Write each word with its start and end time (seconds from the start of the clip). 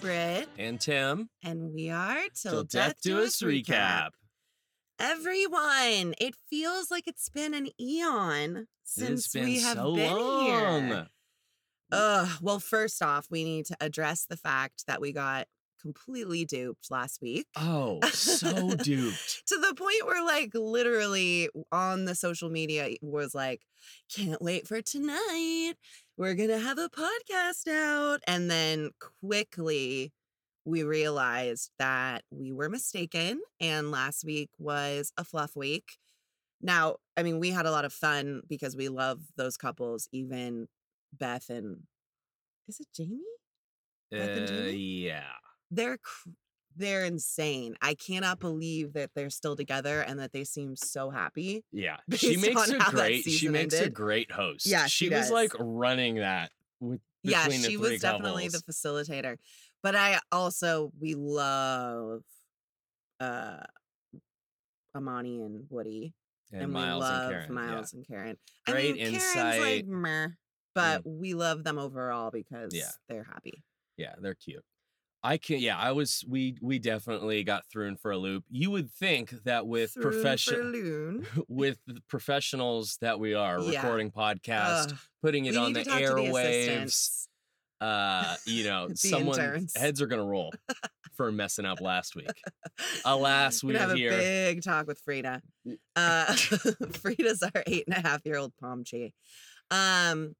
Britt, 0.00 0.48
And 0.58 0.80
Tim, 0.80 1.28
and 1.42 1.72
we 1.72 1.90
are 1.90 2.18
Till, 2.34 2.52
till 2.52 2.64
Death, 2.64 2.88
death 2.88 3.00
do 3.02 3.22
us 3.22 3.40
recap. 3.42 4.10
Everyone, 4.98 6.14
it 6.18 6.34
feels 6.48 6.90
like 6.90 7.06
it's 7.06 7.28
been 7.28 7.54
an 7.54 7.68
eon 7.80 8.66
since 8.84 9.28
been 9.28 9.44
we 9.44 9.60
have 9.60 9.76
so 9.76 9.94
been 9.94 10.12
long. 10.16 10.86
here. 10.86 11.06
Ugh. 11.92 12.28
Well, 12.40 12.58
first 12.60 13.02
off, 13.02 13.26
we 13.30 13.44
need 13.44 13.66
to 13.66 13.76
address 13.80 14.24
the 14.24 14.36
fact 14.36 14.86
that 14.86 15.00
we 15.00 15.12
got 15.12 15.46
completely 15.86 16.44
duped 16.44 16.90
last 16.90 17.20
week. 17.22 17.46
Oh, 17.56 18.00
so 18.12 18.74
duped. 18.74 19.42
to 19.46 19.56
the 19.58 19.74
point 19.74 20.04
where 20.04 20.24
like 20.24 20.50
literally 20.54 21.48
on 21.70 22.04
the 22.06 22.14
social 22.14 22.50
media 22.50 22.86
it 22.86 22.98
was 23.02 23.34
like 23.34 23.62
can't 24.14 24.42
wait 24.42 24.66
for 24.66 24.82
tonight 24.82 25.74
we're 26.16 26.34
gonna 26.34 26.58
have 26.58 26.78
a 26.78 26.88
podcast 26.88 27.68
out 27.70 28.20
and 28.26 28.50
then 28.50 28.90
quickly 29.22 30.12
we 30.64 30.82
realized 30.82 31.70
that 31.78 32.22
we 32.30 32.52
were 32.52 32.68
mistaken 32.68 33.40
and 33.60 33.90
last 33.92 34.24
week 34.24 34.50
was 34.58 35.12
a 35.16 35.24
fluff 35.24 35.54
week 35.54 35.98
now 36.60 36.96
i 37.16 37.22
mean 37.22 37.38
we 37.38 37.50
had 37.50 37.66
a 37.66 37.70
lot 37.70 37.84
of 37.84 37.92
fun 37.92 38.42
because 38.48 38.74
we 38.76 38.88
love 38.88 39.20
those 39.36 39.56
couples 39.56 40.08
even 40.12 40.66
beth 41.16 41.48
and 41.50 41.82
is 42.68 42.80
it 42.80 42.88
jamie 42.94 43.20
Beth 44.10 44.30
and 44.36 44.44
Uh, 44.44 44.52
Jamie? 44.52 44.72
yeah. 45.08 45.32
They're 45.70 45.98
they're 46.78 47.04
insane. 47.06 47.74
I 47.80 47.94
cannot 47.94 48.38
believe 48.38 48.92
that 48.92 49.10
they're 49.14 49.30
still 49.30 49.56
together 49.56 50.02
and 50.02 50.18
that 50.20 50.32
they 50.32 50.44
seem 50.44 50.76
so 50.76 51.08
happy. 51.10 51.64
Yeah. 51.72 51.96
She 52.16 52.36
makes 52.36 52.68
a 52.70 52.78
great 52.90 53.22
she 53.24 53.48
makes 53.48 53.74
a 53.74 53.88
great 53.88 54.30
host. 54.30 54.66
Yeah, 54.66 54.86
she, 54.86 55.06
she 55.06 55.10
was 55.14 55.30
like 55.30 55.52
running 55.58 56.16
that 56.16 56.50
with 56.80 57.00
Yeah, 57.22 57.48
she 57.48 57.76
was 57.76 58.00
definitely 58.00 58.48
the 58.48 58.58
facilitator. 58.58 59.36
But 59.82 59.94
I 59.96 60.18
also 60.30 60.92
we 61.00 61.14
love 61.14 62.22
uh 63.20 63.60
Amani 64.94 65.42
and 65.42 65.64
Woody. 65.70 66.14
and, 66.52 66.68
we 66.68 66.72
Miles 66.74 67.00
love 67.00 67.22
and 67.22 67.30
Karen. 67.32 67.46
yeah. 67.48 67.54
Miles 67.54 67.92
and 67.92 68.06
Karen. 68.06 68.36
Great 68.66 68.90
I 68.90 69.10
mean, 69.10 69.20
Karen's 69.20 69.60
like 69.60 69.86
meh, 69.86 70.28
but 70.74 71.02
we 71.06 71.34
love 71.34 71.64
them 71.64 71.78
overall 71.78 72.30
because 72.30 72.74
Yeah. 72.74 72.90
they're 73.08 73.24
happy. 73.24 73.62
Yeah, 73.96 74.14
they're 74.20 74.34
cute. 74.34 74.64
I 75.26 75.38
can 75.38 75.58
yeah, 75.58 75.76
I 75.76 75.90
was 75.92 76.24
we 76.28 76.56
we 76.60 76.78
definitely 76.78 77.42
got 77.42 77.64
thrown 77.70 77.96
for 77.96 78.12
a 78.12 78.16
loop. 78.16 78.44
You 78.48 78.70
would 78.70 78.90
think 78.92 79.30
that 79.44 79.66
with 79.66 79.92
Through 79.92 80.02
for 80.04 80.10
profession 80.12 80.60
loon. 80.72 81.26
with 81.48 81.78
the 81.86 82.00
professionals 82.08 82.96
that 83.00 83.18
we 83.18 83.34
are 83.34 83.58
Yeah. 83.60 83.80
recording 83.82 84.12
podcast, 84.12 84.92
Ugh, 84.92 84.98
putting 85.22 85.46
it 85.46 85.52
we 85.52 85.56
on 85.58 85.72
the 85.72 85.82
to 85.82 85.90
to 85.90 85.96
the 85.96 86.02
airwaves, 86.02 87.26
uh, 87.80 88.36
you 88.46 88.64
know, 88.64 88.88
The 88.90 88.96
someone's 88.96 89.38
interns. 89.38 89.76
heads 89.76 90.00
are 90.00 90.06
gonna 90.06 90.24
roll 90.24 90.52
for 91.16 91.32
messing 91.32 91.64
up 91.64 91.80
last 91.80 92.14
week. 92.14 92.30
Alas, 93.04 93.64
we 93.64 93.74
have 93.74 93.92
hear 93.96 94.12
a 94.12 94.16
big 94.16 94.62
talk 94.62 94.86
with 94.86 95.00
Frida. 95.00 95.42
Uh, 95.96 96.34
Frida's 96.34 97.42
our 97.42 97.64
eight 97.66 97.84
and 97.88 97.96
a 97.96 98.08
half 98.08 98.20
year 98.24 98.36
old 98.38 98.52
Pomchi. 98.62 99.12
Um, 99.72 100.36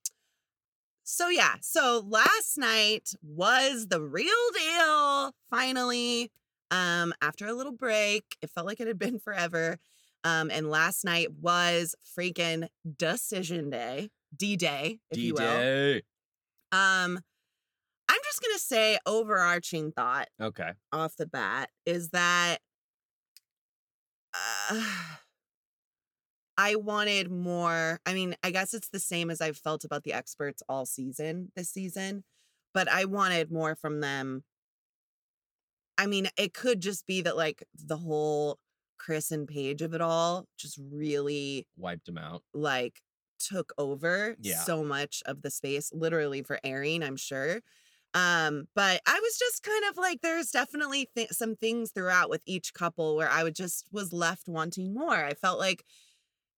so 1.09 1.29
yeah, 1.29 1.55
so 1.61 2.05
last 2.05 2.59
night 2.59 3.15
was 3.23 3.87
the 3.87 4.03
real 4.03 4.51
deal. 4.53 5.33
Finally, 5.49 6.33
um, 6.73 7.15
after 7.23 7.47
a 7.47 7.53
little 7.53 7.73
break, 7.73 8.37
it 8.43 8.51
felt 8.51 8.67
like 8.67 8.81
it 8.81 8.89
had 8.89 8.99
been 8.99 9.19
forever. 9.21 9.79
Um, 10.25 10.51
and 10.51 10.69
last 10.69 11.05
night 11.05 11.33
was 11.41 11.95
freaking 12.05 12.69
decision 12.99 13.71
day, 13.71 14.11
D 14.37 14.57
Day, 14.57 14.99
if 15.11 15.23
you 15.23 15.35
will. 15.35 15.43
D-Day. 15.43 16.03
Um, 16.73 17.21
I'm 18.09 18.21
just 18.25 18.43
gonna 18.43 18.59
say 18.59 18.99
overarching 19.07 19.93
thought 19.93 20.29
Okay. 20.41 20.73
off 20.93 21.17
the 21.17 21.27
bat 21.27 21.71
is 21.87 22.11
that 22.11 22.59
uh, 24.35 25.17
I 26.59 26.77
wanted 26.77 27.31
more. 27.31 28.01
I 28.07 28.15
mean, 28.15 28.35
I 28.43 28.51
guess 28.51 28.73
it's 28.75 28.89
the 28.89 28.99
same 29.01 29.31
as 29.31 29.41
I've 29.41 29.59
felt 29.59 29.85
about 29.85 30.05
the 30.05 30.13
experts 30.13 30.63
all 30.69 30.87
season 30.87 31.53
this 31.55 31.69
season, 31.71 32.25
but 32.73 32.89
I 32.91 33.05
wanted 33.05 33.51
more 33.53 33.75
from 33.75 34.01
them. 34.01 34.45
I 35.99 36.07
mean, 36.07 36.29
it 36.37 36.55
could 36.55 36.81
just 36.81 37.07
be 37.07 37.23
that 37.23 37.37
like 37.37 37.65
the 37.75 37.97
whole 37.97 38.59
Chris 38.99 39.31
and 39.31 39.47
Paige 39.49 39.83
of 39.83 39.95
it 39.95 40.01
all 40.01 40.47
just 40.59 40.79
really 40.91 41.67
Wiped 41.77 42.09
him 42.09 42.19
out. 42.19 42.43
like 42.55 43.03
took 43.39 43.73
over 43.77 44.35
Yeah. 44.41 44.63
so 44.63 44.83
much 44.83 45.23
of 45.27 45.43
the 45.43 45.51
space 45.51 45.93
literally 45.93 46.43
for 46.43 46.59
airing 46.65 47.03
i'm 47.03 47.19
sure 47.19 47.61
um 48.15 48.67
but 48.75 49.03
i 49.07 49.21
was 49.23 49.39
just 49.39 49.63
kind 49.63 49.85
of 49.91 49.99
like 49.99 50.23
there's 50.23 50.51
definitely 50.51 51.11
th- 51.15 51.29
some 51.33 51.55
things 51.55 51.91
throughout 51.91 52.31
with 52.31 52.41
each 52.47 52.73
couple 52.73 53.15
where 53.15 53.29
i 53.29 53.43
would 53.45 53.55
just 53.55 53.89
was 53.93 54.11
left 54.11 54.49
wanting 54.49 54.95
more 54.95 55.23
i 55.23 55.35
felt 55.35 55.59
like 55.59 55.85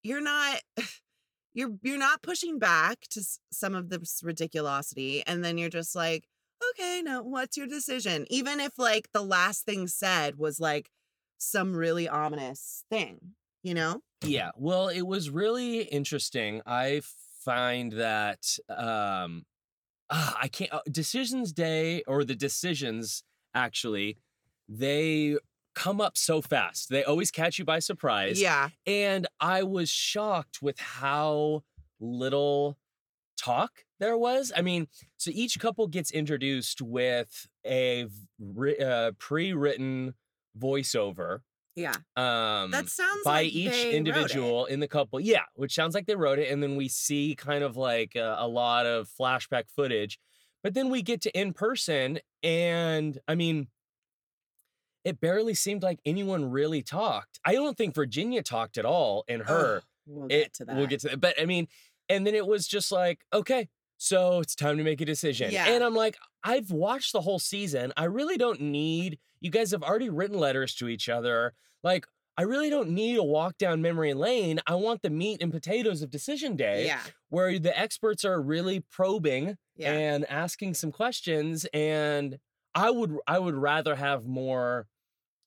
you're 0.03 0.21
not 0.21 0.61
you're 1.55 1.77
you're 1.83 1.99
not 1.99 2.23
pushing 2.23 2.59
back 2.59 3.01
to 3.11 3.23
some 3.53 3.75
of 3.75 3.89
this 3.89 4.23
ridiculosity 4.25 5.23
and 5.27 5.45
then 5.45 5.59
you're 5.59 5.69
just 5.69 5.95
like 5.95 6.29
okay 6.71 7.03
now 7.03 7.23
what's 7.23 7.57
your 7.57 7.67
decision 7.67 8.27
even 8.31 8.61
if 8.61 8.79
like 8.79 9.09
the 9.13 9.23
last 9.23 9.65
thing 9.65 9.87
said 9.89 10.37
was 10.39 10.61
like 10.61 10.91
some 11.39 11.75
really 11.75 12.09
ominous 12.09 12.85
thing 12.91 13.19
you 13.63 13.75
know 13.75 14.03
Yeah. 14.23 14.51
Well, 14.57 14.89
it 14.89 15.03
was 15.03 15.31
really 15.31 15.83
interesting. 15.83 16.61
I 16.67 17.03
find 17.45 17.93
that 17.93 18.59
um 18.69 19.45
ah, 20.11 20.37
I 20.41 20.49
can't 20.49 20.73
uh, 20.73 20.81
decisions 20.91 21.53
day 21.53 22.03
or 22.07 22.25
the 22.25 22.35
decisions 22.35 23.23
actually 23.55 24.19
they 24.69 25.39
come 25.79 26.01
up 26.01 26.17
so 26.17 26.41
fast. 26.43 26.89
They 26.89 27.05
always 27.05 27.31
catch 27.31 27.59
you 27.59 27.65
by 27.65 27.79
surprise. 27.79 28.41
yeah 28.41 28.71
And 28.87 29.27
I 29.41 29.63
was 29.63 29.89
shocked 29.89 30.61
with 30.61 30.79
how 30.81 31.63
little 32.01 32.77
talk 33.37 33.85
there 34.01 34.17
was. 34.19 34.51
I 34.57 34.63
mean, 34.63 34.89
so 35.17 35.31
each 35.33 35.59
couple 35.61 35.87
gets 35.87 36.11
introduced 36.11 36.83
with 36.83 37.47
a 37.65 38.07
uh, 38.85 39.13
pre-written 39.19 40.15
voiceover 40.59 41.41
yeah 41.77 41.95
um 42.17 42.73
That 42.73 42.89
sounds 42.89 43.23
by 43.25 43.43
like 43.43 43.53
each 43.53 43.71
they 43.71 43.85
wrote 43.85 43.95
it. 43.95 43.95
individual 43.95 44.67
in 44.67 44.81
the 44.81 44.89
couple. 44.89 45.21
Yeah, 45.21 45.45
which 45.55 45.73
sounds 45.73 45.95
like 45.95 46.07
they 46.07 46.17
wrote 46.17 46.41
it 46.41 46.51
and 46.51 46.61
then 46.61 46.75
we 46.75 46.89
see 46.89 47.37
kind 47.39 47.63
of 47.63 47.77
like 47.77 48.17
a, 48.17 48.35
a 48.41 48.49
lot 48.49 48.85
of 48.87 49.09
flashback 49.09 49.65
footage. 49.77 50.19
But 50.65 50.75
then 50.75 50.91
we 50.91 51.03
get 51.03 51.21
to 51.23 51.31
in 51.41 51.53
person 51.53 52.19
and 52.43 53.19
I 53.29 53.37
mean 53.37 53.69
it 55.05 55.21
barely 55.21 55.55
seemed 55.55 55.83
like 55.83 56.01
anyone 56.05 56.51
really 56.51 56.83
talked. 56.83 57.41
I 57.45 57.55
don't 57.55 57.77
think 57.77 57.95
Virginia 57.95 58.43
talked 58.43 58.79
at 58.79 58.85
all 58.85 59.25
in 59.29 59.41
her 59.41 59.77
Ugh, 59.77 59.83
we'll 60.07 60.27
it, 60.27 60.31
get 60.31 60.55
to 60.55 60.65
that. 60.65 60.77
We'll 60.77 60.87
get 60.87 61.01
to 61.01 61.09
that. 61.09 61.21
But 61.21 61.41
I 61.41 61.47
mean, 61.47 61.69
and 62.09 62.27
then 62.27 62.35
it 62.35 62.47
was 62.47 62.67
just 62.67 62.91
like, 62.91 63.21
okay, 63.33 63.69
so 63.97 64.41
it's 64.41 64.55
time 64.55 64.79
to 64.79 64.85
make 64.85 65.01
a 65.01 65.05
decision. 65.05 65.51
Yeah. 65.51 65.67
And 65.67 65.83
I'm 65.83 65.95
like, 65.95 66.17
I've 66.45 66.71
watched 66.71 67.13
the 67.13 67.21
whole 67.21 67.39
season. 67.39 67.93
I 67.97 68.05
really 68.05 68.37
don't 68.37 68.61
need, 68.61 69.19
you 69.41 69.51
guys 69.51 69.73
have 69.73 69.83
already 69.83 70.09
written 70.09 70.39
letters 70.39 70.75
to 70.77 70.89
each 70.89 71.09
other. 71.09 71.55
Like, 71.83 72.07
I 72.37 72.43
really 72.43 72.71
don't 72.71 72.91
need 72.91 73.19
a 73.19 73.25
walk 73.25 73.59
down 73.59 73.83
memory 73.83 74.15
lane. 74.15 74.61
I 74.65 74.77
want 74.77 75.03
the 75.03 75.11
meat 75.11 75.43
and 75.43 75.53
potatoes 75.53 76.03
of 76.03 76.11
decision 76.11 76.55
day 76.55 76.87
yeah, 76.87 77.01
where 77.31 77.59
the 77.59 77.77
experts 77.77 78.25
are 78.25 78.41
really 78.41 78.85
probing 78.93 79.57
yeah, 79.75 79.93
and 79.93 80.25
asking 80.31 80.75
some 80.75 80.93
questions. 80.93 81.67
And 81.75 82.39
I 82.79 82.91
would 82.91 83.17
I 83.27 83.39
would 83.39 83.55
rather 83.55 83.95
have 83.97 84.27
more 84.27 84.89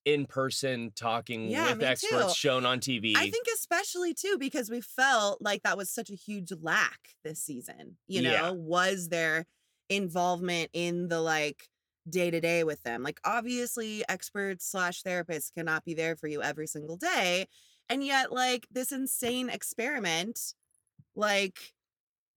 in-person 0.06 0.94
talking 0.96 1.50
Yeah, 1.50 1.64
with 1.64 1.82
experts 1.84 2.34
too. 2.34 2.34
shown 2.34 2.66
on 2.66 2.80
TV. 2.80 3.16
I 3.16 3.28
think 3.28 3.48
especially 3.54 4.14
too 4.14 4.38
because 4.40 4.70
we 4.70 4.82
felt 4.82 5.42
like 5.42 5.64
that 5.64 5.78
was 5.78 5.90
such 5.92 6.10
a 6.10 6.16
huge 6.16 6.52
lack 6.62 7.16
this 7.24 7.44
season. 7.44 7.98
You 8.08 8.22
know, 8.22 8.52
Yeah. 8.52 8.54
was 8.54 9.10
there 9.10 9.48
involvement 9.90 10.70
in 10.74 11.10
the 11.10 11.22
like 11.22 11.70
day 12.10 12.32
to 12.32 12.42
day 12.42 12.64
with 12.64 12.84
them? 12.84 13.04
Like 13.04 13.20
obviously, 13.26 14.04
experts 14.10 14.66
slash 14.70 15.04
therapists 15.04 15.54
cannot 15.54 15.86
be 15.86 15.94
there 15.94 16.16
for 16.16 16.28
you 16.28 16.42
every 16.44 16.68
single 16.68 16.98
day, 16.98 17.48
and 17.90 18.04
yet 18.06 18.32
like 18.32 18.68
this 18.72 18.92
insane 18.94 19.50
experiment, 19.50 20.54
like, 21.16 21.74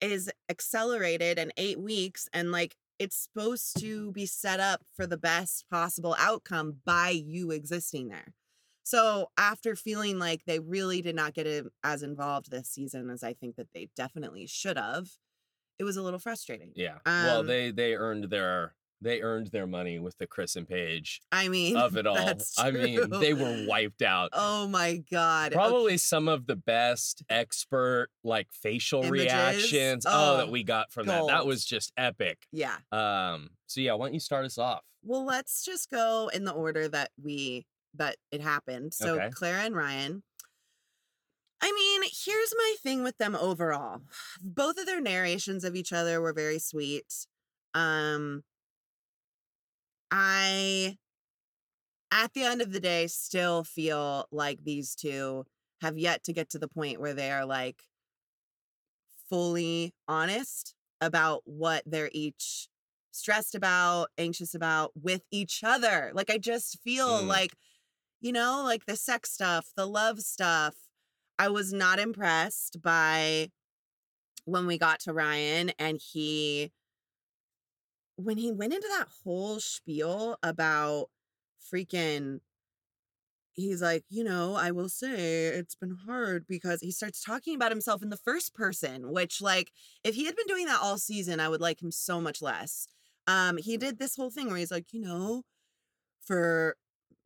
is 0.00 0.30
accelerated 0.50 1.38
in 1.38 1.52
eight 1.56 1.80
weeks, 1.80 2.28
and 2.32 2.52
like 2.52 2.76
it's 3.04 3.16
supposed 3.22 3.78
to 3.80 4.10
be 4.12 4.26
set 4.26 4.60
up 4.60 4.80
for 4.96 5.06
the 5.06 5.16
best 5.18 5.66
possible 5.70 6.16
outcome 6.18 6.76
by 6.84 7.10
you 7.10 7.50
existing 7.50 8.08
there. 8.08 8.32
So 8.82 9.30
after 9.38 9.76
feeling 9.76 10.18
like 10.18 10.42
they 10.46 10.58
really 10.58 11.00
did 11.02 11.14
not 11.14 11.34
get 11.34 11.46
in- 11.46 11.70
as 11.82 12.02
involved 12.02 12.50
this 12.50 12.68
season 12.68 13.10
as 13.10 13.22
I 13.22 13.32
think 13.34 13.56
that 13.56 13.68
they 13.74 13.88
definitely 13.94 14.46
should 14.46 14.76
have, 14.76 15.08
it 15.78 15.84
was 15.84 15.96
a 15.96 16.02
little 16.02 16.18
frustrating. 16.18 16.72
Yeah. 16.74 16.98
well, 17.06 17.40
Um, 17.40 17.46
they 17.46 17.70
they 17.70 17.94
earned 17.94 18.24
their 18.30 18.74
they 19.04 19.20
earned 19.20 19.48
their 19.48 19.66
money 19.66 19.98
with 19.98 20.16
the 20.18 20.26
Chris 20.26 20.56
and 20.56 20.68
Paige 20.68 21.20
I 21.30 21.48
mean, 21.48 21.76
of 21.76 21.96
it 21.96 22.06
all. 22.08 22.16
I 22.58 22.70
mean, 22.70 23.10
they 23.10 23.34
were 23.34 23.64
wiped 23.68 24.02
out. 24.02 24.30
Oh 24.32 24.66
my 24.66 25.02
god! 25.10 25.52
Okay, 25.52 25.56
Probably 25.56 25.96
some 25.98 26.26
of 26.26 26.46
the 26.46 26.56
best 26.56 27.22
expert 27.28 28.08
like 28.24 28.48
facial 28.50 29.04
Images? 29.04 29.24
reactions 29.24 30.06
oh, 30.08 30.38
that 30.38 30.46
Oh, 30.48 30.50
we 30.50 30.64
got 30.64 30.90
from 30.90 31.06
that. 31.06 31.26
That 31.26 31.46
was 31.46 31.64
just 31.64 31.92
epic. 31.96 32.38
Yeah. 32.50 32.76
Um 32.90 33.50
so 33.66 33.80
yeah, 33.80 33.94
why 33.94 34.06
don't 34.06 34.14
you 34.14 34.20
start 34.20 34.44
us 34.44 34.58
off? 34.58 34.82
Well, 35.02 35.24
let's 35.24 35.64
just 35.64 35.90
go 35.90 36.30
in 36.32 36.44
the 36.44 36.52
order 36.52 36.88
that 36.88 37.10
we 37.22 37.66
that 37.94 38.16
it 38.32 38.40
happened. 38.40 38.94
So 38.94 39.14
Okay. 39.16 39.30
Clara 39.30 39.62
and 39.62 39.76
Ryan. 39.76 40.22
I 41.60 41.72
mean, 41.72 42.02
here's 42.24 42.52
my 42.56 42.74
thing 42.82 43.02
with 43.02 43.16
them 43.18 43.34
overall. 43.34 44.00
Both 44.42 44.78
of 44.78 44.86
their 44.86 45.00
narrations 45.00 45.64
of 45.64 45.76
each 45.76 45.92
other 45.92 46.20
were 46.20 46.32
very 46.32 46.58
sweet. 46.58 47.26
Um 47.74 48.42
I 50.16 50.96
at 52.10 52.32
the 52.32 52.42
end 52.44 52.62
of 52.62 52.72
the 52.72 52.80
day 52.80 53.06
still 53.06 53.64
feel 53.64 54.26
like 54.30 54.62
these 54.62 54.94
two 54.94 55.44
have 55.80 55.98
yet 55.98 56.22
to 56.24 56.32
get 56.32 56.50
to 56.50 56.58
the 56.58 56.68
point 56.68 57.00
where 57.00 57.14
they 57.14 57.30
are 57.30 57.44
like 57.44 57.82
fully 59.28 59.92
honest 60.08 60.74
about 61.00 61.42
what 61.44 61.82
they're 61.86 62.10
each 62.12 62.68
stressed 63.10 63.54
about, 63.54 64.08
anxious 64.18 64.54
about 64.54 64.92
with 65.00 65.22
each 65.30 65.62
other. 65.62 66.10
Like 66.14 66.30
I 66.30 66.38
just 66.38 66.80
feel 66.82 67.22
Mm. 67.22 67.28
like 67.28 67.54
you 68.20 68.32
know, 68.32 68.62
like 68.64 68.86
the 68.86 68.96
sex 68.96 69.32
stuff, 69.32 69.72
the 69.76 69.86
love 69.86 70.20
stuff. 70.20 70.76
I 71.38 71.48
was 71.48 71.72
not 71.72 71.98
impressed 71.98 72.82
by 72.82 73.50
when 74.46 74.66
we 74.66 74.78
got 74.78 75.00
to 75.00 75.12
Ryan 75.12 75.70
and 75.78 76.00
he 76.00 76.72
when 78.16 78.38
he 78.38 78.52
went 78.52 78.72
into 78.74 78.88
that 78.88 79.08
whole 79.24 79.60
spiel 79.60 80.38
about 80.42 81.10
freaking 81.72 82.40
he's 83.52 83.80
like, 83.82 84.04
you 84.08 84.24
know, 84.24 84.54
I 84.54 84.70
will 84.72 84.88
say 84.88 85.46
it's 85.46 85.74
been 85.74 85.96
hard 86.06 86.46
because 86.48 86.80
he 86.80 86.90
starts 86.90 87.22
talking 87.22 87.54
about 87.54 87.70
himself 87.72 88.02
in 88.02 88.10
the 88.10 88.16
first 88.16 88.54
person, 88.54 89.12
which 89.12 89.40
like 89.40 89.70
if 90.02 90.14
he 90.14 90.24
had 90.26 90.36
been 90.36 90.46
doing 90.46 90.66
that 90.66 90.80
all 90.82 90.98
season, 90.98 91.40
I 91.40 91.48
would 91.48 91.60
like 91.60 91.82
him 91.82 91.90
so 91.92 92.20
much 92.20 92.42
less. 92.42 92.88
Um 93.26 93.56
he 93.58 93.76
did 93.76 93.98
this 93.98 94.16
whole 94.16 94.30
thing 94.30 94.48
where 94.48 94.56
he's 94.56 94.70
like, 94.72 94.92
you 94.92 95.00
know, 95.00 95.42
for 96.22 96.76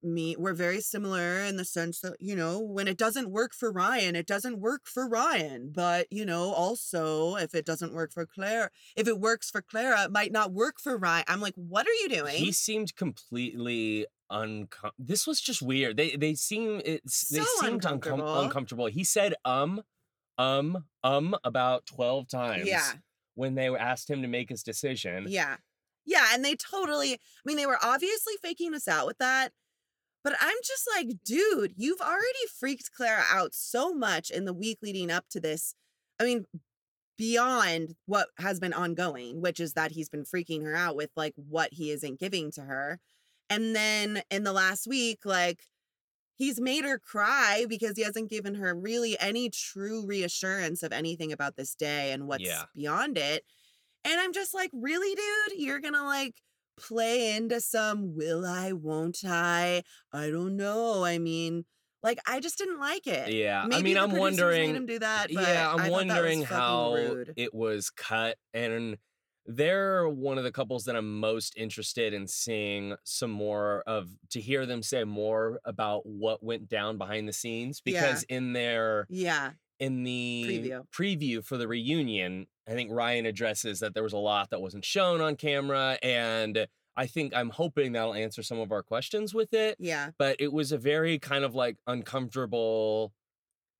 me 0.02 0.36
we're 0.38 0.54
very 0.54 0.80
similar 0.80 1.40
in 1.40 1.56
the 1.56 1.64
sense 1.64 2.00
that 2.00 2.14
you 2.20 2.36
know 2.36 2.60
when 2.60 2.86
it 2.86 2.96
doesn't 2.96 3.30
work 3.30 3.52
for 3.52 3.72
Ryan 3.72 4.14
it 4.14 4.26
doesn't 4.26 4.60
work 4.60 4.82
for 4.86 5.08
Ryan 5.08 5.72
but 5.74 6.06
you 6.10 6.24
know 6.24 6.52
also 6.52 7.34
if 7.36 7.54
it 7.54 7.66
doesn't 7.66 7.92
work 7.92 8.12
for 8.12 8.24
Claire 8.24 8.70
if 8.96 9.08
it 9.08 9.18
works 9.18 9.50
for 9.50 9.60
Clara 9.60 10.04
it 10.04 10.12
might 10.12 10.30
not 10.32 10.52
work 10.52 10.76
for 10.80 10.96
Ryan 10.96 11.24
I'm 11.26 11.40
like 11.40 11.54
what 11.56 11.86
are 11.86 11.92
you 12.02 12.08
doing 12.08 12.36
He 12.36 12.52
seemed 12.52 12.94
completely 12.96 14.06
uncom. 14.30 14.90
This 14.98 15.26
was 15.26 15.40
just 15.40 15.62
weird. 15.62 15.96
They 15.96 16.10
they 16.16 16.34
seem 16.34 16.80
it's 16.84 17.28
they 17.28 17.40
So 17.40 17.44
seemed 17.60 17.82
uncom- 17.82 17.92
uncomfortable. 17.92 18.40
uncomfortable. 18.40 18.86
He 18.86 19.02
said 19.04 19.34
um, 19.44 19.82
um, 20.36 20.84
um 21.02 21.34
about 21.44 21.86
twelve 21.86 22.28
times. 22.28 22.66
yeah 22.68 22.92
When 23.34 23.54
they 23.54 23.70
were 23.70 23.78
asked 23.78 24.08
him 24.10 24.22
to 24.22 24.28
make 24.28 24.50
his 24.50 24.62
decision. 24.62 25.26
yeah 25.28 25.56
yeah 26.06 26.26
and 26.32 26.44
they 26.44 26.54
totally 26.54 27.14
I 27.14 27.18
mean 27.44 27.56
they 27.56 27.66
were 27.66 27.78
obviously 27.82 28.34
faking 28.42 28.74
us 28.74 28.86
out 28.86 29.06
with 29.06 29.18
that 29.18 29.52
but 30.28 30.36
I'm 30.40 30.56
just 30.62 30.86
like 30.94 31.08
dude 31.24 31.72
you've 31.76 32.00
already 32.00 32.46
freaked 32.58 32.90
Clara 32.92 33.22
out 33.30 33.54
so 33.54 33.94
much 33.94 34.30
in 34.30 34.44
the 34.44 34.52
week 34.52 34.78
leading 34.82 35.10
up 35.10 35.24
to 35.30 35.40
this 35.40 35.74
I 36.20 36.24
mean 36.24 36.44
beyond 37.16 37.96
what 38.06 38.28
has 38.38 38.60
been 38.60 38.72
ongoing, 38.72 39.40
which 39.40 39.58
is 39.58 39.72
that 39.72 39.92
he's 39.92 40.08
been 40.08 40.24
freaking 40.24 40.62
her 40.62 40.74
out 40.74 40.96
with 40.96 41.10
like 41.16 41.34
what 41.36 41.70
he 41.72 41.90
isn't 41.90 42.20
giving 42.20 42.50
to 42.52 42.60
her. 42.62 43.00
And 43.50 43.74
then 43.74 44.22
in 44.30 44.44
the 44.44 44.52
last 44.52 44.86
week, 44.86 45.20
like 45.24 45.64
he's 46.36 46.60
made 46.60 46.84
her 46.84 46.98
cry 46.98 47.66
because 47.68 47.96
he 47.96 48.04
hasn't 48.04 48.30
given 48.30 48.54
her 48.54 48.74
really 48.74 49.18
any 49.18 49.50
true 49.50 50.06
reassurance 50.06 50.82
of 50.82 50.92
anything 50.92 51.32
about 51.32 51.56
this 51.56 51.74
day 51.74 52.12
and 52.12 52.28
what's 52.28 52.44
Yeah. 52.44 52.64
beyond 52.76 53.18
it. 53.18 53.44
And 54.04 54.20
I'm 54.20 54.32
just 54.32 54.54
like, 54.54 54.70
really, 54.72 55.14
dude? 55.16 55.58
You're 55.58 55.80
gonna 55.80 56.04
like 56.04 56.36
play 56.78 57.34
into 57.36 57.60
some 57.60 58.14
will 58.16 58.44
I, 58.46 58.72
won't 58.72 59.18
I? 59.26 59.82
I 60.12 60.30
don't 60.30 60.56
know. 60.56 61.04
I 61.04 61.18
mean, 61.18 61.64
like, 62.02 62.18
I 62.26 62.40
just 62.40 62.58
didn't 62.58 62.78
like 62.80 63.06
it. 63.06 63.32
Yeah, 63.32 63.66
I 63.70 63.82
mean, 63.82 63.98
I'm 63.98 64.10
producers 64.10 64.12
made 64.12 64.20
wondering. 64.20 64.74
him 64.76 64.86
do 64.86 64.98
that. 65.00 65.30
Yeah, 65.30 65.74
I'm 65.76 65.90
wondering 65.90 66.42
how 66.42 66.94
rude. 66.94 67.32
it 67.36 67.52
was 67.52 67.90
cut, 67.90 68.36
and 68.54 68.96
they're 69.50 70.06
one 70.08 70.36
of 70.38 70.44
the 70.44 70.52
couples 70.52 70.84
that 70.84 70.94
I'm 70.94 71.18
most 71.20 71.54
interested 71.56 72.12
in 72.12 72.26
seeing 72.26 72.94
some 73.04 73.30
more 73.30 73.82
of 73.86 74.08
to 74.30 74.40
hear 74.40 74.66
them 74.66 74.82
say 74.82 75.04
more 75.04 75.58
about 75.64 76.04
what 76.04 76.42
went 76.42 76.68
down 76.68 76.98
behind 76.98 77.26
the 77.26 77.32
scenes 77.32 77.80
Yeah. 77.84 78.00
because 78.00 78.22
in 78.24 78.52
their 78.52 79.06
Yeah, 79.08 79.52
in 79.80 80.04
the 80.04 80.44
Preview. 80.46 80.86
preview 80.92 81.44
for 81.44 81.56
the 81.56 81.66
reunion, 81.66 82.46
I 82.68 82.72
think 82.72 82.90
Ryan 82.92 83.26
addresses 83.26 83.80
that 83.80 83.94
there 83.94 84.02
was 84.02 84.12
a 84.12 84.18
lot 84.18 84.50
that 84.50 84.60
wasn't 84.60 84.84
shown 84.84 85.20
on 85.20 85.36
camera, 85.36 85.98
and 86.02 86.66
I 86.96 87.06
think 87.06 87.32
I'm 87.34 87.50
hoping 87.50 87.92
that'll 87.92 88.14
answer 88.14 88.42
some 88.42 88.58
of 88.58 88.72
our 88.72 88.82
questions 88.82 89.32
with 89.32 89.54
it 89.54 89.76
yeah, 89.78 90.10
but 90.18 90.36
it 90.40 90.52
was 90.52 90.72
a 90.72 90.78
very 90.78 91.18
kind 91.18 91.44
of 91.44 91.54
like 91.54 91.76
uncomfortable 91.86 93.12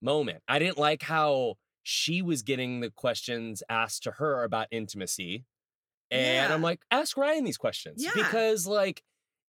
moment. 0.01 0.41
I 0.47 0.59
didn't 0.59 0.77
like 0.77 1.03
how 1.03 1.55
she 1.83 2.21
was 2.21 2.41
getting 2.41 2.79
the 2.79 2.89
questions 2.89 3.61
asked 3.69 4.03
to 4.03 4.11
her 4.11 4.43
about 4.43 4.67
intimacy. 4.71 5.45
And 6.11 6.51
I'm 6.51 6.61
like, 6.61 6.81
ask 6.89 7.17
Ryan 7.17 7.43
these 7.43 7.57
questions 7.57 8.03
Yeah. 8.03 8.11
because 8.15 8.65
like 8.65 9.03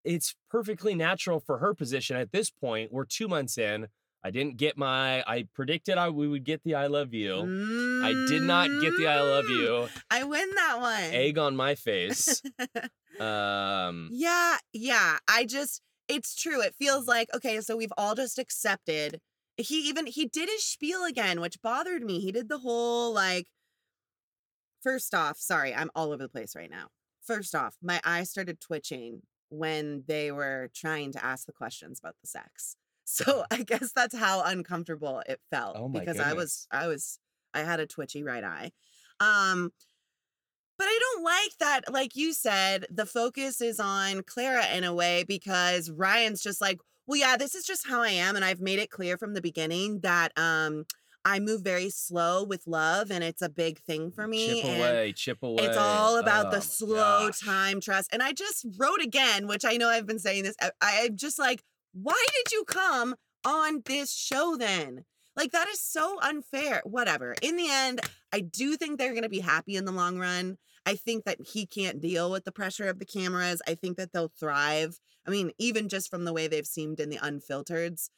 it's 0.04 0.34
perfectly 0.50 0.94
natural 0.94 1.40
for 1.40 1.58
her 1.58 1.74
position 1.74 2.16
at 2.16 2.32
this 2.32 2.50
point. 2.50 2.92
We're 2.92 3.04
2 3.04 3.28
months 3.28 3.56
in. 3.56 3.88
I 4.22 4.30
didn't 4.30 4.56
get 4.58 4.76
my 4.76 5.22
I 5.26 5.48
predicted 5.54 5.96
I 5.96 6.10
we 6.10 6.28
would 6.28 6.44
get 6.44 6.62
the 6.62 6.74
I 6.74 6.86
love 6.88 7.14
you. 7.14 7.32
I 8.02 8.12
did 8.28 8.42
not 8.42 8.68
get 8.80 8.96
the 8.96 9.06
I 9.06 9.20
love 9.20 9.46
Mm, 9.46 9.56
you. 9.58 9.88
I 10.10 10.24
win 10.24 10.48
that 10.56 10.78
one. 10.80 11.14
Egg 11.14 11.38
on 11.38 11.56
my 11.56 11.74
face. 11.74 12.42
um 13.20 14.08
yeah, 14.12 14.58
yeah. 14.72 15.18
I 15.28 15.44
just, 15.44 15.82
it's 16.08 16.34
true. 16.34 16.60
It 16.62 16.74
feels 16.78 17.06
like, 17.06 17.28
okay, 17.34 17.60
so 17.60 17.76
we've 17.76 17.92
all 17.96 18.14
just 18.14 18.38
accepted. 18.38 19.20
He 19.56 19.88
even, 19.88 20.06
he 20.06 20.26
did 20.26 20.48
his 20.48 20.64
spiel 20.64 21.04
again, 21.04 21.40
which 21.40 21.60
bothered 21.62 22.02
me. 22.02 22.20
He 22.20 22.32
did 22.32 22.48
the 22.48 22.58
whole 22.58 23.12
like, 23.12 23.46
first 24.82 25.14
off, 25.14 25.38
sorry, 25.38 25.74
I'm 25.74 25.90
all 25.94 26.12
over 26.12 26.22
the 26.22 26.28
place 26.28 26.54
right 26.56 26.70
now. 26.70 26.88
First 27.22 27.54
off, 27.54 27.76
my 27.82 28.00
eyes 28.04 28.30
started 28.30 28.60
twitching 28.60 29.22
when 29.50 30.04
they 30.06 30.32
were 30.32 30.70
trying 30.74 31.12
to 31.12 31.24
ask 31.24 31.46
the 31.46 31.52
questions 31.52 31.98
about 31.98 32.16
the 32.22 32.26
sex. 32.28 32.76
So 33.12 33.44
I 33.50 33.62
guess 33.64 33.92
that's 33.92 34.16
how 34.16 34.42
uncomfortable 34.44 35.22
it 35.28 35.40
felt 35.50 35.76
Oh 35.76 35.88
my 35.88 36.00
because 36.00 36.20
I 36.20 36.32
was. 36.32 36.66
I 36.70 36.86
was, 36.86 37.18
I 37.52 37.60
had 37.60 37.80
a 37.80 37.86
twitchy 37.86 38.22
right 38.22 38.44
eye. 38.44 38.70
Um, 39.18 39.72
but 40.78 40.84
I 40.86 40.98
don't 41.00 41.24
like 41.24 41.58
that. 41.58 41.92
Like 41.92 42.16
you 42.16 42.32
said, 42.32 42.86
the 42.90 43.04
focus 43.04 43.60
is 43.60 43.78
on 43.78 44.22
Clara 44.22 44.66
in 44.74 44.84
a 44.84 44.94
way 44.94 45.24
because 45.24 45.90
Ryan's 45.90 46.42
just 46.42 46.60
like, 46.60 46.78
well, 47.06 47.18
yeah, 47.18 47.36
this 47.36 47.54
is 47.54 47.64
just 47.64 47.86
how 47.86 48.00
I 48.00 48.10
am. 48.10 48.34
And 48.36 48.44
I've 48.44 48.60
made 48.60 48.78
it 48.78 48.90
clear 48.90 49.18
from 49.18 49.34
the 49.34 49.42
beginning 49.42 50.00
that 50.00 50.32
um 50.38 50.84
I 51.22 51.38
move 51.38 51.60
very 51.62 51.90
slow 51.90 52.42
with 52.44 52.66
love 52.66 53.10
and 53.10 53.22
it's 53.22 53.42
a 53.42 53.50
big 53.50 53.80
thing 53.80 54.10
for 54.10 54.26
me. 54.26 54.62
chip 54.62 54.70
and 54.70 54.80
away, 54.80 55.12
chip 55.12 55.42
away. 55.42 55.66
it's 55.66 55.76
all 55.76 56.16
about 56.16 56.46
Oh 56.46 56.50
the 56.50 56.62
slow 56.62 57.26
gosh. 57.26 57.40
time 57.40 57.80
trust. 57.80 58.08
And 58.10 58.22
I 58.22 58.32
just 58.32 58.64
wrote 58.78 59.02
again, 59.02 59.46
which 59.46 59.66
I 59.66 59.76
know 59.76 59.88
I've 59.88 60.06
been 60.06 60.18
saying 60.18 60.44
this. 60.44 60.56
I, 60.62 60.70
I'm 60.80 61.16
just 61.16 61.38
like, 61.38 61.62
why 61.92 62.24
did 62.34 62.52
you 62.52 62.64
come 62.64 63.14
on 63.44 63.82
this 63.84 64.12
show 64.12 64.56
then? 64.56 65.04
Like, 65.36 65.52
that 65.52 65.68
is 65.68 65.80
so 65.80 66.18
unfair. 66.20 66.82
Whatever. 66.84 67.34
In 67.40 67.56
the 67.56 67.68
end, 67.70 68.00
I 68.32 68.40
do 68.40 68.76
think 68.76 68.98
they're 68.98 69.12
going 69.12 69.22
to 69.22 69.28
be 69.28 69.40
happy 69.40 69.76
in 69.76 69.84
the 69.84 69.92
long 69.92 70.18
run. 70.18 70.58
I 70.86 70.96
think 70.96 71.24
that 71.24 71.38
he 71.40 71.66
can't 71.66 72.00
deal 72.00 72.30
with 72.30 72.44
the 72.44 72.52
pressure 72.52 72.88
of 72.88 72.98
the 72.98 73.04
cameras. 73.04 73.62
I 73.66 73.74
think 73.74 73.96
that 73.96 74.12
they'll 74.12 74.32
thrive. 74.38 74.98
I 75.26 75.30
mean, 75.30 75.52
even 75.58 75.88
just 75.88 76.10
from 76.10 76.24
the 76.24 76.32
way 76.32 76.48
they've 76.48 76.66
seemed 76.66 77.00
in 77.00 77.10
the 77.10 77.18
unfiltereds, 77.18 78.10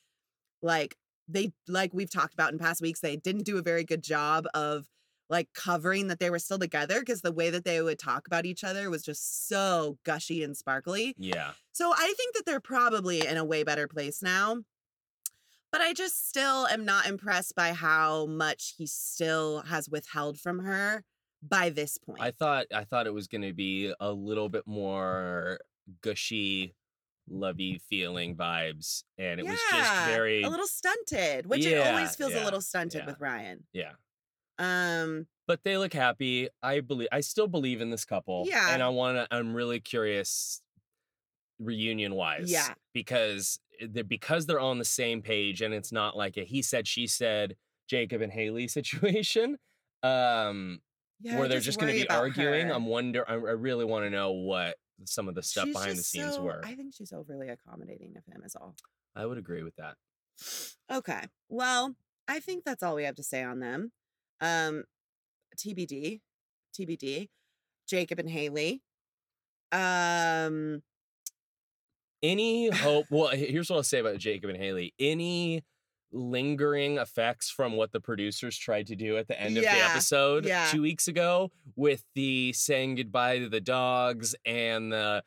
like 0.63 0.97
they 1.29 1.53
like 1.69 1.93
we've 1.93 2.11
talked 2.11 2.35
about 2.35 2.53
in 2.53 2.59
past 2.59 2.81
weeks, 2.81 3.01
they 3.01 3.17
didn't 3.17 3.45
do 3.45 3.59
a 3.59 3.63
very 3.63 3.85
good 3.85 4.03
job 4.03 4.47
of 4.55 4.87
like 5.33 5.49
covering 5.55 6.09
that 6.09 6.21
they 6.21 6.29
were 6.29 6.39
still 6.39 6.59
together 6.59 7.01
because 7.01 7.23
the 7.23 7.33
way 7.33 7.49
that 7.49 7.65
they 7.65 7.81
would 7.81 7.99
talk 7.99 8.27
about 8.27 8.45
each 8.45 8.63
other 8.63 8.91
was 8.91 9.03
just 9.03 9.49
so 9.49 9.99
gushy 10.05 10.45
and 10.45 10.55
sparkly. 10.55 11.15
Yeah. 11.19 11.53
So 11.73 11.91
I 11.97 12.13
think 12.19 12.35
that 12.35 12.45
they're 12.45 12.61
probably 12.61 13.27
in 13.27 13.39
a 13.39 13.45
way 13.45 13.65
better 13.65 13.89
place 13.89 14.23
now. 14.23 14.59
But 15.73 15.81
I 15.81 15.95
just 15.95 16.29
still 16.29 16.67
am 16.67 16.85
not 16.85 17.07
impressed 17.07 17.55
by 17.57 17.73
how 17.73 18.27
much 18.27 18.75
he 18.77 18.87
still 18.87 19.63
has 19.63 19.89
withheld 19.89 20.39
from 20.39 20.59
her 20.59 21.03
by 21.43 21.71
this 21.71 21.97
point. 21.97 22.21
I 22.21 22.31
thought 22.31 22.67
I 22.73 22.85
thought 22.85 23.07
it 23.07 23.15
was 23.15 23.27
going 23.27 23.41
to 23.41 23.55
be 23.55 23.91
a 23.99 24.13
little 24.13 24.51
bit 24.51 24.67
more 24.67 25.61
gushy, 26.03 26.75
lovey 27.27 27.81
feeling 27.89 28.37
vibes, 28.37 29.05
and 29.17 29.41
it 29.41 29.47
was 29.47 29.59
just 29.71 30.07
very 30.09 30.43
a 30.43 30.51
little 30.51 30.67
stunted, 30.67 31.47
which 31.47 31.65
it 31.65 31.79
always 31.79 32.15
feels 32.17 32.35
yeah, 32.35 32.43
a 32.43 32.45
little 32.45 32.61
stunted 32.61 33.01
yeah. 33.01 33.07
with 33.07 33.19
Ryan. 33.19 33.65
yeah. 33.73 33.93
Um, 34.63 35.27
But 35.47 35.65
they 35.65 35.77
look 35.77 35.93
happy. 35.93 36.49
I 36.63 36.81
believe. 36.81 37.09
I 37.13 37.21
still 37.21 37.49
believe 37.49 37.81
in 37.81 37.91
this 37.91 38.05
couple. 38.05 38.45
Yeah. 38.47 38.73
and 38.73 38.83
I 38.83 38.89
want 38.89 39.17
to. 39.19 39.27
I'm 39.35 39.55
really 39.55 39.81
curious, 39.81 40.63
reunion 41.59 42.15
wise. 42.15 42.51
Yeah. 42.51 42.75
because 42.93 43.59
they're 43.89 44.05
because 44.05 44.47
they're 44.47 44.61
on 44.61 44.79
the 44.79 44.85
same 44.85 45.23
page, 45.23 45.61
and 45.63 45.75
it's 45.75 45.93
not 45.93 46.17
like 46.17 46.37
a 46.37 46.45
he 46.45 46.63
said 46.63 46.87
she 46.87 47.07
said 47.07 47.57
Jacob 47.89 48.23
and 48.23 48.33
Haley 48.33 48.69
situation. 48.79 49.59
Um, 50.03 50.81
yeah, 51.21 51.39
where 51.39 51.49
they're 51.49 51.61
just 51.61 51.79
going 51.79 51.93
to 51.95 52.01
be 52.01 52.09
arguing. 52.09 52.69
her. 52.69 52.75
I'm 52.75 52.87
wonder. 52.87 53.25
I, 53.29 53.35
I 53.35 53.37
really 53.37 53.85
want 53.85 54.05
to 54.05 54.11
know 54.11 54.33
what 54.33 54.77
some 55.05 55.29
of 55.29 55.35
the 55.35 55.43
stuff 55.43 55.67
She's 55.67 55.75
behind 55.75 55.99
the 55.99 56.03
scenes 56.03 56.35
so- 56.35 56.43
were. 56.43 56.61
I 56.65 56.75
think 56.75 56.95
she's 56.95 57.13
overly 57.13 57.49
accommodating 57.49 58.15
of 58.17 58.25
him, 58.33 58.43
is 58.45 58.55
all. 58.57 58.75
I 59.15 59.27
would 59.27 59.39
agree 59.39 59.63
with 59.63 59.75
that. 59.77 59.95
Okay. 60.91 61.23
Well, 61.49 61.95
I 62.27 62.41
think 62.41 62.65
that's 62.65 62.83
all 62.83 62.95
we 62.97 63.05
have 63.05 63.15
to 63.17 63.23
say 63.23 63.43
on 63.43 63.61
them. 63.61 63.93
Um, 64.43 64.85
TBD, 65.57 66.21
TBD, 66.79 67.29
Jacob 67.89 68.19
and 68.19 68.29
Haley. 68.29 68.83
Um, 69.71 70.83
Any 72.23 72.71
hope? 72.75 73.07
Well, 73.11 73.29
here's 73.29 73.71
what 73.71 73.77
I'll 73.77 73.83
say 73.83 74.01
about 74.01 74.19
Jacob 74.19 74.51
and 74.51 74.59
Haley. 74.59 74.93
Any 74.99 75.63
lingering 76.13 76.99
effects 76.99 77.51
from 77.51 77.73
what 77.73 77.93
the 77.93 78.01
producers 78.01 78.59
tried 78.59 78.87
to 78.89 78.97
do 78.97 79.17
at 79.17 79.29
the 79.29 79.41
end 79.41 79.57
of 79.57 79.63
the 79.63 79.71
episode 79.71 80.45
yeah. 80.45 80.69
two 80.71 80.83
weeks 80.83 81.09
ago 81.09 81.51
with 81.75 82.05
the 82.15 82.53
saying 82.53 82.97
goodbye 82.97 83.39
to 83.39 83.49
the 83.49 83.63
dogs 83.63 84.35
and 84.45 84.93
the 84.93 85.23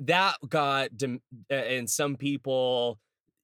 that 0.00 0.36
got 0.48 0.90
and 1.50 1.90
some 1.90 2.16
people, 2.16 2.98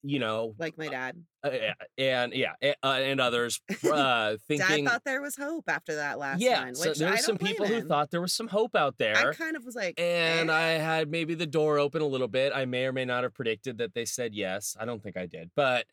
you 0.06 0.18
know, 0.18 0.54
like 0.58 0.76
my 0.76 0.86
dad. 0.88 1.16
uh, 1.42 1.50
yeah, 1.50 1.72
and 1.96 2.32
yeah, 2.34 2.52
a- 2.62 2.74
uh, 2.86 2.92
and 3.00 3.20
others 3.20 3.60
uh, 3.90 4.36
Dad 4.48 4.84
thought 4.84 5.02
there 5.04 5.22
was 5.22 5.34
hope 5.34 5.64
after 5.66 5.94
that 5.96 6.18
last 6.18 6.40
yeah, 6.42 6.64
one. 6.64 6.74
so 6.74 6.90
Which 6.90 6.98
there 6.98 7.08
I 7.08 7.12
were 7.12 7.16
some 7.16 7.38
people 7.38 7.66
who 7.66 7.74
him. 7.76 7.88
thought 7.88 8.10
there 8.10 8.20
was 8.20 8.34
some 8.34 8.48
hope 8.48 8.76
out 8.76 8.98
there. 8.98 9.16
I 9.16 9.32
kind 9.32 9.56
of 9.56 9.64
was 9.64 9.74
like, 9.74 9.98
and 9.98 10.50
eh. 10.50 10.54
I 10.54 10.62
had 10.72 11.10
maybe 11.10 11.34
the 11.34 11.46
door 11.46 11.78
open 11.78 12.02
a 12.02 12.06
little 12.06 12.28
bit. 12.28 12.52
I 12.54 12.66
may 12.66 12.84
or 12.84 12.92
may 12.92 13.06
not 13.06 13.22
have 13.22 13.32
predicted 13.34 13.78
that 13.78 13.94
they 13.94 14.04
said 14.04 14.34
yes. 14.34 14.76
I 14.78 14.84
don't 14.84 15.02
think 15.02 15.16
I 15.16 15.24
did, 15.26 15.50
but 15.56 15.86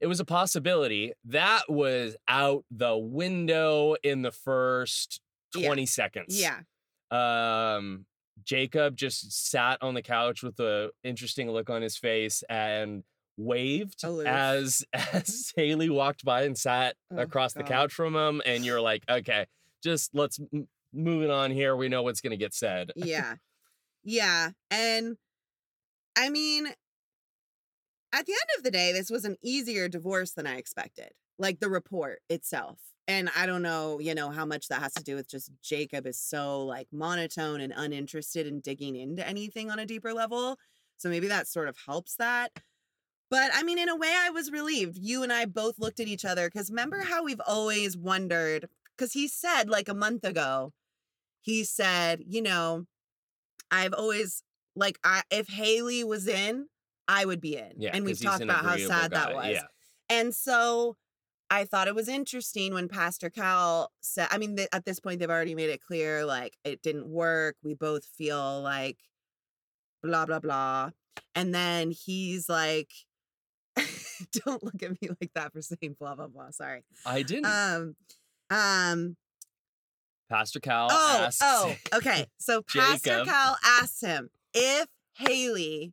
it 0.00 0.06
was 0.06 0.20
a 0.20 0.24
possibility. 0.24 1.12
That 1.24 1.62
was 1.68 2.16
out 2.28 2.64
the 2.70 2.96
window 2.96 3.96
in 4.04 4.22
the 4.22 4.32
first 4.32 5.20
Yeah. 5.54 5.66
20 5.66 5.86
seconds. 5.86 6.40
yeah, 6.40 6.60
Um 7.10 8.06
Jacob 8.44 8.96
just 8.96 9.50
sat 9.50 9.78
on 9.82 9.94
the 9.94 10.02
couch 10.02 10.42
with 10.42 10.58
a 10.58 10.90
interesting 11.04 11.50
look 11.50 11.70
on 11.70 11.82
his 11.82 11.96
face 11.96 12.42
and 12.48 13.04
waved 13.36 14.02
Aloof. 14.04 14.26
as 14.26 14.84
as 14.92 15.52
Haley 15.56 15.88
walked 15.90 16.24
by 16.24 16.42
and 16.42 16.56
sat 16.56 16.96
Oh, 17.10 17.18
across 17.18 17.52
the 17.54 17.62
couch 17.62 17.92
from 17.92 18.14
him 18.14 18.42
and 18.46 18.64
you're 18.64 18.80
like, 18.80 19.02
"Okay, 19.08 19.46
just 19.82 20.14
let's 20.14 20.38
m- 20.52 20.68
move 20.92 21.22
it 21.22 21.30
on 21.30 21.50
here. 21.50 21.76
We 21.76 21.88
know 21.88 22.02
what's 22.02 22.20
going 22.20 22.32
to 22.32 22.36
get 22.36 22.54
said." 22.54 22.92
yeah, 22.96 23.34
yeah, 24.04 24.50
and 24.70 25.16
I 26.16 26.28
mean, 26.28 26.66
at 28.12 28.26
the 28.26 28.32
end 28.32 28.58
of 28.58 28.64
the 28.64 28.70
day, 28.70 28.92
this 28.92 29.10
was 29.10 29.24
an 29.24 29.36
easier 29.42 29.88
divorce 29.88 30.32
than 30.32 30.46
I 30.46 30.56
expected. 30.56 31.12
Like 31.38 31.60
the 31.60 31.70
report 31.70 32.20
itself. 32.28 32.78
And 33.08 33.30
I 33.36 33.46
don't 33.46 33.62
know, 33.62 33.98
you 33.98 34.14
know, 34.14 34.30
how 34.30 34.44
much 34.44 34.68
that 34.68 34.80
has 34.80 34.92
to 34.94 35.02
do 35.02 35.16
with 35.16 35.28
just 35.28 35.50
Jacob 35.62 36.06
is 36.06 36.20
so 36.20 36.64
like 36.64 36.86
monotone 36.92 37.60
and 37.60 37.72
uninterested 37.74 38.46
in 38.46 38.60
digging 38.60 38.94
into 38.94 39.26
anything 39.26 39.70
on 39.70 39.78
a 39.80 39.86
deeper 39.86 40.12
level. 40.12 40.56
So 40.98 41.08
maybe 41.08 41.26
that 41.26 41.48
sort 41.48 41.68
of 41.68 41.76
helps 41.84 42.14
that. 42.16 42.52
But 43.32 43.50
I 43.54 43.62
mean, 43.62 43.78
in 43.78 43.88
a 43.88 43.96
way, 43.96 44.14
I 44.14 44.28
was 44.28 44.52
relieved. 44.52 44.98
You 44.98 45.22
and 45.22 45.32
I 45.32 45.46
both 45.46 45.78
looked 45.78 46.00
at 46.00 46.06
each 46.06 46.26
other 46.26 46.50
because 46.50 46.68
remember 46.68 47.00
how 47.00 47.24
we've 47.24 47.40
always 47.46 47.96
wondered? 47.96 48.68
Because 48.94 49.14
he 49.14 49.26
said 49.26 49.70
like 49.70 49.88
a 49.88 49.94
month 49.94 50.22
ago, 50.22 50.74
he 51.40 51.64
said, 51.64 52.20
you 52.26 52.42
know, 52.42 52.84
I've 53.70 53.94
always 53.94 54.42
like 54.76 54.98
I 55.02 55.22
if 55.30 55.48
Haley 55.48 56.04
was 56.04 56.28
in, 56.28 56.66
I 57.08 57.24
would 57.24 57.40
be 57.40 57.56
in. 57.56 57.72
Yeah, 57.78 57.92
and 57.94 58.04
we've 58.04 58.20
talked 58.20 58.42
an 58.42 58.50
about 58.50 58.66
how 58.66 58.76
sad 58.76 59.12
that 59.12 59.34
was. 59.34 59.46
Yeah. 59.46 59.62
And 60.10 60.34
so 60.34 60.98
I 61.48 61.64
thought 61.64 61.88
it 61.88 61.94
was 61.94 62.08
interesting 62.08 62.74
when 62.74 62.86
Pastor 62.86 63.30
Cal 63.30 63.92
said, 64.02 64.28
I 64.30 64.36
mean, 64.36 64.56
th- 64.56 64.68
at 64.74 64.84
this 64.84 65.00
point, 65.00 65.20
they've 65.20 65.30
already 65.30 65.54
made 65.54 65.70
it 65.70 65.80
clear 65.80 66.26
like 66.26 66.58
it 66.64 66.82
didn't 66.82 67.08
work. 67.08 67.56
We 67.64 67.72
both 67.72 68.04
feel 68.04 68.60
like 68.60 68.98
blah, 70.02 70.26
blah, 70.26 70.40
blah. 70.40 70.90
And 71.34 71.54
then 71.54 71.92
he's 71.92 72.50
like, 72.50 72.90
don't 74.44 74.62
look 74.62 74.82
at 74.82 74.90
me 74.90 75.08
like 75.08 75.30
that 75.34 75.52
for 75.52 75.62
saying 75.62 75.96
blah, 75.98 76.14
blah, 76.14 76.28
blah. 76.28 76.50
Sorry. 76.50 76.84
I 77.04 77.22
didn't. 77.22 77.46
Um, 77.46 77.96
um, 78.50 79.16
Pastor 80.28 80.60
Cal 80.60 80.88
oh, 80.90 81.24
asked. 81.26 81.40
oh, 81.44 81.74
okay. 81.94 82.26
So 82.38 82.62
Pastor 82.62 83.24
Cal 83.24 83.56
asked 83.64 84.00
him 84.02 84.30
if 84.54 84.86
Haley 85.18 85.92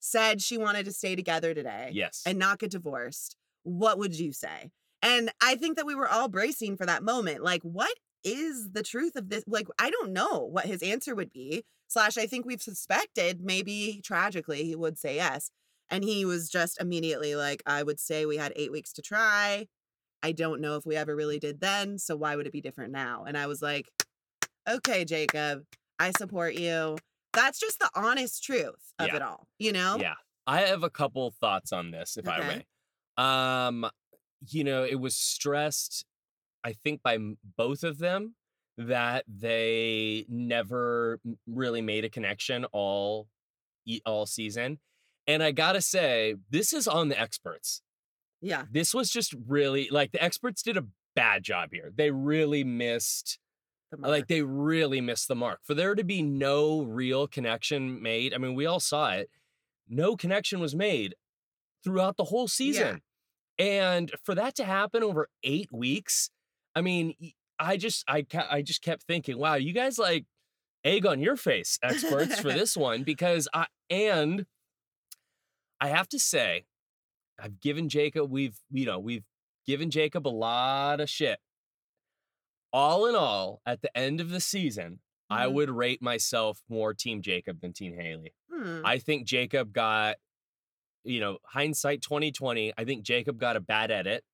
said 0.00 0.40
she 0.40 0.56
wanted 0.56 0.84
to 0.86 0.92
stay 0.92 1.16
together 1.16 1.52
today 1.52 1.90
Yes. 1.92 2.22
and 2.24 2.38
not 2.38 2.58
get 2.58 2.70
divorced, 2.70 3.36
what 3.64 3.98
would 3.98 4.18
you 4.18 4.32
say? 4.32 4.70
And 5.02 5.30
I 5.42 5.56
think 5.56 5.76
that 5.76 5.86
we 5.86 5.94
were 5.94 6.08
all 6.08 6.28
bracing 6.28 6.76
for 6.76 6.86
that 6.86 7.02
moment. 7.02 7.42
Like, 7.42 7.62
what 7.62 7.94
is 8.24 8.72
the 8.72 8.82
truth 8.82 9.14
of 9.16 9.28
this? 9.28 9.44
Like, 9.46 9.68
I 9.78 9.90
don't 9.90 10.12
know 10.12 10.48
what 10.50 10.66
his 10.66 10.82
answer 10.82 11.14
would 11.14 11.32
be. 11.32 11.64
Slash, 11.88 12.18
I 12.18 12.26
think 12.26 12.46
we've 12.46 12.62
suspected 12.62 13.40
maybe 13.40 14.00
tragically 14.02 14.64
he 14.64 14.74
would 14.74 14.98
say 14.98 15.16
yes. 15.16 15.50
And 15.90 16.02
he 16.04 16.24
was 16.24 16.48
just 16.48 16.80
immediately 16.80 17.36
like, 17.36 17.62
I 17.66 17.82
would 17.82 18.00
say 18.00 18.26
we 18.26 18.36
had 18.36 18.52
eight 18.56 18.72
weeks 18.72 18.92
to 18.94 19.02
try. 19.02 19.66
I 20.22 20.32
don't 20.32 20.60
know 20.60 20.76
if 20.76 20.84
we 20.84 20.96
ever 20.96 21.14
really 21.14 21.38
did 21.38 21.60
then. 21.60 21.98
So 21.98 22.16
why 22.16 22.34
would 22.36 22.46
it 22.46 22.52
be 22.52 22.60
different 22.60 22.92
now? 22.92 23.24
And 23.24 23.36
I 23.38 23.46
was 23.46 23.62
like, 23.62 23.88
okay, 24.68 25.04
Jacob, 25.04 25.64
I 25.98 26.10
support 26.18 26.54
you. 26.54 26.96
That's 27.32 27.60
just 27.60 27.78
the 27.78 27.90
honest 27.94 28.42
truth 28.42 28.92
of 28.98 29.08
Yeah. 29.08 29.16
it 29.16 29.22
all, 29.22 29.46
you 29.58 29.72
know? 29.72 29.98
Yeah. 30.00 30.14
I 30.46 30.62
have 30.62 30.82
a 30.82 30.90
couple 30.90 31.32
thoughts 31.40 31.72
on 31.72 31.90
this, 31.90 32.16
if 32.16 32.28
I 32.28 32.38
may. 32.38 32.64
Um, 33.22 33.88
you 34.48 34.64
know, 34.64 34.84
it 34.84 34.96
was 34.96 35.16
stressed, 35.16 36.04
I 36.64 36.72
think, 36.72 37.02
by 37.02 37.18
both 37.56 37.82
of 37.82 37.98
them 37.98 38.34
that 38.78 39.24
they 39.26 40.24
never 40.28 41.20
really 41.46 41.80
made 41.82 42.04
a 42.04 42.10
connection 42.10 42.64
all 42.72 43.28
all 44.04 44.26
season. 44.26 44.78
And 45.26 45.42
I 45.42 45.52
gotta 45.52 45.80
say, 45.80 46.36
this 46.50 46.72
is 46.72 46.86
on 46.86 47.08
the 47.08 47.20
experts. 47.20 47.82
Yeah. 48.40 48.64
This 48.70 48.94
was 48.94 49.10
just 49.10 49.34
really 49.46 49.88
like 49.90 50.12
the 50.12 50.22
experts 50.22 50.62
did 50.62 50.76
a 50.76 50.86
bad 51.14 51.42
job 51.42 51.70
here. 51.72 51.92
They 51.94 52.10
really 52.10 52.64
missed 52.64 53.38
the 53.90 54.08
like 54.08 54.28
they 54.28 54.42
really 54.42 55.00
missed 55.00 55.28
the 55.28 55.34
mark. 55.34 55.60
For 55.64 55.74
there 55.74 55.94
to 55.94 56.04
be 56.04 56.22
no 56.22 56.82
real 56.82 57.26
connection 57.26 58.02
made, 58.02 58.34
I 58.34 58.38
mean, 58.38 58.54
we 58.54 58.66
all 58.66 58.80
saw 58.80 59.12
it. 59.12 59.30
No 59.88 60.16
connection 60.16 60.60
was 60.60 60.74
made 60.74 61.14
throughout 61.82 62.16
the 62.16 62.24
whole 62.24 62.48
season. 62.48 63.02
And 63.58 64.12
for 64.22 64.34
that 64.34 64.54
to 64.56 64.64
happen 64.64 65.02
over 65.02 65.28
8 65.42 65.72
weeks, 65.72 66.30
I 66.74 66.82
mean, 66.82 67.14
I 67.58 67.76
just 67.76 68.04
I 68.06 68.26
I 68.50 68.62
just 68.62 68.82
kept 68.82 69.04
thinking, 69.04 69.38
wow, 69.38 69.54
you 69.54 69.72
guys 69.72 69.98
like 69.98 70.26
egg 70.84 71.06
on 71.06 71.20
your 71.20 71.36
face 71.36 71.78
experts 71.82 72.38
for 72.38 72.52
this 72.52 72.76
one 72.76 73.02
because 73.02 73.48
I 73.54 73.66
and 73.88 74.46
I 75.80 75.88
have 75.88 76.08
to 76.10 76.18
say 76.18 76.66
I've 77.38 77.60
given 77.60 77.88
Jacob 77.88 78.30
we've 78.30 78.58
you 78.70 78.86
know, 78.86 78.98
we've 78.98 79.24
given 79.66 79.90
Jacob 79.90 80.26
a 80.26 80.30
lot 80.30 81.00
of 81.00 81.10
shit 81.10 81.38
all 82.72 83.06
in 83.06 83.14
all, 83.14 83.62
at 83.64 83.80
the 83.80 83.96
end 83.96 84.20
of 84.20 84.28
the 84.30 84.40
season, 84.40 85.00
I 85.30 85.46
Mhm. 85.46 85.52
would 85.54 85.70
rate 85.70 86.02
myself 86.02 86.62
more 86.68 86.92
Team 86.94 87.22
Jacob 87.22 87.60
than 87.60 87.72
Team 87.72 87.94
Haley. 87.98 88.34
Hmm. 88.50 88.82
I 88.84 88.98
think 88.98 89.26
Jacob 89.26 89.72
got, 89.72 90.18
you 91.04 91.18
know, 91.20 91.38
hindsight 91.44 92.02
2020. 92.02 92.72
I 92.76 92.84
think 92.84 93.02
Jacob 93.04 93.38
got 93.38 93.56
a 93.56 93.60
bad 93.60 93.90
edit. 93.90 94.24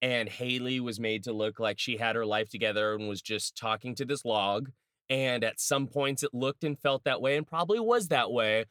And 0.00 0.28
Haley 0.28 0.80
was 0.80 0.98
made 0.98 1.22
to 1.24 1.32
look 1.32 1.60
like 1.60 1.78
she 1.78 1.98
had 1.98 2.16
her 2.16 2.26
life 2.26 2.48
together 2.48 2.94
and 2.94 3.08
was 3.08 3.22
just 3.22 3.54
talking 3.56 3.94
to 3.96 4.04
this 4.04 4.24
log. 4.24 4.72
And 5.08 5.44
at 5.44 5.60
some 5.60 5.86
points 5.88 6.22
it 6.22 6.32
looked 6.32 6.64
and 6.64 6.78
felt 6.78 7.04
that 7.04 7.20
way 7.20 7.36
and 7.36 7.46
probably 7.46 7.78
was 7.80 8.08
that 8.08 8.32
way. 8.32 8.64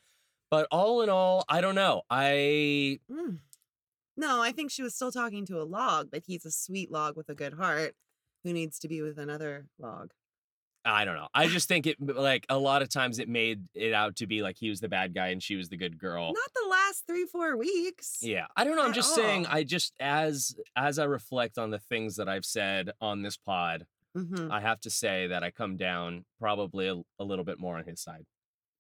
But 0.52 0.68
all 0.70 1.02
in 1.02 1.10
all, 1.10 1.46
I 1.50 1.62
don't 1.62 1.76
know. 1.76 2.04
I 2.10 3.00
Mm. 3.10 3.40
No, 4.18 4.42
I 4.42 4.52
think 4.52 4.70
she 4.70 4.84
was 4.84 4.94
still 4.94 5.12
talking 5.12 5.46
to 5.48 5.60
a 5.60 5.64
log, 5.64 6.12
but 6.12 6.24
he's 6.28 6.46
a 6.46 6.52
sweet 6.52 6.92
log 6.92 7.16
with 7.16 7.30
a 7.30 7.34
good 7.34 7.54
heart 7.54 7.96
who 8.44 8.52
needs 8.54 8.78
to 8.80 8.88
be 8.90 9.02
with 9.02 9.18
another 9.18 9.68
log. 9.80 10.12
I 10.84 11.06
don't 11.06 11.16
know. 11.16 11.28
I 11.34 11.48
just 11.48 11.68
think 11.68 11.86
it 11.88 11.98
like 12.02 12.46
a 12.50 12.58
lot 12.58 12.82
of 12.82 12.90
times 12.90 13.20
it 13.20 13.30
made 13.30 13.66
it 13.76 13.94
out 13.94 14.16
to 14.18 14.28
be 14.28 14.42
like 14.42 14.58
he 14.58 14.70
was 14.70 14.82
the 14.82 14.90
bad 14.90 15.14
guy 15.14 15.28
and 15.28 15.42
she 15.42 15.56
was 15.56 15.70
the 15.70 15.78
good 15.78 15.98
girl. 15.98 16.34
Not 16.34 16.54
the 16.54 16.70
last 16.70 17.06
three, 17.08 17.26
four 17.26 17.56
weeks. 17.56 18.20
Yeah. 18.22 18.48
I 18.58 18.64
don't 18.64 18.76
know. 18.76 18.84
I'm 18.84 18.90
At 18.90 18.96
just 18.96 19.16
saying 19.16 19.46
all. 19.46 19.54
I 19.56 19.64
just 19.64 19.94
as 20.00 20.56
as 20.76 20.98
I 21.00 21.06
reflect 21.06 21.58
on 21.58 21.70
the 21.70 21.80
things 21.80 22.16
that 22.18 22.28
I've 22.28 22.46
said 22.46 22.92
on 23.00 23.22
this 23.22 23.38
pod, 23.38 23.86
hmm 24.16 24.52
I 24.52 24.60
have 24.60 24.82
to 24.82 24.90
say 24.90 25.28
that 25.28 25.44
I 25.44 25.52
come 25.52 25.78
down 25.78 26.26
probably 26.40 26.88
a, 26.88 27.02
a 27.20 27.24
little 27.24 27.46
bit 27.46 27.60
more 27.60 27.78
on 27.78 27.86
his 27.86 28.02
side. 28.02 28.26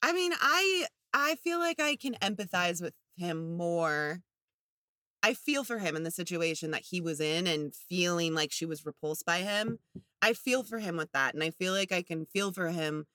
I 0.01 0.11
mean, 0.11 0.33
I 0.41 0.87
I 1.13 1.35
feel 1.35 1.59
like 1.59 1.79
I 1.79 1.95
can 1.95 2.15
empathize 2.15 2.81
with 2.81 2.93
him 3.17 3.57
more. 3.57 4.21
I 5.23 5.33
feel 5.33 5.63
for 5.63 5.79
him 5.79 5.95
in 5.95 6.03
the 6.03 6.11
situation 6.11 6.71
that 6.71 6.85
he 6.89 6.99
was 7.01 7.19
in 7.19 7.45
and 7.47 7.75
feeling 7.75 8.33
like 8.33 8.51
she 8.51 8.65
was 8.65 8.85
repulsed 8.85 9.25
by 9.25 9.39
him. 9.39 9.79
I 10.21 10.33
feel 10.33 10.63
for 10.63 10.79
him 10.79 10.97
with 10.97 11.11
that. 11.11 11.33
And 11.33 11.43
I 11.43 11.51
feel 11.51 11.73
like 11.73 11.91
I 11.91 12.01
can 12.01 12.25
feel 12.25 12.51
for 12.51 12.69
him 12.69 13.05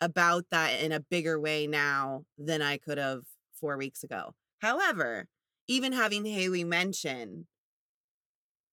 about 0.00 0.44
that 0.50 0.80
in 0.80 0.92
a 0.92 1.00
bigger 1.00 1.38
way 1.38 1.66
now 1.66 2.24
than 2.38 2.62
I 2.62 2.78
could 2.78 2.98
have 2.98 3.22
four 3.52 3.76
weeks 3.76 4.02
ago. 4.02 4.34
However, 4.60 5.26
even 5.66 5.92
having 5.92 6.24
Haley 6.24 6.64
mention 6.64 7.46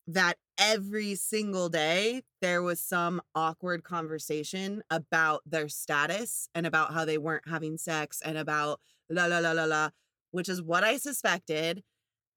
that 0.08 0.38
every 0.58 1.16
single 1.16 1.68
day 1.70 2.22
there 2.42 2.62
was 2.62 2.80
some 2.80 3.22
awkward 3.34 3.84
conversation 3.84 4.84
about 4.90 5.42
their 5.46 5.68
status 5.68 6.48
and 6.54 6.66
about 6.66 6.94
how 6.94 7.06
they 7.06 7.18
weren't 7.18 7.48
having 7.48 7.78
sex 7.78 8.22
and 8.24 8.38
about 8.38 8.80
la 9.10 9.26
la 9.26 9.40
la 9.40 9.52
la 9.52 9.66
la, 9.66 9.90
which 10.32 10.48
is 10.50 10.62
what 10.62 10.84
I 10.84 10.98
suspected. 10.98 11.84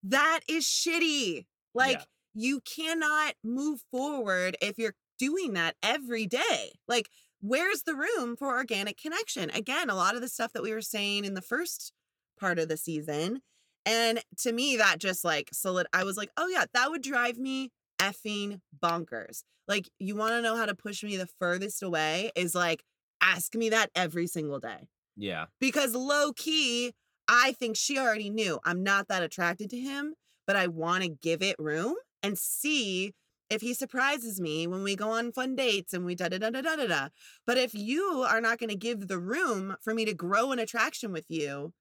That 0.03 0.41
is 0.49 0.65
shitty. 0.65 1.47
Like, 1.75 1.99
Yeah. 1.99 2.05
you 2.35 2.61
cannot 2.61 3.35
move 3.45 3.83
forward 3.91 4.57
if 4.63 4.79
you're 4.79 4.95
doing 5.19 5.53
that 5.55 5.77
every 5.83 6.27
day. 6.27 6.73
Like, 6.87 7.09
where's 7.41 7.83
the 7.83 7.95
room 7.95 8.37
for 8.37 8.49
organic 8.57 8.97
connection? 8.97 9.51
Again, 9.51 9.91
a 9.91 9.95
lot 9.95 10.15
of 10.15 10.21
the 10.21 10.29
stuff 10.29 10.53
that 10.53 10.63
we 10.63 10.73
were 10.73 10.81
saying 10.83 11.25
in 11.25 11.35
the 11.35 11.43
first 11.43 11.93
part 12.39 12.59
of 12.59 12.69
the 12.69 12.77
season. 12.77 13.43
And 13.88 14.23
to 14.40 14.52
me, 14.52 14.76
that 14.76 14.99
just 14.99 15.25
like 15.25 15.49
solid. 15.52 15.87
I 15.95 16.04
was 16.04 16.18
like, 16.18 16.30
oh 16.37 16.47
yeah, 16.49 16.66
that 16.75 16.90
would 16.90 17.02
drive 17.02 17.38
me 17.38 17.71
effing 17.99 18.61
bonkers. 18.78 19.42
Like, 19.66 19.88
you 19.99 20.14
want 20.14 20.33
to 20.33 20.42
know 20.42 20.57
how 20.57 20.66
to 20.66 20.75
push 20.75 21.02
me 21.02 21.16
the 21.16 21.28
furthest 21.38 21.83
away 21.83 22.30
is 22.37 22.54
like, 22.54 22.85
ask 23.23 23.54
me 23.54 23.71
that 23.71 23.90
every 23.95 24.26
single 24.26 24.61
day. 24.61 24.88
Yeah. 25.16 25.47
Because 25.59 25.95
low 25.95 26.33
key, 26.35 26.92
I 27.28 27.52
think 27.52 27.76
she 27.76 27.99
already 27.99 28.28
knew 28.28 28.59
I'm 28.62 28.83
not 28.83 29.09
that 29.09 29.23
attracted 29.23 29.71
to 29.71 29.78
him, 29.78 30.14
but 30.47 30.54
I 30.54 30.66
want 30.66 31.02
to 31.04 31.09
give 31.09 31.42
it 31.42 31.57
room 31.59 31.97
and 32.23 32.38
see 32.38 33.14
if 33.49 33.62
he 33.62 33.73
surprises 33.73 34.38
me 34.38 34.66
when 34.66 34.83
we 34.83 34.97
go 34.97 35.12
on 35.12 35.33
fun 35.33 35.57
dates 35.57 35.95
and 35.95 36.04
we 36.04 36.14
da 36.14 36.28
da 36.28 36.37
da 36.37 36.50
da 36.50 36.61
da 36.61 36.76
da 36.76 36.87
da. 36.87 37.09
But 37.47 37.57
if 37.57 37.75
you 37.75 38.26
are 38.28 38.42
not 38.42 38.59
going 38.59 38.68
to 38.68 38.76
give 38.76 39.09
the 39.09 39.18
room 39.18 39.76
for 39.80 39.95
me 39.95 40.04
to 40.04 40.12
grow 40.12 40.52
an 40.52 40.59
attraction 40.59 41.11
with 41.11 41.25
you 41.30 41.73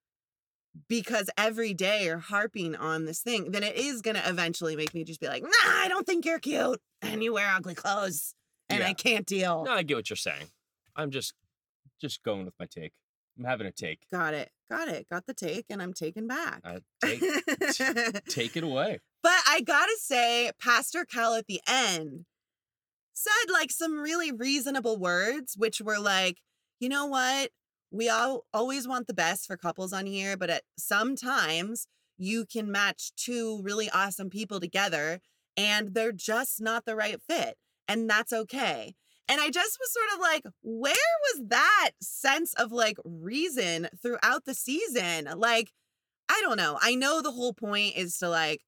because 0.88 1.30
every 1.38 1.74
day 1.74 2.06
you're 2.06 2.18
harping 2.18 2.76
on 2.76 3.06
this 3.06 3.22
thing, 3.22 3.52
then 3.52 3.64
it 3.64 3.76
is 3.76 4.02
going 4.02 4.16
to 4.16 4.30
eventually 4.30 4.76
make 4.76 4.94
me 4.94 5.04
just 5.04 5.20
be 5.20 5.28
like, 5.28 5.44
nah, 5.44 5.50
I 5.66 5.88
don't 5.88 6.06
think 6.06 6.26
you're 6.26 6.40
cute 6.40 6.80
and 7.02 7.24
you 7.24 7.34
wear 7.34 7.50
ugly 7.54 7.76
clothes 7.76 8.34
and 8.70 8.84
I 8.84 8.94
can't 8.94 9.26
deal. 9.26 9.64
No, 9.66 9.72
I 9.72 9.84
get 9.84 9.98
what 9.98 10.10
you're 10.10 10.18
saying. 10.18 10.48
I'm 10.96 11.12
just 11.12 11.34
just 12.00 12.24
going 12.24 12.46
with 12.46 12.54
my 12.60 12.66
take. 12.66 12.94
I'm 13.38 13.46
having 13.46 13.68
a 13.68 13.72
take. 13.72 14.00
Got 14.12 14.34
it. 14.34 14.52
Got 14.70 14.88
it. 14.90 15.08
Got 15.10 15.26
the 15.26 15.34
take 15.34 15.66
and 15.70 15.82
I'm 15.82 15.94
taken 15.94 16.28
back. 16.28 16.62
I 16.64 16.80
take 17.04 18.26
take 18.26 18.58
it 18.58 18.64
away. 18.64 19.00
But 19.24 19.40
I 19.48 19.62
gotta 19.62 19.96
say, 20.00 20.52
Pastor 20.60 21.06
Cal 21.06 21.36
at 21.36 21.48
the 21.48 21.62
end 21.68 22.26
said 23.14 23.52
like 23.52 23.72
some 23.72 24.00
really 24.00 24.32
reasonable 24.32 24.98
words, 24.98 25.56
which 25.58 25.82
were 25.82 26.00
like, 26.00 26.38
you 26.80 26.90
know 26.90 27.06
what? 27.06 27.50
We 27.92 28.10
all 28.10 28.46
always 28.54 28.88
want 28.88 29.08
the 29.08 29.14
best 29.14 29.48
for 29.48 29.58
couples 29.58 29.94
on 29.94 30.06
here, 30.06 30.36
but 30.38 30.50
at 30.50 30.64
sometimes 30.78 31.88
you 32.18 32.46
can 32.46 32.72
match 32.72 33.12
two 33.16 33.62
really 33.64 33.90
awesome 33.92 34.30
people 34.30 34.60
together 34.60 35.20
and 35.56 35.94
they're 35.94 36.12
just 36.12 36.62
not 36.62 36.86
the 36.86 36.96
right 36.96 37.22
fit. 37.22 37.58
And 37.88 38.10
that's 38.10 38.34
okay. 38.34 38.96
And 39.30 39.42
I 39.42 39.50
just 39.50 39.78
was 39.80 39.94
sort 39.94 40.14
of 40.14 40.20
like, 40.20 40.44
where 40.62 40.94
was 40.94 41.48
that 41.50 41.92
sense 42.02 42.54
of 42.54 42.72
like 42.72 42.98
reason 43.04 43.90
throughout 44.02 44.46
the 44.46 44.54
season? 44.54 45.30
Like, 45.36 45.72
I 46.30 46.40
don't 46.42 46.58
know. 46.58 46.78
I 46.82 46.96
know 46.96 47.22
the 47.22 47.32
whole 47.32 47.54
point 47.54 47.96
is 47.96 48.18
to 48.20 48.30
like 48.30 48.62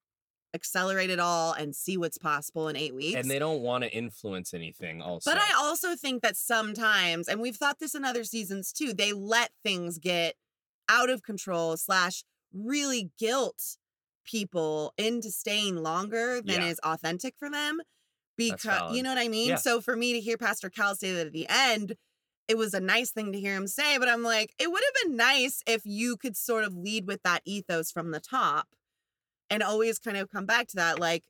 accelerate 0.54 1.10
it 1.10 1.20
all 1.20 1.52
and 1.52 1.74
see 1.74 1.96
what's 1.96 2.18
possible 2.18 2.68
in 2.68 2.76
eight 2.76 2.94
weeks. 2.94 3.16
And 3.16 3.30
they 3.30 3.38
don't 3.38 3.60
want 3.60 3.84
to 3.84 3.92
influence 3.92 4.52
anything 4.54 5.00
also. 5.00 5.30
But 5.30 5.38
I 5.40 5.54
also 5.56 5.94
think 5.96 6.22
that 6.22 6.36
sometimes, 6.36 7.28
and 7.28 7.40
we've 7.40 7.56
thought 7.56 7.78
this 7.78 7.94
in 7.94 8.04
other 8.04 8.24
seasons 8.24 8.72
too, 8.72 8.92
they 8.92 9.12
let 9.12 9.50
things 9.62 9.98
get 9.98 10.34
out 10.88 11.08
of 11.10 11.22
control 11.22 11.76
slash 11.76 12.24
really 12.52 13.10
guilt 13.18 13.76
people 14.24 14.92
into 14.98 15.30
staying 15.30 15.76
longer 15.76 16.40
than 16.42 16.62
Yeah. 16.62 16.68
is 16.68 16.80
authentic 16.80 17.34
for 17.38 17.48
them. 17.48 17.78
Because 18.36 18.96
you 18.96 19.02
know 19.02 19.10
what 19.10 19.18
I 19.22 19.28
mean? 19.28 19.50
Yeah. 19.50 19.56
So 19.56 19.80
for 19.80 19.94
me 19.94 20.14
to 20.14 20.20
hear 20.20 20.38
Pastor 20.38 20.70
Cal 20.70 20.94
say 20.96 21.12
that 21.12 21.26
at 21.26 21.32
the 21.32 21.46
end, 21.48 21.96
it 22.48 22.56
was 22.56 22.72
a 22.74 22.80
nice 22.80 23.10
thing 23.10 23.32
to 23.32 23.38
hear 23.40 23.54
him 23.54 23.66
say, 23.66 23.98
but 23.98 24.08
I'm 24.08 24.22
like, 24.22 24.54
it 24.58 24.70
would 24.72 24.82
have 24.82 25.04
been 25.04 25.16
nice 25.16 25.62
if 25.66 25.82
you 25.84 26.16
could 26.16 26.36
sort 26.36 26.64
of 26.64 26.74
lead 26.74 27.06
with 27.06 27.22
that 27.22 27.42
ethos 27.44 27.92
from 27.92 28.10
the 28.10 28.18
top 28.20 28.68
and 29.50 29.62
always 29.62 29.98
kind 29.98 30.16
of 30.16 30.30
come 30.30 30.46
back 30.46 30.68
to 30.68 30.76
that. 30.76 30.98
Like, 30.98 31.24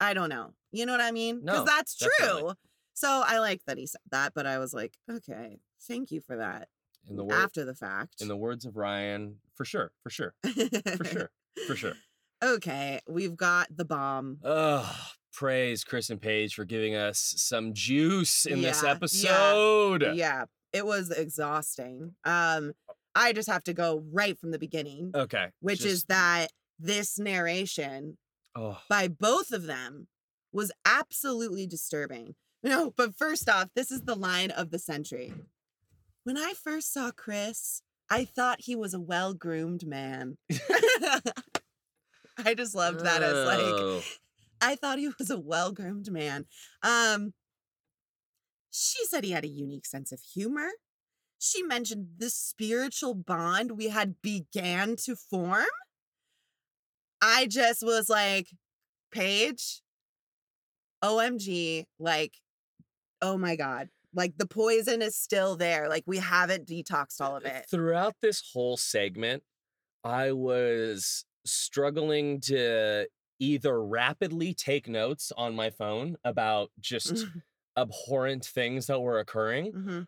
I 0.00 0.14
don't 0.14 0.28
know. 0.28 0.54
You 0.72 0.86
know 0.86 0.92
what 0.92 1.00
I 1.00 1.10
mean? 1.12 1.40
Because 1.40 1.60
No, 1.60 1.64
that's 1.64 1.96
true. 1.96 2.08
definitely. 2.18 2.54
So 2.94 3.22
I 3.26 3.38
like 3.38 3.62
that 3.66 3.78
he 3.78 3.86
said 3.86 4.00
that, 4.10 4.32
but 4.34 4.46
I 4.46 4.58
was 4.58 4.74
like, 4.74 4.94
okay, 5.10 5.58
thank 5.88 6.10
you 6.10 6.20
for 6.20 6.36
that 6.36 6.68
in 7.08 7.16
the 7.16 7.24
word, 7.24 7.32
after 7.34 7.64
the 7.64 7.74
fact. 7.74 8.20
in 8.20 8.28
the 8.28 8.36
words 8.36 8.64
of 8.66 8.76
Ryan, 8.76 9.36
for 9.54 9.64
sure, 9.64 9.92
for 10.02 10.10
sure, 10.10 10.34
for 10.44 11.04
sure, 11.04 11.30
for 11.66 11.76
sure. 11.76 11.94
okay, 12.44 13.00
we've 13.08 13.36
got 13.36 13.68
the 13.74 13.84
bomb. 13.86 14.38
Oh, 14.44 14.94
praise 15.32 15.82
Chris 15.82 16.10
and 16.10 16.20
Paige 16.20 16.54
for 16.54 16.64
giving 16.66 16.94
us 16.94 17.34
some 17.38 17.72
juice 17.72 18.44
in 18.44 18.60
this 18.60 18.82
Yeah, 18.82 18.88
yeah, 18.88 18.94
episode. 18.94 20.02
Yeah, 20.14 20.44
it 20.74 20.84
was 20.84 21.10
exhausting. 21.10 22.14
Um, 22.24 22.72
I 23.14 23.32
just 23.32 23.48
have 23.48 23.64
to 23.64 23.72
go 23.72 24.04
right 24.12 24.38
from 24.38 24.50
the 24.50 24.58
beginning, 24.58 25.12
Okay. 25.14 25.48
which 25.60 25.84
is 25.86 26.04
that 26.04 26.48
this 26.80 27.18
narration 27.18 28.18
oh, 28.56 28.78
by 28.88 29.08
both 29.08 29.52
of 29.52 29.64
them 29.64 30.08
was 30.52 30.72
absolutely 30.84 31.66
disturbing. 31.66 32.34
No, 32.62 32.92
but 32.94 33.16
first 33.16 33.48
off, 33.48 33.68
this 33.74 33.90
is 33.90 34.02
the 34.02 34.14
line 34.14 34.50
of 34.50 34.70
the 34.70 34.78
century. 34.78 35.32
When 36.24 36.36
I 36.36 36.52
first 36.52 36.92
saw 36.92 37.10
Chris, 37.10 37.80
I 38.10 38.26
thought 38.26 38.60
he 38.60 38.76
was 38.76 38.92
a 38.92 39.00
well 39.00 39.32
groomed 39.32 39.86
man. 39.86 40.36
I 42.44 42.52
just 42.54 42.74
loved 42.74 43.00
that 43.00 43.22
as 43.22 43.46
like. 43.46 44.04
I 44.60 44.76
thought 44.76 44.98
he 44.98 45.08
was 45.18 45.30
a 45.30 45.40
well 45.40 45.72
groomed 45.72 46.12
man. 46.12 46.44
Um, 46.82 47.32
she 48.70 49.06
said 49.06 49.24
he 49.24 49.30
had 49.30 49.44
a 49.44 49.48
unique 49.48 49.86
sense 49.86 50.12
of 50.12 50.20
humor. 50.20 50.68
She 51.38 51.62
mentioned 51.62 52.08
the 52.18 52.28
spiritual 52.28 53.14
bond 53.14 53.72
we 53.72 53.88
had 53.88 54.20
began 54.20 54.96
to 55.04 55.16
form. 55.16 55.64
I 57.22 57.46
just 57.46 57.82
was 57.82 58.08
like, 58.08 58.48
Paige, 59.12 59.82
OMG, 61.04 61.84
like, 61.98 62.34
oh 63.22 63.36
my 63.36 63.56
God. 63.56 63.88
Like 64.12 64.36
the 64.38 64.46
poison 64.46 65.02
is 65.02 65.16
still 65.16 65.56
there. 65.56 65.88
Like 65.88 66.04
we 66.06 66.18
haven't 66.18 66.66
detoxed 66.66 67.20
all 67.20 67.36
of 67.36 67.44
it. 67.44 67.66
Throughout 67.70 68.16
this 68.20 68.42
whole 68.52 68.76
segment, 68.76 69.44
I 70.02 70.32
was 70.32 71.24
struggling 71.46 72.40
to 72.42 73.06
either 73.38 73.82
rapidly 73.82 74.52
take 74.52 74.88
notes 74.88 75.32
on 75.36 75.54
my 75.54 75.70
phone 75.70 76.16
about 76.24 76.70
just 76.80 77.26
abhorrent 77.76 78.44
things 78.44 78.86
that 78.88 79.00
were 79.00 79.18
occurring 79.18 79.72
Mhm. 79.72 80.06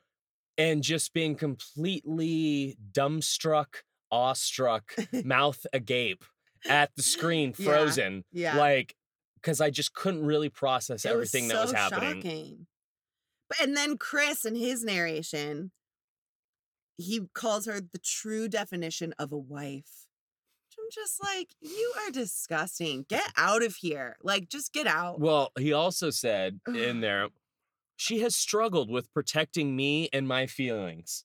and 0.59 0.83
just 0.83 1.13
being 1.15 1.37
completely 1.37 2.77
dumbstruck, 2.93 3.83
awestruck, 4.11 4.95
mouth 5.25 5.65
agape 5.73 6.25
at 6.69 6.91
the 6.97 7.03
screen, 7.03 7.53
frozen. 7.53 8.25
Yeah. 8.33 8.57
Like, 8.57 8.95
because 9.37 9.61
I 9.61 9.71
just 9.71 9.95
couldn't 9.95 10.25
really 10.25 10.49
process 10.49 11.05
It 11.05 11.11
everything 11.11 11.49
that 11.49 11.61
was 11.61 11.71
so 11.71 11.77
happening. 11.77 12.23
Shocking. 12.23 12.67
But 13.49 13.61
and 13.61 13.77
then 13.77 13.99
Chris 13.99 14.45
in 14.45 14.55
his 14.55 14.85
narration, 14.85 15.73
he 16.97 17.23
calls 17.35 17.67
her 17.67 17.81
the 17.81 17.99
true 17.99 18.49
definition 18.49 19.13
of 19.19 19.33
a 19.33 19.39
wife. 19.39 20.07
I'm 20.79 20.87
just 20.91 21.23
like, 21.23 21.49
you 21.61 21.93
are 22.05 22.11
disgusting. 22.11 23.05
Get 23.09 23.33
out 23.37 23.63
of 23.63 23.77
here. 23.77 24.17
Like, 24.23 24.49
just 24.49 24.73
get 24.73 24.87
out. 24.87 25.21
Well, 25.21 25.53
he 25.59 25.73
also 25.73 26.11
said 26.11 26.61
in 26.67 27.01
there, 27.01 27.29
she 27.97 28.21
has 28.21 28.35
struggled 28.35 28.91
with 28.91 29.13
protecting 29.13 29.77
me 29.77 30.09
and 30.13 30.27
my 30.27 30.47
feelings. 30.47 31.25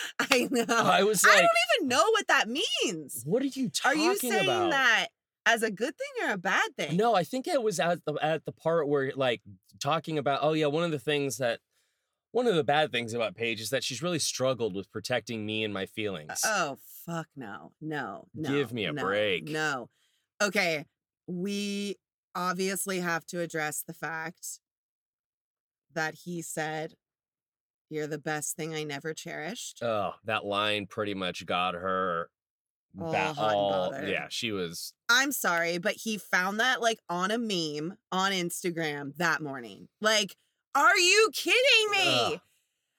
I 0.18 0.48
know. 0.50 0.64
I 0.68 1.02
was 1.02 1.24
I 1.24 1.36
don't 1.36 1.48
even 1.78 1.88
know 1.88 2.04
what 2.12 2.28
that 2.28 2.48
means. 2.48 3.22
what 3.26 3.42
are 3.42 3.46
you 3.46 3.70
Are 3.84 3.94
you 3.94 4.16
saying 4.16 4.44
about? 4.44 4.70
that 4.70 5.08
as 5.44 5.62
a 5.62 5.70
good 5.70 5.94
thing 5.96 6.28
or 6.28 6.34
a 6.34 6.38
bad 6.38 6.76
thing? 6.76 6.96
No, 6.96 7.14
I 7.14 7.24
think 7.24 7.46
it 7.46 7.62
was 7.62 7.80
at 7.80 8.04
the 8.04 8.14
at 8.22 8.44
the 8.44 8.52
part 8.52 8.88
where 8.88 9.12
like 9.14 9.42
talking 9.80 10.18
about 10.18 10.40
oh 10.42 10.52
yeah, 10.52 10.66
one 10.66 10.84
of 10.84 10.90
the 10.90 10.98
things 10.98 11.38
that 11.38 11.60
one 12.30 12.46
of 12.46 12.54
the 12.54 12.64
bad 12.64 12.90
things 12.90 13.12
about 13.12 13.34
Paige 13.34 13.60
is 13.60 13.70
that 13.70 13.84
she's 13.84 14.02
really 14.02 14.18
struggled 14.18 14.74
with 14.74 14.90
protecting 14.90 15.44
me 15.44 15.64
and 15.64 15.74
my 15.74 15.84
uh, 15.84 15.86
feelings. 15.94 16.40
Oh 16.44 16.78
fuck 17.06 17.26
no. 17.36 17.72
No. 17.80 18.26
No. 18.34 18.50
Give 18.50 18.72
me 18.72 18.84
a 18.84 18.92
no, 18.92 19.02
break. 19.02 19.48
No. 19.48 19.88
Okay. 20.42 20.86
We 21.26 21.96
obviously 22.34 23.00
have 23.00 23.26
to 23.26 23.40
address 23.40 23.82
the 23.86 23.92
fact 23.92 24.60
that 25.94 26.14
he 26.24 26.42
said, 26.42 26.94
You're 27.92 28.06
the 28.06 28.18
best 28.18 28.56
thing 28.56 28.74
I 28.74 28.84
never 28.84 29.12
cherished. 29.14 29.82
oh, 29.82 30.12
that 30.24 30.44
line 30.44 30.86
pretty 30.86 31.14
much 31.14 31.44
got 31.46 31.74
her 31.74 32.30
All 33.00 33.12
ba- 33.12 33.32
hot 33.34 33.46
and 33.48 33.56
all- 33.56 33.90
bothered. 33.90 34.08
yeah, 34.08 34.26
she 34.30 34.50
was 34.52 34.92
I'm 35.08 35.30
sorry, 35.32 35.78
but 35.78 35.94
he 35.94 36.16
found 36.18 36.58
that 36.60 36.80
like 36.80 36.98
on 37.08 37.30
a 37.30 37.38
meme 37.38 37.96
on 38.10 38.32
Instagram 38.32 39.14
that 39.18 39.42
morning. 39.42 39.88
Like, 40.00 40.36
are 40.74 40.96
you 40.96 41.28
kidding 41.34 41.90
me? 41.90 41.98
Ugh. 42.34 42.40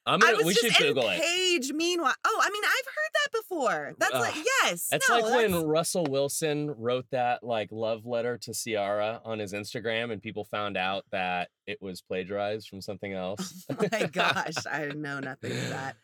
I'm 0.05 0.19
gonna. 0.19 0.37
was 0.37 0.45
We 0.45 0.53
should 0.53 0.69
just 0.69 0.81
in 0.81 0.87
Google 0.87 1.09
it. 1.09 1.21
Paige. 1.21 1.71
Meanwhile, 1.73 2.13
oh, 2.25 2.41
I 2.43 2.49
mean, 2.49 2.63
I've 2.63 2.85
heard 2.85 3.11
that 3.13 3.31
before. 3.39 3.95
That's 3.99 4.13
like 4.13 4.35
yes. 4.35 4.89
It's 4.91 5.09
no, 5.09 5.19
like 5.19 5.35
when 5.35 5.65
Russell 5.65 6.05
Wilson 6.09 6.71
wrote 6.77 7.05
that 7.11 7.43
like 7.43 7.69
love 7.71 8.05
letter 8.05 8.37
to 8.39 8.53
Ciara 8.53 9.21
on 9.23 9.39
his 9.39 9.53
Instagram, 9.53 10.11
and 10.11 10.21
people 10.21 10.43
found 10.45 10.75
out 10.77 11.05
that 11.11 11.49
it 11.65 11.81
was 11.81 12.01
plagiarized 12.01 12.67
from 12.67 12.81
something 12.81 13.13
else. 13.13 13.65
Oh 13.69 13.87
my 13.91 14.07
gosh, 14.07 14.55
I 14.71 14.87
know 14.87 15.19
nothing 15.19 15.51
of 15.51 15.69
that. 15.69 15.95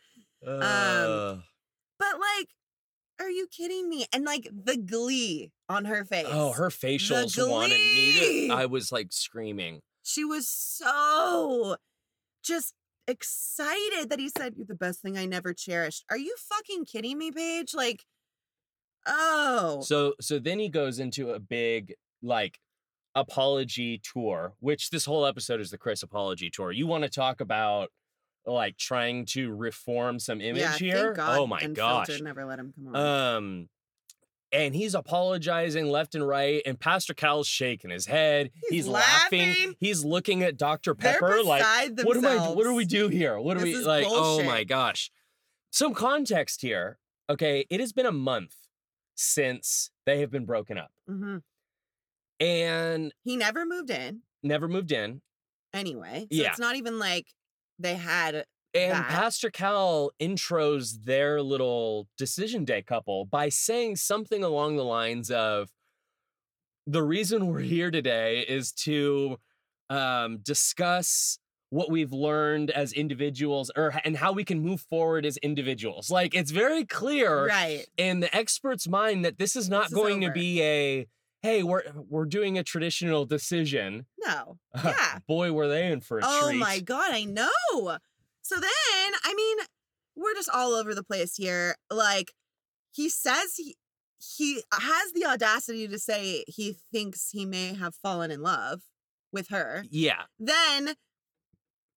Um, 0.46 1.42
But 1.98 2.14
like, 2.14 2.48
are 3.20 3.30
you 3.30 3.46
kidding 3.50 3.88
me? 3.88 4.06
And 4.12 4.24
like 4.24 4.48
the 4.50 4.78
glee 4.78 5.52
on 5.68 5.84
her 5.84 6.04
face. 6.06 6.26
oh, 6.28 6.52
her 6.52 6.70
facials 6.70 7.36
wanted 7.48 7.78
me 7.78 8.48
to. 8.48 8.54
I 8.54 8.64
was 8.66 8.90
like 8.90 9.08
screaming. 9.12 9.80
She 10.02 10.24
was 10.24 10.48
so 10.48 11.76
just 12.42 12.74
excited 13.10 14.08
that 14.08 14.18
he 14.18 14.28
said, 14.28 14.54
You're 14.56 14.66
the 14.66 14.74
best 14.74 15.02
thing 15.02 15.18
I 15.18 15.26
never 15.26 15.52
cherished. 15.52 16.04
Are 16.10 16.18
you 16.18 16.34
fucking 16.38 16.86
kidding 16.86 17.18
me, 17.18 17.30
Paige? 17.30 17.74
Like, 17.74 18.04
oh. 19.06 19.80
So 19.82 20.14
so 20.20 20.38
then 20.38 20.58
he 20.58 20.68
goes 20.68 20.98
into 20.98 21.30
a 21.30 21.38
big 21.38 21.94
like 22.22 22.58
apology 23.14 24.00
tour, 24.02 24.54
which 24.60 24.90
this 24.90 25.04
whole 25.04 25.26
episode 25.26 25.60
is 25.60 25.70
the 25.70 25.78
Chris 25.78 26.02
apology 26.02 26.50
tour. 26.50 26.72
You 26.72 26.86
want 26.86 27.04
to 27.04 27.10
talk 27.10 27.40
about 27.40 27.90
like 28.46 28.78
trying 28.78 29.26
to 29.26 29.52
reform 29.52 30.18
some 30.18 30.40
image 30.40 30.62
yeah, 30.62 30.76
here? 30.76 31.12
God 31.12 31.38
oh 31.38 31.46
my 31.46 31.66
gosh. 31.66 32.20
Never 32.20 32.44
let 32.44 32.58
him 32.58 32.72
come 32.74 32.94
on. 32.94 33.36
Um 33.36 33.68
and 34.52 34.74
he's 34.74 34.94
apologizing 34.94 35.86
left 35.88 36.14
and 36.14 36.26
right, 36.26 36.62
and 36.66 36.78
Pastor 36.78 37.14
Cal's 37.14 37.46
shaking 37.46 37.90
his 37.90 38.06
head. 38.06 38.50
He's 38.68 38.86
laughing. 38.88 39.48
laughing. 39.48 39.74
He's 39.78 40.04
looking 40.04 40.42
at 40.42 40.56
Dr. 40.56 40.94
Pepper 40.94 41.42
like, 41.42 41.60
beside 41.62 42.04
what 42.04 42.14
do 42.20 42.26
I 42.26 42.48
what 42.48 42.64
do 42.64 42.74
we 42.74 42.84
do 42.84 43.08
here? 43.08 43.38
What 43.38 43.58
do 43.58 43.64
we 43.64 43.76
like? 43.76 44.06
Oh 44.08 44.42
my 44.42 44.64
gosh. 44.64 45.10
Some 45.70 45.94
context 45.94 46.62
here. 46.62 46.98
Okay, 47.28 47.64
it 47.70 47.78
has 47.80 47.92
been 47.92 48.06
a 48.06 48.12
month 48.12 48.54
since 49.14 49.90
they 50.06 50.20
have 50.20 50.30
been 50.30 50.46
broken 50.46 50.78
up 50.78 50.90
Mhm. 51.08 51.42
and 52.40 53.12
He 53.22 53.36
never 53.36 53.64
moved 53.66 53.90
in 53.90 54.22
never 54.42 54.66
moved 54.68 54.90
in. 54.90 55.20
anyway. 55.74 56.20
So 56.22 56.26
Yeah. 56.30 56.50
it's 56.50 56.58
not 56.58 56.76
even 56.76 56.98
like 56.98 57.26
they 57.78 57.94
had 57.94 58.46
And 58.74 58.92
that. 58.92 59.08
Pastor 59.08 59.50
Cal 59.50 60.12
intros 60.20 61.04
their 61.04 61.42
little 61.42 62.06
decision 62.16 62.64
day 62.64 62.82
couple 62.82 63.24
by 63.24 63.48
saying 63.48 63.96
something 63.96 64.44
along 64.44 64.76
the 64.76 64.84
lines 64.84 65.30
of 65.30 65.70
the 66.86 67.02
reason 67.02 67.46
we're 67.46 67.60
here 67.60 67.90
today 67.90 68.40
is 68.40 68.72
to 68.72 69.38
um, 69.88 70.38
discuss 70.38 71.38
what 71.70 71.90
we've 71.90 72.12
learned 72.12 72.70
as 72.70 72.92
individuals 72.92 73.70
or 73.76 73.94
and 74.04 74.16
how 74.16 74.32
we 74.32 74.44
can 74.44 74.60
move 74.60 74.80
forward 74.82 75.24
as 75.24 75.36
individuals. 75.38 76.10
Like 76.10 76.34
it's 76.34 76.50
very 76.50 76.84
clear 76.84 77.46
right. 77.46 77.86
in 77.96 78.20
the 78.20 78.34
expert's 78.34 78.88
mind 78.88 79.24
that 79.24 79.38
this 79.38 79.54
is 79.54 79.68
not 79.68 79.84
This 79.84 79.92
is 79.92 79.98
going 79.98 80.20
to 80.22 80.32
be 80.32 80.62
a 80.62 81.06
hey, 81.42 81.62
we're 81.62 81.82
we're 82.08 82.24
doing 82.26 82.58
a 82.58 82.64
traditional 82.64 83.24
decision. 83.24 84.06
No. 84.24 84.58
Yeah. 84.84 85.18
Boy, 85.26 85.52
were 85.52 85.68
they 85.68 85.90
in 85.90 86.00
for 86.00 86.18
a 86.18 86.22
Oh 86.24 86.48
treat. 86.48 86.58
my 86.58 86.80
god, 86.80 87.12
I 87.12 87.24
know. 87.24 87.98
So 88.50 88.56
then, 88.56 88.72
I 89.22 89.32
mean, 89.36 89.58
we're 90.16 90.34
just 90.34 90.50
all 90.52 90.72
over 90.72 90.92
the 90.92 91.04
place 91.04 91.36
here. 91.36 91.76
Like 91.88 92.32
he 92.90 93.08
says 93.08 93.54
he 93.56 93.76
he 94.18 94.64
has 94.72 95.12
the 95.14 95.24
audacity 95.24 95.86
to 95.86 96.00
say 96.00 96.42
he 96.48 96.76
thinks 96.92 97.30
he 97.30 97.46
may 97.46 97.74
have 97.74 97.94
fallen 97.94 98.32
in 98.32 98.42
love 98.42 98.80
with 99.32 99.50
her. 99.50 99.84
Yeah. 99.88 100.22
Then 100.40 100.94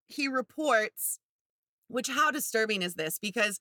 he 0.06 0.28
reports 0.28 1.18
which 1.88 2.08
how 2.08 2.30
disturbing 2.30 2.82
is 2.82 2.94
this 2.94 3.18
because 3.18 3.58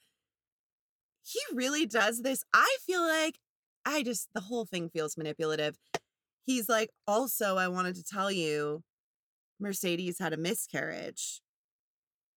he 1.23 1.39
really 1.51 1.87
does 1.87 2.21
this. 2.21 2.43
I 2.53 2.77
feel 2.85 3.01
like 3.01 3.39
I 3.87 4.03
just 4.03 4.29
the 4.35 4.41
whole 4.41 4.67
thing 4.67 4.87
feels 4.87 5.17
manipulative. 5.17 5.77
He's 6.45 6.69
like, 6.69 6.91
also, 7.07 7.57
I 7.57 7.69
wanted 7.69 7.95
to 7.95 8.03
tell 8.03 8.31
you 8.31 8.83
Mercedes 9.59 10.19
had 10.19 10.31
a 10.31 10.37
miscarriage. 10.37 11.41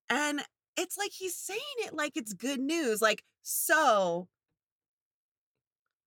And 0.09 0.40
it's 0.77 0.97
like 0.97 1.11
he's 1.12 1.37
saying 1.37 1.61
it 1.79 1.95
like 1.95 2.12
it's 2.16 2.33
good 2.33 2.61
news. 2.61 3.01
Like, 3.03 3.23
so 3.42 4.29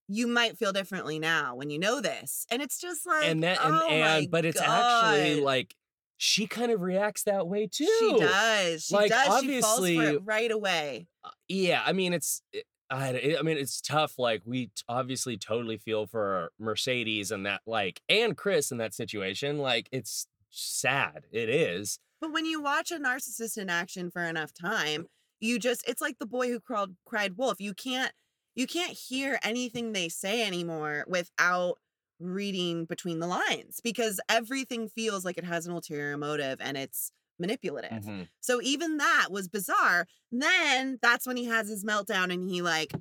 you 0.07 0.27
might 0.27 0.57
feel 0.57 0.71
differently 0.73 1.19
now 1.19 1.55
when 1.55 1.69
you 1.69 1.79
know 1.79 2.01
this. 2.01 2.45
And 2.49 2.61
it's 2.61 2.79
just 2.79 3.05
like, 3.05 3.25
and 3.25 3.43
that 3.43 3.63
and, 3.63 3.75
oh 3.75 3.87
and 3.87 4.31
but 4.31 4.45
it's 4.45 4.59
actually 4.61 5.41
like 5.41 5.75
she 6.17 6.47
kind 6.47 6.71
of 6.71 6.81
reacts 6.81 7.23
that 7.23 7.47
way 7.47 7.67
too. 7.67 7.87
she 7.99 8.17
does. 8.19 8.83
She 8.85 8.95
Like, 8.95 9.09
does. 9.11 9.41
She 9.41 9.61
falls 9.61 9.77
for 9.77 9.83
obviously- 9.83 9.97
it 10.15 10.21
right 10.25 10.51
away. 10.51 11.07
Uh, 11.23 11.29
Yeah, 11.47 11.81
I 11.85 11.93
mean 11.93 12.13
it's 12.13 12.41
it- 12.53 12.65
I, 12.91 13.35
I 13.37 13.43
mean 13.43 13.59
it's 13.59 13.81
tough 13.81 14.17
like 14.17 14.41
we 14.45 14.65
t- 14.65 14.71
obviously 14.87 15.37
totally 15.37 15.77
feel 15.77 16.07
for 16.07 16.51
Mercedes 16.57 17.29
and 17.29 17.45
that 17.45 17.61
like 17.67 18.01
and 18.09 18.35
Chris 18.35 18.71
in 18.71 18.79
that 18.79 18.95
situation 18.95 19.59
like 19.59 19.87
it's 19.91 20.25
sad. 20.49 21.25
It 21.31 21.49
is. 21.49 21.99
But 22.21 22.31
when 22.33 22.45
you 22.45 22.61
watch 22.61 22.91
a 22.91 22.99
narcissist 22.99 23.57
in 23.57 23.69
action 23.69 24.11
for 24.11 24.21
enough 24.23 24.53
time, 24.53 25.07
you 25.39 25.57
just 25.59 25.87
it's 25.87 26.01
like 26.01 26.19
the 26.19 26.25
boy 26.25 26.49
who 26.49 26.59
crawled 26.59 26.95
cried 27.05 27.37
wolf. 27.37 27.59
You 27.59 27.73
can't 27.73 28.11
you 28.55 28.67
can't 28.67 28.91
hear 28.91 29.39
anything 29.43 29.93
they 29.93 30.09
say 30.09 30.45
anymore 30.45 31.05
without 31.07 31.75
reading 32.19 32.83
between 32.85 33.19
the 33.19 33.27
lines 33.27 33.79
because 33.81 34.19
everything 34.27 34.89
feels 34.89 35.23
like 35.23 35.37
it 35.37 35.45
has 35.45 35.65
an 35.65 35.71
ulterior 35.73 36.17
motive 36.17 36.57
and 36.59 36.75
it's 36.75 37.11
manipulative. 37.39 38.03
Mhm. 38.03 38.27
So 38.41 38.61
even 38.61 38.97
that 38.97 39.27
was 39.31 39.47
bizarre. 39.47 40.05
Then 40.29 40.99
that's 41.01 41.25
when 41.25 41.37
he 41.37 41.45
has 41.45 41.69
his 41.69 41.85
meltdown 41.85 42.33
and 42.33 42.49
he 42.49 42.61
like 42.61 42.91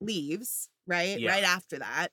leaves, 0.00 0.70
right? 0.86 1.20
Yeah. 1.20 1.30
Right 1.32 1.44
after 1.44 1.78
that. 1.78 2.08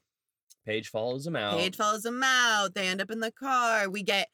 Paige 0.65 0.89
follows 0.89 1.25
him 1.25 1.35
out. 1.37 1.57
Paige 1.57 1.77
follows 1.77 2.05
him 2.05 2.21
out. 2.23 2.73
They 2.75 2.87
end 2.87 2.99
up 3.01 3.09
in 3.09 3.21
the 3.21 3.31
car. 3.31 3.89
We 3.89 4.03
get, 4.03 4.27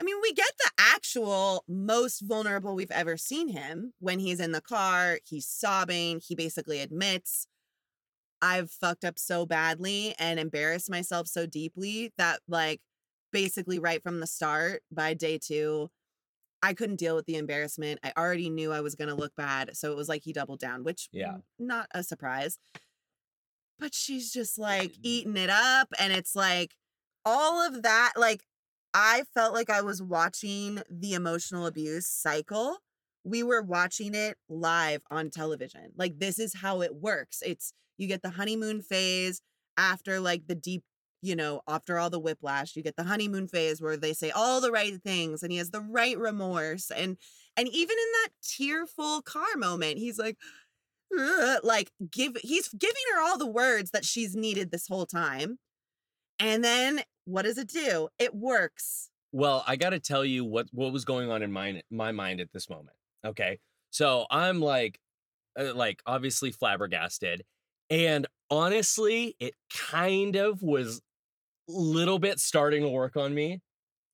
I 0.00 0.04
mean, 0.04 0.16
we 0.22 0.32
get 0.32 0.52
the 0.58 0.70
actual 0.78 1.64
most 1.68 2.20
vulnerable 2.20 2.74
we've 2.74 2.90
ever 2.90 3.16
seen 3.16 3.48
him 3.48 3.92
when 3.98 4.20
he's 4.20 4.38
in 4.40 4.52
the 4.52 4.60
car. 4.60 5.18
He's 5.24 5.46
sobbing. 5.46 6.20
He 6.24 6.34
basically 6.34 6.80
admits, 6.80 7.48
I've 8.40 8.70
fucked 8.70 9.04
up 9.04 9.18
so 9.18 9.44
badly 9.44 10.14
and 10.18 10.38
embarrassed 10.38 10.88
myself 10.88 11.26
so 11.26 11.46
deeply 11.46 12.12
that, 12.16 12.40
like, 12.46 12.80
basically 13.32 13.78
right 13.80 14.02
from 14.02 14.20
the 14.20 14.26
start, 14.28 14.82
by 14.92 15.14
day 15.14 15.38
two, 15.38 15.90
I 16.62 16.74
couldn't 16.74 16.96
deal 16.96 17.16
with 17.16 17.26
the 17.26 17.36
embarrassment. 17.36 18.00
I 18.04 18.12
already 18.16 18.50
knew 18.50 18.72
I 18.72 18.80
was 18.80 18.94
going 18.94 19.08
to 19.08 19.14
look 19.14 19.34
bad. 19.36 19.76
So 19.76 19.90
it 19.92 19.96
was 19.96 20.08
like 20.08 20.22
he 20.22 20.32
doubled 20.32 20.60
down, 20.60 20.84
which, 20.84 21.08
Yeah. 21.12 21.32
mm, 21.32 21.42
not 21.58 21.88
a 21.92 22.02
surprise. 22.04 22.58
But 23.80 23.94
she's 23.94 24.32
just 24.32 24.58
like 24.58 24.92
eating 25.02 25.36
it 25.36 25.50
up. 25.50 25.88
And 25.98 26.12
it's 26.12 26.34
like 26.34 26.74
all 27.24 27.64
of 27.64 27.82
that. 27.82 28.12
Like, 28.16 28.42
I 28.94 29.24
felt 29.34 29.54
like 29.54 29.70
I 29.70 29.82
was 29.82 30.02
watching 30.02 30.80
the 30.90 31.14
emotional 31.14 31.66
abuse 31.66 32.06
cycle. 32.06 32.78
We 33.24 33.42
were 33.42 33.62
watching 33.62 34.14
it 34.14 34.36
live 34.48 35.02
on 35.10 35.30
television. 35.30 35.92
Like, 35.96 36.18
this 36.18 36.38
is 36.38 36.54
how 36.54 36.80
it 36.82 36.94
works. 36.94 37.42
It's 37.44 37.72
you 37.98 38.08
get 38.08 38.22
the 38.22 38.30
honeymoon 38.30 38.82
phase 38.82 39.42
after 39.76 40.20
like 40.20 40.46
the 40.46 40.54
deep 40.54 40.82
you 41.20 41.34
know, 41.34 41.62
after 41.66 41.98
all 41.98 42.10
the 42.10 42.20
whiplash, 42.20 42.76
you 42.76 42.82
get 42.82 42.96
the 42.96 43.04
honeymoon 43.04 43.48
phase 43.48 43.82
where 43.82 43.96
they 43.96 44.12
say 44.12 44.30
all 44.30 44.60
the 44.60 44.70
right 44.70 45.02
things 45.02 45.42
and 45.42 45.50
he 45.50 45.58
has 45.58 45.70
the 45.70 45.80
right 45.80 46.16
remorse. 46.16 46.90
And 46.90 47.16
and 47.56 47.68
even 47.68 47.96
in 47.98 48.12
that 48.22 48.28
tearful 48.42 49.22
car 49.22 49.56
moment, 49.56 49.98
he's 49.98 50.18
like, 50.18 50.36
like 51.62 51.90
give 52.10 52.36
he's 52.42 52.68
giving 52.68 53.02
her 53.14 53.22
all 53.22 53.38
the 53.38 53.50
words 53.50 53.90
that 53.90 54.04
she's 54.04 54.36
needed 54.36 54.70
this 54.70 54.86
whole 54.88 55.06
time. 55.06 55.58
And 56.38 56.62
then 56.62 57.02
what 57.28 57.42
does 57.42 57.58
it 57.58 57.68
do? 57.68 58.08
It 58.18 58.34
works. 58.34 59.10
Well, 59.32 59.62
I 59.66 59.76
got 59.76 59.90
to 59.90 60.00
tell 60.00 60.24
you 60.24 60.44
what 60.44 60.68
what 60.72 60.92
was 60.92 61.04
going 61.04 61.30
on 61.30 61.42
in 61.42 61.52
my 61.52 61.82
my 61.90 62.12
mind 62.12 62.40
at 62.40 62.52
this 62.52 62.70
moment. 62.70 62.96
Okay, 63.26 63.58
so 63.90 64.26
I'm 64.30 64.60
like, 64.60 64.98
uh, 65.58 65.74
like 65.74 66.00
obviously 66.06 66.50
flabbergasted, 66.50 67.44
and 67.90 68.26
honestly, 68.50 69.36
it 69.38 69.54
kind 69.70 70.36
of 70.36 70.62
was 70.62 71.02
little 71.68 72.18
bit 72.18 72.38
starting 72.40 72.82
to 72.82 72.88
work 72.88 73.16
on 73.16 73.34
me, 73.34 73.60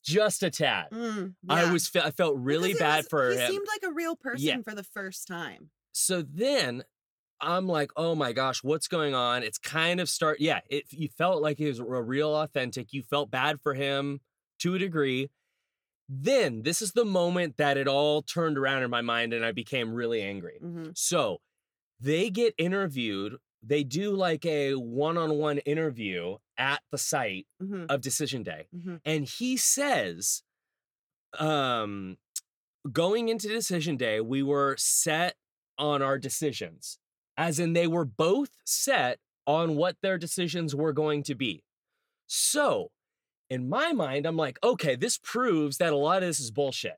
just 0.05 0.43
a 0.43 0.51
tad. 0.51 0.87
Mm, 0.91 1.35
I 1.49 1.71
was 1.73 1.91
I 1.95 2.11
felt 2.11 2.37
really 2.39 2.75
bad 2.75 3.05
was- 3.05 3.09
for 3.09 3.31
he 3.31 3.37
him. 3.39 3.51
seemed 3.53 3.67
like 3.69 3.83
a 3.89 3.95
real 3.95 4.17
person 4.17 4.45
Yeah. 4.47 4.57
for 4.65 4.75
the 4.75 4.83
first 4.85 5.29
time. 5.29 5.71
so 5.93 6.23
then 6.23 6.83
I'm 7.45 7.67
like, 7.67 7.91
oh 7.97 8.15
my 8.15 8.33
gosh, 8.33 8.63
what's 8.65 8.89
going 8.89 9.15
on? 9.15 9.43
It's 9.43 9.59
kind 9.59 10.01
of 10.01 10.09
start. 10.09 10.41
Yeah, 10.41 10.61
it 10.69 10.85
you 10.91 11.09
felt 11.09 11.43
like 11.43 11.61
it 11.61 11.69
was 11.69 11.79
a 11.79 11.85
real 11.85 12.35
authentic. 12.35 12.93
You 12.93 13.03
felt 13.03 13.31
bad 13.31 13.61
for 13.61 13.75
him 13.75 14.21
to 14.61 14.75
a 14.75 14.79
degree. 14.79 15.31
Then 16.09 16.63
this 16.63 16.83
is 16.83 16.93
the 16.93 17.05
moment 17.05 17.57
that 17.57 17.77
it 17.77 17.89
all 17.89 18.23
turned 18.23 18.59
around 18.59 18.83
in 18.83 18.91
my 18.91 19.01
mind 19.01 19.33
and 19.33 19.45
I 19.45 19.53
became 19.53 19.95
really 19.95 20.23
angry. 20.23 20.59
hmm 20.61 20.91
So 20.95 21.41
they 22.01 22.31
get 22.31 22.55
interviewed. 22.59 23.37
They 23.63 23.85
do 23.85 24.13
like 24.15 24.45
a 24.45 24.75
one-on-one 24.75 25.59
interview 25.59 26.37
at 26.59 26.83
the 26.91 26.99
site 26.99 27.47
hmm 27.61 27.87
of 27.89 28.01
Decision 28.01 28.43
Day 28.43 28.67
hmm 28.73 28.97
and 29.05 29.25
he 29.25 29.57
says 29.57 30.43
um 31.39 32.17
going 32.93 33.29
into 33.29 33.49
decision 33.49 33.97
day, 33.97 34.21
we 34.21 34.43
were 34.43 34.77
set 34.79 35.37
on 35.79 36.03
our 36.03 36.19
decisions, 36.19 36.99
as 37.37 37.59
in 37.59 37.73
they 37.73 37.87
were 37.87 38.05
both 38.05 38.51
set 38.65 39.19
on 39.47 39.77
what 39.77 39.97
their 40.03 40.19
decisions 40.19 40.75
were 40.75 40.93
going 40.93 41.23
to 41.25 41.35
be. 41.35 41.65
So, 42.27 42.91
in 43.51 43.69
my 43.69 43.93
mind, 43.93 44.27
I'm 44.27 44.37
like, 44.37 44.59
okay, 44.63 44.97
this 44.97 45.19
proves 45.23 45.77
that 45.79 45.93
a 45.93 45.97
lot 45.97 46.23
of 46.23 46.29
this 46.29 46.41
is 46.41 46.51
bullshit. 46.51 46.97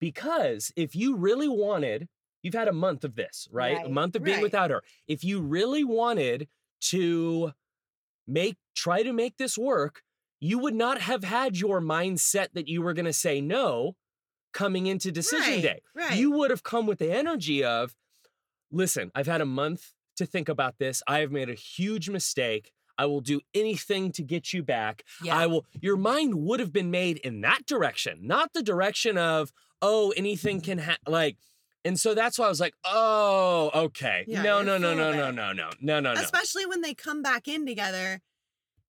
Because 0.00 0.72
if 0.76 0.94
you 0.94 1.16
really 1.16 1.48
wanted, 1.48 2.08
you've 2.42 2.54
had 2.54 2.68
a 2.68 2.72
month 2.72 3.04
of 3.04 3.16
this, 3.16 3.48
right? 3.50 3.84
A 3.84 3.88
month 3.88 4.16
of 4.16 4.22
being 4.22 4.36
right. 4.36 4.42
without 4.42 4.70
her. 4.70 4.82
If 5.08 5.24
you 5.24 5.40
really 5.40 5.84
wanted 5.84 6.48
to 6.82 7.52
make, 8.26 8.56
try 8.74 9.02
to 9.02 9.12
make 9.12 9.36
this 9.36 9.58
work, 9.58 10.02
you 10.38 10.58
would 10.58 10.74
not 10.74 11.02
have 11.02 11.24
had 11.24 11.58
your 11.58 11.82
mindset 11.82 12.48
that 12.54 12.68
you 12.68 12.80
were 12.80 12.94
going 12.94 13.04
to 13.04 13.12
say 13.12 13.40
no 13.40 13.96
coming 14.54 14.86
into 14.86 15.12
decision 15.12 15.54
Right, 15.54 15.62
day. 15.62 15.82
right. 15.94 16.16
You 16.16 16.30
would 16.32 16.50
have 16.50 16.62
come 16.62 16.86
with 16.86 16.98
the 16.98 17.12
energy 17.12 17.62
of, 17.62 17.94
listen, 18.70 19.10
I've 19.14 19.26
had 19.26 19.40
a 19.40 19.46
month 19.46 19.92
to 20.16 20.26
think 20.26 20.48
about 20.48 20.78
this. 20.78 21.02
I 21.06 21.20
have 21.20 21.30
made 21.30 21.48
a 21.48 21.54
huge 21.54 22.08
mistake. 22.10 22.72
I 22.98 23.06
will 23.06 23.20
do 23.22 23.40
anything 23.54 24.12
to 24.12 24.22
get 24.22 24.52
you 24.52 24.62
back. 24.62 25.04
Yeah. 25.22 25.36
I 25.36 25.46
will, 25.46 25.64
your 25.80 25.96
mind 25.96 26.34
would 26.34 26.60
have 26.60 26.72
been 26.72 26.90
made 26.90 27.16
in 27.18 27.40
that 27.40 27.64
direction, 27.66 28.18
not 28.22 28.52
the 28.52 28.62
direction 28.62 29.16
of, 29.16 29.52
oh, 29.80 30.12
anything 30.16 30.60
can 30.60 30.78
ha 30.78 30.96
like, 31.06 31.38
and 31.82 31.98
so 31.98 32.14
that's 32.14 32.38
why 32.38 32.44
I 32.44 32.48
was 32.50 32.60
like, 32.60 32.74
oh, 32.84 33.70
okay. 33.74 34.24
Yeah, 34.28 34.42
no, 34.42 34.62
no, 34.62 34.76
no, 34.76 34.94
no, 34.94 35.12
no, 35.12 35.30
no, 35.30 35.52
no, 35.52 35.70
no, 35.80 36.00
no, 36.00 36.12
no. 36.12 36.20
Especially 36.20 36.66
when 36.66 36.82
they 36.82 36.92
come 36.92 37.22
back 37.22 37.48
in 37.48 37.64
together 37.64 38.20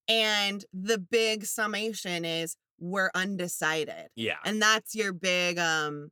and 0.09 0.65
the 0.73 0.97
big 0.97 1.45
summation 1.45 2.25
is 2.25 2.57
we're 2.79 3.11
undecided. 3.15 4.09
Yeah. 4.15 4.37
And 4.43 4.61
that's 4.61 4.93
your 4.93 5.13
big 5.13 5.57
um 5.57 6.11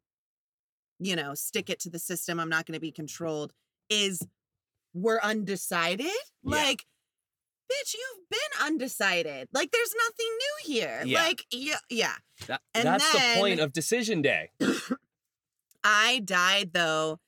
you 0.99 1.15
know, 1.15 1.33
stick 1.33 1.69
it 1.69 1.79
to 1.81 1.89
the 1.89 1.99
system, 1.99 2.39
I'm 2.39 2.49
not 2.49 2.65
going 2.65 2.75
to 2.75 2.79
be 2.79 2.91
controlled 2.91 3.53
is 3.89 4.25
we're 4.93 5.19
undecided? 5.21 6.05
Yeah. 6.05 6.55
Like 6.55 6.85
bitch, 7.71 7.93
you've 7.93 8.29
been 8.29 8.65
undecided. 8.65 9.47
Like 9.53 9.71
there's 9.71 9.93
nothing 9.95 10.27
new 10.27 10.73
here. 10.73 11.01
Yeah. 11.05 11.23
Like 11.23 11.45
yeah, 11.51 11.77
yeah. 11.89 12.13
That- 12.47 12.62
and 12.73 12.85
that's 12.85 13.12
the 13.12 13.39
point 13.39 13.59
of 13.59 13.73
decision 13.73 14.21
day. 14.21 14.51
I 15.83 16.21
died 16.23 16.71
though. 16.73 17.19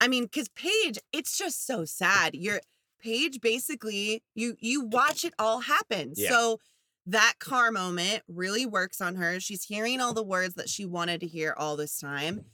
I 0.00 0.08
mean, 0.08 0.24
because 0.24 0.48
Paige, 0.48 0.98
it's 1.12 1.38
just 1.38 1.66
so 1.66 1.84
sad. 1.84 2.34
You're 2.34 2.60
Paige 3.00 3.40
basically, 3.40 4.22
you 4.34 4.56
you 4.58 4.84
watch 4.84 5.24
it 5.24 5.34
all 5.38 5.60
happen. 5.60 6.12
Yeah. 6.16 6.30
So 6.30 6.60
that 7.06 7.34
car 7.38 7.70
moment 7.70 8.22
really 8.28 8.66
works 8.66 9.00
on 9.00 9.14
her. 9.16 9.38
She's 9.38 9.64
hearing 9.64 10.00
all 10.00 10.12
the 10.12 10.24
words 10.24 10.54
that 10.54 10.68
she 10.68 10.84
wanted 10.84 11.20
to 11.20 11.26
hear 11.26 11.54
all 11.56 11.76
this 11.76 11.98
time. 11.98 12.46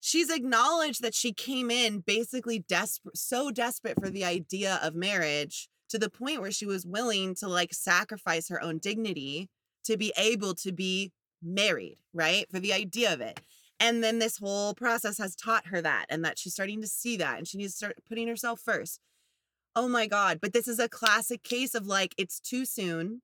She's 0.00 0.30
acknowledged 0.30 1.02
that 1.02 1.14
she 1.14 1.32
came 1.32 1.70
in 1.70 2.00
basically 2.00 2.60
desperate, 2.60 3.16
so 3.16 3.50
desperate 3.50 3.98
for 4.00 4.10
the 4.10 4.24
idea 4.24 4.78
of 4.82 4.94
marriage 4.94 5.68
to 5.88 5.98
the 5.98 6.10
point 6.10 6.40
where 6.40 6.52
she 6.52 6.66
was 6.66 6.86
willing 6.86 7.34
to 7.36 7.48
like 7.48 7.72
sacrifice 7.72 8.48
her 8.48 8.62
own 8.62 8.78
dignity 8.78 9.48
to 9.84 9.96
be 9.96 10.12
able 10.16 10.54
to 10.54 10.72
be 10.72 11.12
married, 11.42 11.98
right? 12.12 12.46
For 12.50 12.60
the 12.60 12.72
idea 12.72 13.12
of 13.12 13.20
it. 13.20 13.40
And 13.78 14.02
then 14.02 14.18
this 14.18 14.38
whole 14.38 14.74
process 14.74 15.18
has 15.18 15.36
taught 15.36 15.66
her 15.68 15.82
that 15.82 16.06
and 16.08 16.24
that 16.24 16.38
she's 16.38 16.54
starting 16.54 16.80
to 16.80 16.88
see 16.88 17.16
that 17.18 17.38
and 17.38 17.46
she 17.46 17.58
needs 17.58 17.72
to 17.72 17.76
start 17.76 17.98
putting 18.08 18.26
herself 18.26 18.60
first. 18.60 19.00
Oh 19.74 19.88
my 19.88 20.06
God. 20.06 20.38
But 20.40 20.52
this 20.52 20.66
is 20.66 20.78
a 20.78 20.88
classic 20.88 21.42
case 21.42 21.74
of 21.74 21.86
like, 21.86 22.14
it's 22.16 22.40
too 22.40 22.64
soon. 22.64 23.20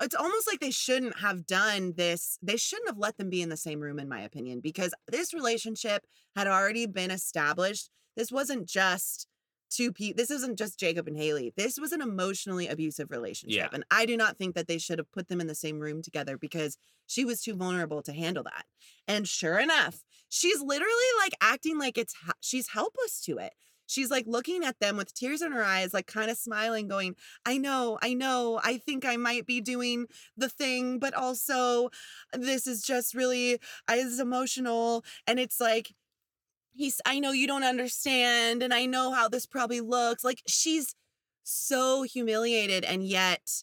It's 0.00 0.14
almost 0.14 0.46
like 0.46 0.60
they 0.60 0.70
shouldn't 0.70 1.18
have 1.18 1.46
done 1.46 1.94
this. 1.96 2.38
They 2.42 2.56
shouldn't 2.56 2.88
have 2.88 2.98
let 2.98 3.18
them 3.18 3.30
be 3.30 3.42
in 3.42 3.50
the 3.50 3.56
same 3.56 3.80
room, 3.80 3.98
in 3.98 4.08
my 4.08 4.20
opinion, 4.20 4.60
because 4.60 4.94
this 5.08 5.34
relationship 5.34 6.06
had 6.34 6.46
already 6.46 6.86
been 6.86 7.10
established. 7.10 7.90
This 8.16 8.32
wasn't 8.32 8.66
just 8.66 9.26
two 9.70 9.92
people. 9.92 10.16
This 10.16 10.30
isn't 10.30 10.58
just 10.58 10.78
Jacob 10.78 11.06
and 11.06 11.16
Haley. 11.16 11.52
This 11.56 11.78
was 11.78 11.92
an 11.92 12.02
emotionally 12.02 12.66
abusive 12.66 13.10
relationship. 13.10 13.56
Yeah. 13.56 13.68
And 13.72 13.84
I 13.90 14.04
do 14.04 14.16
not 14.16 14.36
think 14.36 14.54
that 14.54 14.66
they 14.66 14.78
should 14.78 14.98
have 14.98 15.12
put 15.12 15.28
them 15.28 15.40
in 15.40 15.46
the 15.46 15.54
same 15.54 15.78
room 15.78 16.02
together 16.02 16.36
because 16.36 16.76
she 17.06 17.24
was 17.24 17.40
too 17.40 17.54
vulnerable 17.54 18.02
to 18.02 18.12
handle 18.12 18.44
that. 18.44 18.64
And 19.06 19.28
sure 19.28 19.58
enough, 19.58 20.02
she's 20.28 20.60
literally 20.60 20.92
like 21.22 21.32
acting 21.40 21.78
like 21.78 21.96
it's 21.96 22.14
she's 22.40 22.68
helpless 22.70 23.20
to 23.22 23.38
it. 23.38 23.52
She's 23.90 24.10
like 24.10 24.26
looking 24.28 24.62
at 24.64 24.78
them 24.78 24.96
with 24.96 25.12
tears 25.14 25.42
in 25.42 25.50
her 25.52 25.64
eyes, 25.64 25.92
like 25.92 26.06
kind 26.06 26.30
of 26.30 26.38
smiling, 26.38 26.86
going, 26.86 27.16
I 27.44 27.58
know, 27.58 27.98
I 28.02 28.14
know, 28.14 28.60
I 28.62 28.78
think 28.78 29.04
I 29.04 29.16
might 29.16 29.46
be 29.46 29.60
doing 29.60 30.06
the 30.36 30.48
thing, 30.48 31.00
but 31.00 31.12
also 31.12 31.86
uh, 32.32 32.38
this 32.38 32.66
is 32.68 32.82
just 32.82 33.14
really, 33.14 33.54
uh, 33.54 33.58
I 33.88 33.96
is 33.96 34.20
emotional. 34.20 35.04
And 35.26 35.40
it's 35.40 35.60
like, 35.60 35.92
he's, 36.72 37.00
I 37.04 37.18
know 37.18 37.32
you 37.32 37.46
don't 37.48 37.64
understand, 37.64 38.62
and 38.62 38.72
I 38.72 38.86
know 38.86 39.12
how 39.12 39.28
this 39.28 39.46
probably 39.46 39.80
looks. 39.80 40.22
Like 40.24 40.42
she's 40.46 40.94
so 41.42 42.02
humiliated, 42.02 42.84
and 42.84 43.04
yet 43.04 43.62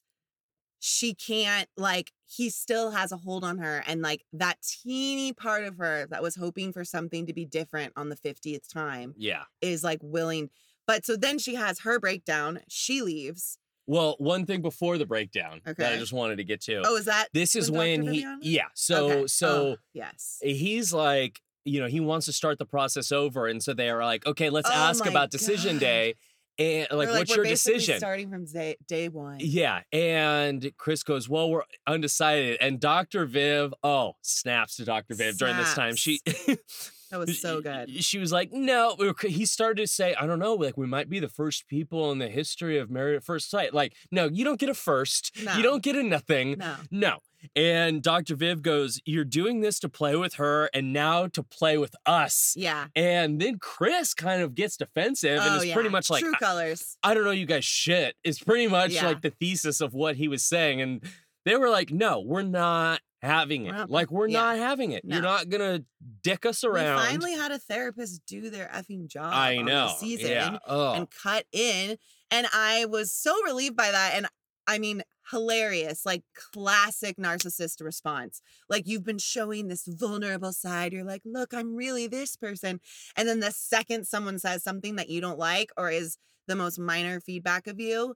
she 0.79 1.13
can't 1.13 1.67
like 1.77 2.11
he 2.25 2.49
still 2.49 2.91
has 2.91 3.11
a 3.11 3.17
hold 3.17 3.43
on 3.43 3.57
her 3.57 3.83
and 3.87 4.01
like 4.01 4.23
that 4.33 4.57
teeny 4.61 5.33
part 5.33 5.63
of 5.63 5.77
her 5.77 6.05
that 6.09 6.21
was 6.21 6.35
hoping 6.35 6.71
for 6.73 6.83
something 6.83 7.25
to 7.25 7.33
be 7.33 7.45
different 7.45 7.93
on 7.95 8.09
the 8.09 8.15
50th 8.15 8.71
time 8.71 9.13
Yeah. 9.17 9.43
is 9.61 9.83
like 9.83 9.99
willing 10.01 10.49
but 10.85 11.05
so 11.05 11.15
then 11.15 11.39
she 11.39 11.55
has 11.55 11.79
her 11.79 11.99
breakdown 11.99 12.59
she 12.67 13.01
leaves 13.01 13.57
Well, 13.87 14.15
one 14.19 14.45
thing 14.45 14.61
before 14.61 14.97
the 14.97 15.05
breakdown 15.05 15.61
that 15.65 15.93
I 15.93 15.97
just 15.97 16.13
wanted 16.13 16.35
to 16.37 16.43
get 16.43 16.61
to. 16.63 16.83
oh 16.85 16.95
is 16.97 17.05
that 17.05 17.27
this 17.33 17.55
is 17.55 17.71
when 17.71 18.01
Dr. 18.01 18.11
he 18.11 18.17
Vivian? 18.19 18.39
yeah. 18.41 18.65
So 18.73 19.07
Okay. 19.09 19.27
so 19.27 19.47
Oh, 19.49 19.77
yes 19.93 20.39
he's 20.41 20.93
like, 20.93 21.41
you 21.65 21.81
know, 21.81 21.87
he 21.87 21.99
wants 21.99 22.27
to 22.27 22.33
start 22.33 22.59
the 22.59 22.65
process 22.65 23.11
over. 23.11 23.47
And 23.47 23.61
so 23.63 23.73
they 23.73 23.89
are 23.89 24.03
like, 24.05 24.25
okay, 24.25 24.49
let's 24.49 24.69
Oh 24.69 24.73
ask 24.73 25.05
about 25.05 25.31
decision 25.31 25.75
God. 25.77 25.81
day. 25.81 26.15
And 26.59 26.87
uh, 26.91 26.97
like, 26.97 27.07
They're 27.09 27.17
what's 27.19 27.35
your 27.35 27.45
decision? 27.45 27.97
starting 27.99 28.29
from 28.29 28.45
day, 28.45 28.77
day 28.87 29.09
one 29.09 29.37
Yeah. 29.39 29.81
And 29.93 30.71
Chris 30.77 31.03
goes, 31.03 31.29
Well, 31.29 31.49
we're 31.49 31.63
undecided. 31.85 32.57
And 32.61 32.79
Dr. 32.79 33.25
Viv, 33.25 33.73
oh, 33.83 34.13
snaps 34.21 34.77
to 34.77 34.85
Dr. 34.85 35.13
Viv 35.15 35.37
during 35.37 35.57
this 35.57 35.73
time. 35.73 35.95
She 35.95 36.19
that 36.25 37.19
was 37.19 37.39
so 37.39 37.61
good 37.61 37.89
She 38.03 38.17
was 38.19 38.31
like, 38.31 38.51
no. 38.51 38.95
we 38.97 39.07
were- 39.07 39.15
He 39.21 39.45
started 39.45 39.81
to 39.81 39.87
say, 39.87 40.13
I 40.15 40.25
don't 40.25 40.39
know, 40.39 40.55
like 40.55 40.77
we 40.77 40.87
might 40.87 41.09
be 41.09 41.19
the 41.19 41.29
first 41.29 41.67
people 41.67 42.11
in 42.11 42.19
the 42.19 42.27
history 42.29 42.77
of 42.77 42.89
married 42.89 43.15
at 43.15 43.23
first 43.23 43.49
sight. 43.49 43.73
Like, 43.73 43.93
no, 44.11 44.25
you 44.27 44.43
don't 44.43 44.59
get 44.59 44.69
a 44.69 44.73
first. 44.73 45.31
No. 45.43 45.55
You 45.55 45.63
don't 45.63 45.83
get 45.83 45.95
a 45.95 46.03
nothing. 46.03 46.57
no 46.57 46.75
No. 46.91 47.17
And 47.55 48.01
Dr. 48.01 48.35
Viv 48.35 48.61
goes, 48.61 48.99
You're 49.05 49.23
doing 49.25 49.61
this 49.61 49.79
to 49.79 49.89
play 49.89 50.15
with 50.15 50.35
her 50.35 50.69
and 50.73 50.93
now 50.93 51.27
to 51.27 51.43
play 51.43 51.77
with 51.77 51.95
us. 52.05 52.53
yeah 52.57 52.87
And 52.95 53.39
then 53.39 53.57
Chris 53.59 54.13
kind 54.13 54.41
of 54.41 54.55
gets 54.55 54.77
defensive 54.77 55.39
and 55.41 55.55
oh, 55.55 55.57
is 55.57 55.65
yeah. 55.65 55.73
pretty 55.73 55.89
much 55.89 56.09
like, 56.09 56.23
true 56.23 56.33
colors 56.39 56.97
I 57.03 57.13
don't 57.13 57.23
know, 57.25 57.31
you 57.31 57.45
guys 57.45 57.65
shit. 57.65 58.15
Is 58.23 58.39
pretty 58.39 58.67
much 58.67 58.91
Yeah. 58.91 59.07
like 59.07 59.21
the 59.21 59.29
thesis 59.31 59.81
of 59.81 59.93
what 59.93 60.15
he 60.15 60.27
was 60.27 60.43
saying. 60.43 60.81
And 60.81 61.03
they 61.45 61.55
were 61.55 61.69
like, 61.69 61.91
No, 61.91 62.19
we're 62.21 62.41
not 62.43 63.01
having 63.21 63.65
it. 63.65 63.71
We're 63.71 63.77
not- 63.77 63.89
like, 63.89 64.11
we're 64.11 64.27
yeah. 64.27 64.39
not 64.39 64.57
having 64.57 64.91
it. 64.91 65.03
You're 65.03 65.21
not 65.21 65.49
going 65.49 65.61
to 65.79 65.85
dick 66.23 66.45
us 66.45 66.63
around. 66.63 66.97
we 66.97 67.03
finally 67.07 67.33
had 67.33 67.51
a 67.51 67.57
therapist 67.57 68.21
do 68.27 68.49
their 68.51 68.69
effing 68.73 69.07
job 69.07 69.33
I 69.33 69.57
know. 69.57 69.91
season 69.99 70.29
Yeah. 70.29 70.57
Oh. 70.67 70.93
and 70.93 71.07
cut 71.09 71.45
in. 71.51 71.97
And 72.29 72.47
I 72.53 72.85
was 72.85 73.11
so 73.11 73.33
relieved 73.45 73.75
by 73.75 73.89
that. 73.89 74.11
And 74.15 74.27
I 74.67 74.77
mean, 74.79 75.01
hilarious, 75.31 76.05
like 76.05 76.23
classic 76.53 77.17
narcissist 77.17 77.83
response. 77.83 78.41
Like 78.69 78.87
you've 78.87 79.03
been 79.03 79.17
showing 79.17 79.67
this 79.67 79.85
vulnerable 79.85 80.53
side. 80.53 80.93
You're 80.93 81.03
like, 81.03 81.21
look, 81.25 81.53
I'm 81.53 81.75
really 81.75 82.07
this 82.07 82.35
person. 82.35 82.79
And 83.15 83.27
then 83.27 83.39
the 83.39 83.51
second 83.51 84.05
someone 84.07 84.39
says 84.39 84.63
something 84.63 84.95
that 84.95 85.09
you 85.09 85.21
don't 85.21 85.39
like 85.39 85.71
or 85.77 85.89
is 85.89 86.17
the 86.47 86.55
most 86.55 86.79
minor 86.79 87.19
feedback 87.19 87.67
of 87.67 87.79
you, 87.79 88.15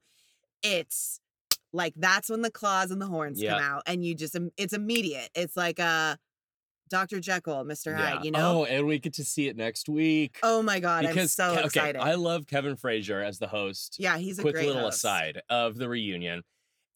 it's 0.64 1.20
like 1.74 1.94
that's 1.98 2.30
when 2.30 2.42
the 2.42 2.52
claws 2.52 2.92
and 2.92 3.02
the 3.02 3.08
horns 3.08 3.42
Yeah. 3.42 3.54
come 3.54 3.62
out. 3.62 3.84
And 3.86 4.06
you 4.06 4.16
just, 4.16 4.38
it's 4.58 4.74
immediate. 4.74 5.30
It's 5.36 5.58
like 5.58 5.80
uh, 5.80 5.84
a, 5.84 6.20
Dr. 6.90 7.20
Jekyll, 7.20 7.64
Mr. 7.66 7.96
Hyde, 7.96 8.16
Yeah. 8.16 8.24
you 8.24 8.32
know? 8.32 8.62
Oh, 8.62 8.66
and 8.66 8.86
we 8.86 9.00
get 9.00 9.14
to 9.16 9.24
see 9.24 9.48
it 9.48 9.56
next 9.56 9.88
week. 9.90 10.38
Oh 10.44 10.62
my 10.62 10.80
God, 10.80 11.02
because 11.08 11.38
I'm 11.40 11.54
so 11.54 11.58
okay, 11.60 11.66
excited. 11.66 12.02
I 12.02 12.16
love 12.16 12.48
Kevin 12.48 12.76
Frazier 12.76 13.22
as 13.22 13.40
the 13.40 13.48
host. 13.48 13.96
yeah, 14.00 14.18
he's 14.18 14.40
a 14.40 14.42
quick 14.42 14.56
great 14.56 14.68
little 14.68 14.84
host. 14.84 14.98
aside 14.98 15.42
of 15.50 15.78
the 15.78 15.88
reunion. 15.90 16.44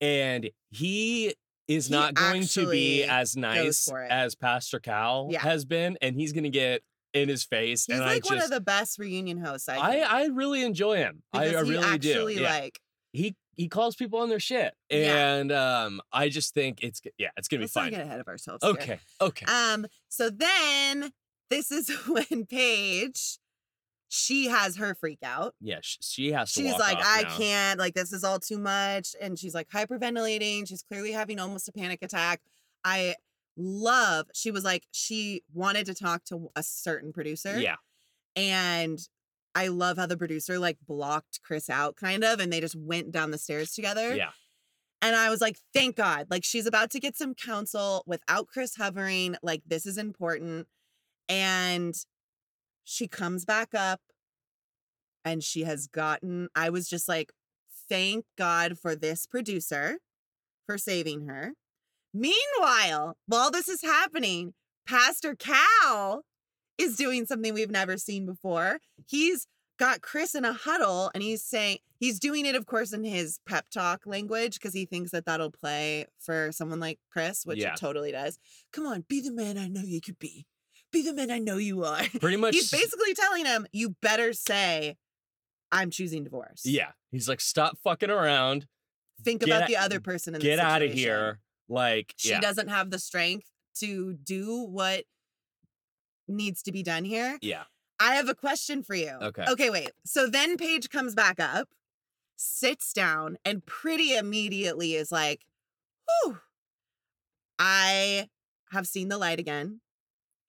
And 0.06 0.50
he 0.72 1.34
is 1.68 1.88
He 1.88 1.94
not 1.94 2.14
going 2.14 2.46
to 2.46 2.70
be 2.70 3.04
as 3.04 3.36
nice 3.36 3.90
as 4.10 4.36
Pastor 4.36 4.80
Cal 4.80 5.30
Yeah. 5.32 5.40
has 5.42 5.66
been, 5.66 5.98
and 6.02 6.16
he's 6.16 6.32
gonna 6.34 6.50
get 6.50 6.84
in 7.14 7.28
his 7.30 7.44
face. 7.44 7.86
He's 7.86 7.96
and 7.96 8.06
like 8.06 8.26
I 8.26 8.30
one 8.30 8.38
just 8.38 8.46
of 8.46 8.52
the 8.52 8.62
best 8.62 9.00
reunion 9.00 9.38
hosts. 9.38 9.68
I 9.70 9.78
I, 9.78 9.92
think, 9.92 10.14
I 10.14 10.26
really 10.28 10.64
enjoy 10.64 10.98
him. 10.98 11.24
I, 11.34 11.46
I 11.46 11.48
he 11.50 11.56
really 11.72 11.78
actually 11.84 12.36
do. 12.36 12.42
Yeah. 12.42 12.50
like. 12.50 12.80
he 13.14 13.36
he 13.58 13.70
calls 13.70 13.96
people 13.96 14.20
on 14.20 14.28
their 14.30 14.40
shit. 14.40 14.74
Yeah. 14.90 15.36
And 15.38 15.52
um 15.52 16.02
I 16.12 16.30
just 16.30 16.54
think 16.54 16.84
it's 16.84 17.02
yeah, 17.18 17.30
it's 17.38 17.48
gonna 17.48 17.60
be 17.60 17.64
Let's 17.64 17.76
not 17.76 17.82
fun. 17.86 17.92
get 17.92 18.02
ahead 18.02 18.20
of 18.20 18.28
ourselves. 18.28 18.64
here. 18.64 18.72
Okay. 18.74 19.00
Okay. 19.22 19.46
Um. 19.46 19.86
So 20.10 20.30
then 20.30 21.12
this 21.50 21.72
is 21.72 21.90
when 22.08 22.46
Paige, 22.46 23.40
she 24.10 24.48
has 24.48 24.78
her 24.78 24.96
freak 24.96 25.20
out. 25.24 25.56
yeah, 25.60 25.80
sh- 25.82 25.98
she 26.02 26.32
has 26.32 26.54
to 26.54 26.62
She's 26.62 26.78
like, 26.78 26.98
I 27.00 27.24
now. 27.24 27.38
can't. 27.38 27.80
Like 27.80 27.94
this 27.94 28.14
is 28.14 28.24
all 28.24 28.40
too 28.40 28.58
much, 28.60 29.16
and 29.22 29.38
she's 29.38 29.54
like 29.56 29.70
hyperventilating. 29.70 30.68
She's 30.68 30.84
clearly 30.84 31.12
having 31.12 31.40
almost 31.40 31.68
a 31.68 31.72
panic 31.72 32.00
attack. 32.02 32.42
I 32.84 33.16
love. 33.58 34.28
She 34.34 34.52
was 34.52 34.64
like, 34.64 34.84
she 34.92 35.44
wanted 35.54 35.86
to 35.88 35.94
talk 35.96 36.24
to 36.26 36.50
a 36.56 36.64
certain 36.64 37.14
producer. 37.14 37.60
Yeah. 37.60 37.76
And 38.36 39.00
I 39.56 39.68
love 39.70 39.98
how 39.98 40.06
the 40.06 40.18
producer 40.18 40.60
like 40.60 40.78
blocked 40.86 41.40
Chris 41.44 41.70
out 41.70 41.96
kind 41.96 42.24
of 42.24 42.40
and 42.42 42.52
they 42.52 42.60
just 42.60 42.76
went 42.76 43.12
down 43.12 43.32
the 43.32 43.38
stairs 43.38 43.72
together. 43.72 44.16
Yeah. 44.16 44.32
And 45.02 45.16
I 45.16 45.30
was 45.30 45.40
like, 45.40 45.58
thank 45.74 45.96
God. 45.96 46.28
Like 46.30 46.44
she's 46.44 46.66
about 46.66 46.92
to 46.92 47.00
get 47.00 47.16
some 47.16 47.34
counsel 47.34 48.04
without 48.06 48.48
Chris 48.48 48.76
hovering. 48.76 49.36
Like 49.42 49.62
this 49.66 49.86
is 49.86 49.98
important. 49.98 50.68
And 51.30 51.96
she 52.86 53.08
comes 53.10 53.44
back 53.44 53.74
up 53.76 54.00
and 55.26 55.44
she 55.44 55.64
has 55.64 55.88
gotten, 55.88 56.48
I 56.56 56.70
was 56.70 56.88
just 56.88 57.10
like, 57.10 57.34
thank 57.90 58.26
God 58.38 58.80
for 58.80 58.96
this 58.96 59.26
producer 59.26 59.98
for 60.66 60.78
saving 60.78 61.28
her. 61.28 61.54
Meanwhile, 62.14 63.18
while 63.28 63.52
this 63.52 63.68
is 63.68 63.82
happening, 63.82 64.54
Pastor 64.88 65.36
Cal 65.36 66.24
is 66.78 66.96
doing 66.96 67.26
something 67.26 67.54
we've 67.54 67.72
never 67.72 67.98
seen 67.98 68.26
before. 68.26 68.80
He's 69.08 69.48
got 69.78 70.02
Chris 70.02 70.36
in 70.36 70.46
a 70.46 70.54
huddle 70.54 71.12
and 71.14 71.22
he's 71.22 71.44
saying, 71.44 71.80
he's 72.00 72.20
doing 72.20 72.46
it, 72.46 72.56
of 72.56 72.66
course, 72.66 72.94
in 72.94 73.04
his 73.04 73.40
pep 73.48 73.66
talk 73.70 74.06
language 74.06 74.54
because 74.56 74.74
he 74.74 74.86
thinks 74.86 75.12
that 75.12 75.26
that'll 75.26 75.52
play 75.52 76.06
for 76.20 76.52
someone 76.52 76.80
like 76.80 77.00
Chris, 77.12 77.46
which 77.46 77.60
Yeah. 77.60 77.74
it 77.74 77.80
totally 77.80 78.12
does. 78.12 78.38
Come 78.72 78.86
on, 78.86 79.06
be 79.08 79.22
the 79.22 79.32
man 79.34 79.58
I 79.58 79.68
know 79.68 79.82
you 79.82 80.00
could 80.02 80.20
be. 80.20 80.46
Be 80.96 81.02
the 81.02 81.14
man 81.14 81.30
I 81.30 81.40
know 81.40 81.58
you 81.58 81.84
are. 81.84 82.02
Pretty 82.22 82.38
much. 82.38 82.54
He's 82.56 82.72
basically 82.72 83.14
telling 83.14 83.46
him, 83.46 83.68
you 83.74 83.96
better 84.02 84.32
say, 84.32 84.96
I'm 85.72 85.92
choosing 85.92 86.24
divorce. 86.24 86.62
yeah. 86.64 86.92
He's 87.12 87.28
like, 87.28 87.42
stop 87.42 87.78
fucking 87.84 88.10
around. 88.10 88.66
Think 89.24 89.42
Get 89.42 89.50
about 89.50 89.64
a- 89.64 89.68
the 89.74 89.78
other 89.78 90.00
person 90.00 90.34
in 90.34 90.40
the 90.40 90.46
street. 90.46 90.56
Get 90.56 90.60
out 90.66 90.82
of 90.82 90.92
here. 90.92 91.40
Like, 91.68 92.14
She 92.18 92.30
yeah. 92.30 92.40
doesn't 92.40 92.70
have 92.70 92.92
the 92.92 93.00
strength 93.00 93.50
to 93.80 94.14
do 94.14 94.64
what 94.64 95.04
needs 96.30 96.62
to 96.64 96.72
be 96.72 96.82
done 96.82 97.04
here. 97.04 97.38
Yeah. 97.42 97.64
I 98.00 98.16
have 98.16 98.30
a 98.30 98.36
question 98.36 98.82
for 98.84 98.96
you. 98.96 99.12
Okay. 99.22 99.44
Okay, 99.50 99.70
wait. 99.70 99.92
So 100.06 100.28
then 100.28 100.56
Paige 100.58 100.90
comes 100.90 101.14
back 101.14 101.40
up, 101.42 101.68
sits 102.38 102.94
down, 102.94 103.38
and 103.44 103.66
pretty 103.66 104.16
immediately 104.16 104.96
is 104.96 105.12
like, 105.12 105.42
whew, 106.24 106.38
I 107.60 108.30
have 108.72 108.88
seen 108.88 109.08
the 109.10 109.18
light 109.18 109.40
again. 109.40 109.82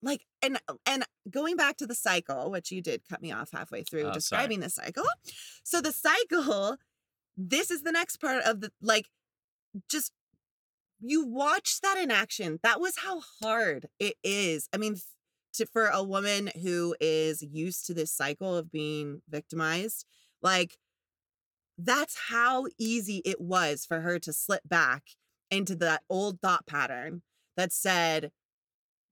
Like, 0.02 0.24
and 0.42 0.58
uh, 0.68 0.74
and 0.84 1.04
going 1.30 1.56
back 1.56 1.76
to 1.78 1.86
the 1.86 1.94
cycle, 1.94 2.50
which 2.50 2.70
you 2.70 2.80
did 2.82 3.02
cut 3.08 3.22
me 3.22 3.32
off 3.32 3.50
halfway 3.52 3.82
through 3.82 4.00
Oh, 4.00 4.04
sorry. 4.04 4.12
describing 4.14 4.60
the 4.60 4.70
cycle. 4.70 5.04
So 5.64 5.80
the 5.80 5.92
cycle, 5.92 6.76
this 7.36 7.70
is 7.70 7.82
the 7.82 7.92
next 7.92 8.18
part 8.18 8.42
of 8.44 8.60
the 8.60 8.70
like 8.80 9.08
just 9.90 10.12
you 11.00 11.26
watch 11.26 11.80
that 11.82 11.98
in 11.98 12.10
action. 12.10 12.58
That 12.62 12.80
was 12.80 12.98
how 12.98 13.20
hard 13.42 13.86
it 13.98 14.14
is. 14.22 14.68
I 14.72 14.76
mean, 14.76 14.96
to 15.54 15.66
for 15.66 15.86
a 15.86 16.02
woman 16.02 16.50
who 16.62 16.94
is 17.00 17.42
used 17.42 17.86
to 17.86 17.94
this 17.94 18.12
cycle 18.12 18.56
of 18.56 18.70
being 18.70 19.22
victimized, 19.28 20.04
like 20.42 20.76
that's 21.78 22.16
how 22.28 22.66
easy 22.78 23.22
it 23.24 23.40
was 23.40 23.84
for 23.84 24.00
her 24.00 24.18
to 24.20 24.32
slip 24.32 24.62
back 24.66 25.02
into 25.50 25.74
that 25.76 26.02
old 26.08 26.40
thought 26.40 26.66
pattern 26.66 27.22
that 27.56 27.72
said 27.72 28.30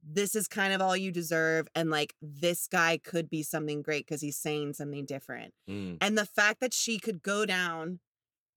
this 0.06 0.34
is 0.34 0.46
kind 0.46 0.72
of 0.74 0.82
all 0.82 0.96
you 0.96 1.10
deserve 1.10 1.66
and 1.74 1.90
like 1.90 2.14
this 2.20 2.66
guy 2.66 2.98
could 3.02 3.30
be 3.30 3.42
something 3.42 3.80
great 3.82 4.06
because 4.06 4.20
he's 4.20 4.36
saying 4.36 4.72
something 4.74 5.04
different 5.06 5.54
Mm. 5.68 5.96
and 6.00 6.18
the 6.18 6.26
fact 6.26 6.60
that 6.60 6.74
she 6.74 6.98
could 6.98 7.22
go 7.22 7.46
down 7.46 8.00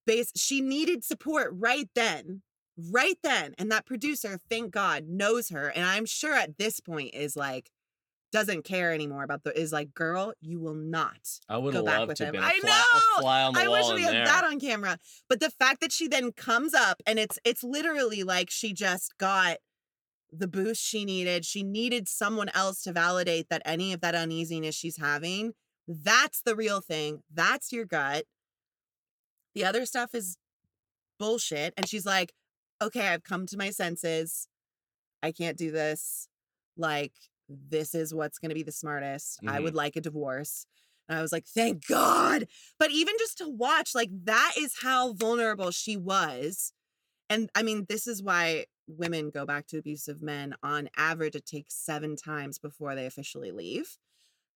base 0.06 0.32
she 0.36 0.62
needed 0.62 1.04
support 1.04 1.50
right 1.54 1.90
then 1.96 2.42
right 2.92 3.18
then 3.24 3.54
and 3.58 3.72
that 3.72 3.86
producer 3.86 4.40
thank 4.50 4.72
god 4.72 5.06
knows 5.08 5.50
her 5.50 5.68
and 5.70 5.86
i'm 5.86 6.06
sure 6.06 6.34
at 6.34 6.58
this 6.58 6.80
point 6.80 7.14
is 7.14 7.36
like 7.36 7.72
doesn't 8.34 8.64
care 8.66 8.94
anymore 8.94 9.24
about 9.24 9.44
the 9.44 9.58
is 9.58 9.72
like 9.72 9.94
girl 9.94 10.34
you 10.42 10.60
will 10.60 10.74
not 10.76 11.18
I 11.48 11.58
would 11.58 11.74
go 11.74 11.84
back 11.84 12.08
with 12.10 12.18
to 12.18 12.26
him. 12.26 12.36
I 12.38 12.60
fly, 12.60 12.70
know! 13.16 13.22
fly 13.22 13.42
on 13.44 13.54
the 13.54 13.62
I 13.62 13.68
wish 13.70 13.90
we 13.94 14.02
had 14.04 14.14
there. 14.14 14.26
that 14.26 14.44
on 14.44 14.60
camera. 14.60 15.00
But 15.30 15.40
the 15.40 15.50
fact 15.50 15.80
that 15.80 15.94
she 15.94 16.10
then 16.10 16.34
comes 16.34 16.74
up 16.74 17.02
and 17.08 17.18
it's 17.20 17.40
it's 17.46 17.64
literally 17.64 18.24
like 18.24 18.50
she 18.50 18.74
just 18.74 19.18
got 19.18 19.58
the 20.32 20.48
boost 20.48 20.84
she 20.84 21.06
needed. 21.06 21.46
She 21.46 21.64
needed 21.64 22.08
someone 22.08 22.50
else 22.54 22.82
to 22.84 22.92
validate 22.94 23.48
that 23.50 23.62
any 23.66 23.94
of 23.94 24.02
that 24.02 24.16
uneasiness 24.16 24.76
she's 24.76 24.98
having. 24.98 25.54
That's 25.88 26.42
the 26.42 26.56
real 26.56 26.82
thing. 26.82 27.24
That's 27.34 27.72
your 27.72 27.86
gut. 27.86 28.26
The 29.56 29.64
other 29.64 29.86
stuff 29.86 30.14
is 30.14 30.38
bullshit. 31.18 31.74
And 31.78 31.88
she's 31.88 32.06
like, 32.06 32.34
okay, 32.82 33.08
I've 33.08 33.24
come 33.24 33.46
to 33.48 33.58
my 33.58 33.70
senses. 33.70 34.48
I 35.24 35.32
can't 35.32 35.58
do 35.58 35.72
this. 35.72 36.28
Like, 36.76 37.14
this 37.50 37.96
is 37.96 38.14
what's 38.14 38.38
going 38.38 38.50
to 38.50 38.56
be 38.56 38.64
the 38.64 38.72
smartest. 38.72 39.40
I 39.48 39.60
Mhm. 39.60 39.64
would 39.64 39.76
like 39.76 39.96
a 39.96 40.02
divorce. 40.02 40.66
And 41.08 41.18
I 41.18 41.22
was 41.22 41.32
like, 41.32 41.48
thank 41.48 41.88
God. 41.88 42.48
But 42.78 42.92
even 42.92 43.16
just 43.18 43.38
to 43.38 43.48
watch, 43.48 43.96
like, 43.96 44.10
that 44.26 44.54
is 44.58 44.80
how 44.82 45.14
vulnerable 45.14 45.72
she 45.72 45.96
was. 45.96 46.74
And 47.30 47.50
I 47.56 47.64
mean, 47.64 47.86
this 47.88 48.08
is 48.08 48.22
why 48.22 48.66
women 48.88 49.30
go 49.30 49.46
back 49.46 49.68
to 49.68 49.78
abusive 49.78 50.22
men. 50.22 50.56
On 50.64 50.90
average, 50.96 51.36
it 51.36 51.46
takes 51.46 51.76
seven 51.76 52.16
times 52.16 52.60
before 52.60 52.96
they 52.96 53.06
officially 53.06 53.52
leave. 53.52 53.98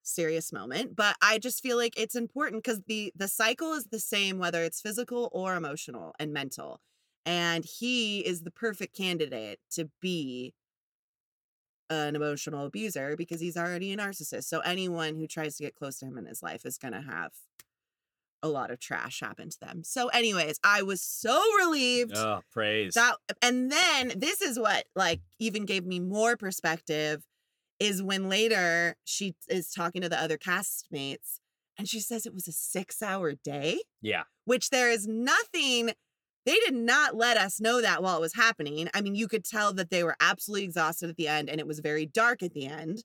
Serious 0.03 0.51
moment. 0.51 0.95
But 0.95 1.15
I 1.21 1.37
just 1.37 1.61
feel 1.61 1.77
like 1.77 1.93
it's 1.97 2.15
important 2.15 2.63
because 2.63 2.81
the 2.87 3.11
the 3.15 3.27
cycle 3.27 3.73
is 3.73 3.85
the 3.85 3.99
same 3.99 4.39
whether 4.39 4.63
it's 4.63 4.81
physical 4.81 5.29
or 5.31 5.55
emotional 5.55 6.15
and 6.19 6.33
mental. 6.33 6.81
And 7.25 7.63
he 7.63 8.21
is 8.21 8.41
the 8.41 8.51
perfect 8.51 8.95
candidate 8.97 9.59
to 9.71 9.89
be 10.01 10.55
an 11.91 12.15
emotional 12.15 12.65
abuser 12.65 13.15
because 13.15 13.41
he's 13.41 13.57
already 13.57 13.91
a 13.91 13.97
narcissist. 13.97 14.45
So 14.45 14.61
anyone 14.61 15.15
who 15.17 15.27
tries 15.27 15.57
to 15.57 15.63
get 15.63 15.75
close 15.75 15.99
to 15.99 16.05
him 16.05 16.17
in 16.17 16.25
his 16.25 16.41
life 16.41 16.65
is 16.65 16.77
going 16.77 16.93
to 16.93 17.01
have 17.01 17.31
a 18.43 18.47
lot 18.47 18.71
of 18.71 18.79
trash 18.79 19.19
happened 19.19 19.51
to 19.51 19.59
them. 19.59 19.83
So 19.83 20.07
anyways, 20.07 20.59
I 20.63 20.81
was 20.81 21.01
so 21.01 21.41
relieved 21.57 22.15
Oh, 22.17 22.41
praise. 22.51 22.93
that 22.95 23.15
and 23.41 23.71
then 23.71 24.13
this 24.15 24.41
is 24.41 24.57
what 24.59 24.85
like 24.95 25.21
even 25.39 25.65
gave 25.65 25.85
me 25.85 25.99
more 25.99 26.35
perspective 26.37 27.23
is 27.79 28.01
when 28.03 28.29
later 28.29 28.95
she 29.03 29.35
is 29.49 29.71
talking 29.71 30.01
to 30.01 30.09
the 30.09 30.21
other 30.21 30.37
castmates 30.37 31.39
and 31.77 31.87
she 31.87 31.99
says 31.99 32.25
it 32.25 32.33
was 32.33 32.47
a 32.47 32.51
6-hour 32.51 33.33
day 33.43 33.79
yeah. 34.01 34.23
which 34.45 34.69
there 34.69 34.91
is 34.91 35.07
nothing 35.07 35.91
they 36.45 36.55
did 36.65 36.73
not 36.73 37.15
let 37.15 37.37
us 37.37 37.59
know 37.61 37.81
that 37.81 38.01
while 38.01 38.17
it 38.17 38.21
was 38.21 38.33
happening. 38.33 38.89
I 38.95 39.01
mean, 39.01 39.13
you 39.13 39.27
could 39.27 39.45
tell 39.45 39.73
that 39.73 39.91
they 39.91 40.03
were 40.03 40.15
absolutely 40.19 40.63
exhausted 40.63 41.09
at 41.09 41.15
the 41.15 41.27
end 41.27 41.49
and 41.49 41.59
it 41.59 41.67
was 41.67 41.79
very 41.79 42.07
dark 42.07 42.41
at 42.41 42.53
the 42.53 42.65
end. 42.65 43.03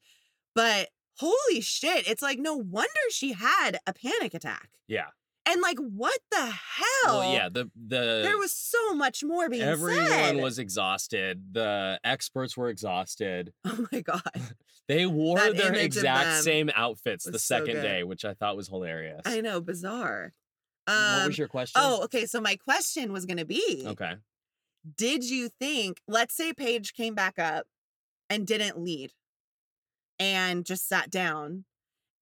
But 0.54 0.88
holy 1.18 1.60
shit, 1.60 2.08
it's 2.08 2.22
like 2.22 2.38
no 2.38 2.54
wonder 2.56 2.88
she 3.10 3.32
had 3.34 3.78
a 3.86 3.92
panic 3.92 4.32
attack. 4.32 4.70
Yeah. 4.88 5.08
And 5.48 5.60
like 5.60 5.78
what 5.78 6.18
the 6.32 6.44
hell? 6.44 7.18
Well, 7.20 7.32
yeah. 7.32 7.48
The 7.48 7.70
the 7.76 8.20
There 8.24 8.36
was 8.36 8.52
so 8.52 8.94
much 8.94 9.22
more 9.22 9.48
being 9.48 9.62
everyone 9.62 10.06
said. 10.06 10.20
Everyone 10.20 10.42
was 10.42 10.58
exhausted. 10.58 11.52
The 11.54 12.00
experts 12.04 12.56
were 12.56 12.68
exhausted. 12.68 13.52
Oh 13.64 13.86
my 13.92 14.00
god. 14.00 14.22
They 14.88 15.04
wore 15.04 15.36
That 15.38 15.56
their 15.56 15.74
exact 15.74 16.44
same 16.44 16.70
outfits 16.74 17.24
the 17.24 17.32
was 17.32 17.42
so 17.44 17.56
second 17.58 17.82
day, 17.82 18.04
which 18.04 18.24
I 18.24 18.34
thought 18.34 18.56
was 18.56 18.68
hilarious. 18.68 19.22
I 19.24 19.40
know, 19.40 19.60
bizarre. 19.60 20.32
what 20.86 20.94
Um, 20.96 21.26
was 21.26 21.36
your 21.38 21.48
question? 21.48 21.80
Oh, 21.84 22.04
okay. 22.04 22.24
So 22.26 22.40
my 22.40 22.54
question 22.54 23.12
was 23.12 23.26
going 23.26 23.38
to 23.38 23.44
be 23.44 23.82
okay. 23.84 24.14
Did 24.96 25.28
you 25.28 25.48
think, 25.48 26.00
let's 26.06 26.36
say 26.36 26.52
Paige 26.52 26.94
came 26.94 27.16
back 27.16 27.36
up 27.36 27.66
and 28.30 28.46
didn't 28.46 28.78
lead 28.78 29.12
and 30.20 30.64
just 30.64 30.88
sat 30.88 31.10
down 31.10 31.64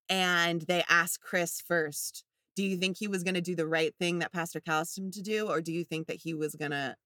and 0.09 0.63
they 0.63 0.85
asked 0.89 1.21
Chris 1.21 1.61
first, 1.61 2.25
do 2.57 2.63
you 2.63 2.77
think 2.77 2.97
he 2.99 3.09
was 3.09 3.23
going 3.23 3.35
to 3.35 3.41
do 3.41 3.57
the 3.57 3.67
right 3.67 3.95
thing 3.99 4.21
that 4.21 4.33
Pastor 4.33 4.61
asked 4.67 4.99
him 4.99 5.11
to 5.13 5.23
do? 5.23 5.49
Or 5.49 5.61
do 5.61 5.73
you 5.73 5.85
think 5.85 6.07
that 6.07 6.17
he 6.23 6.35
was 6.35 6.55
going 6.55 6.71
to 6.71 6.97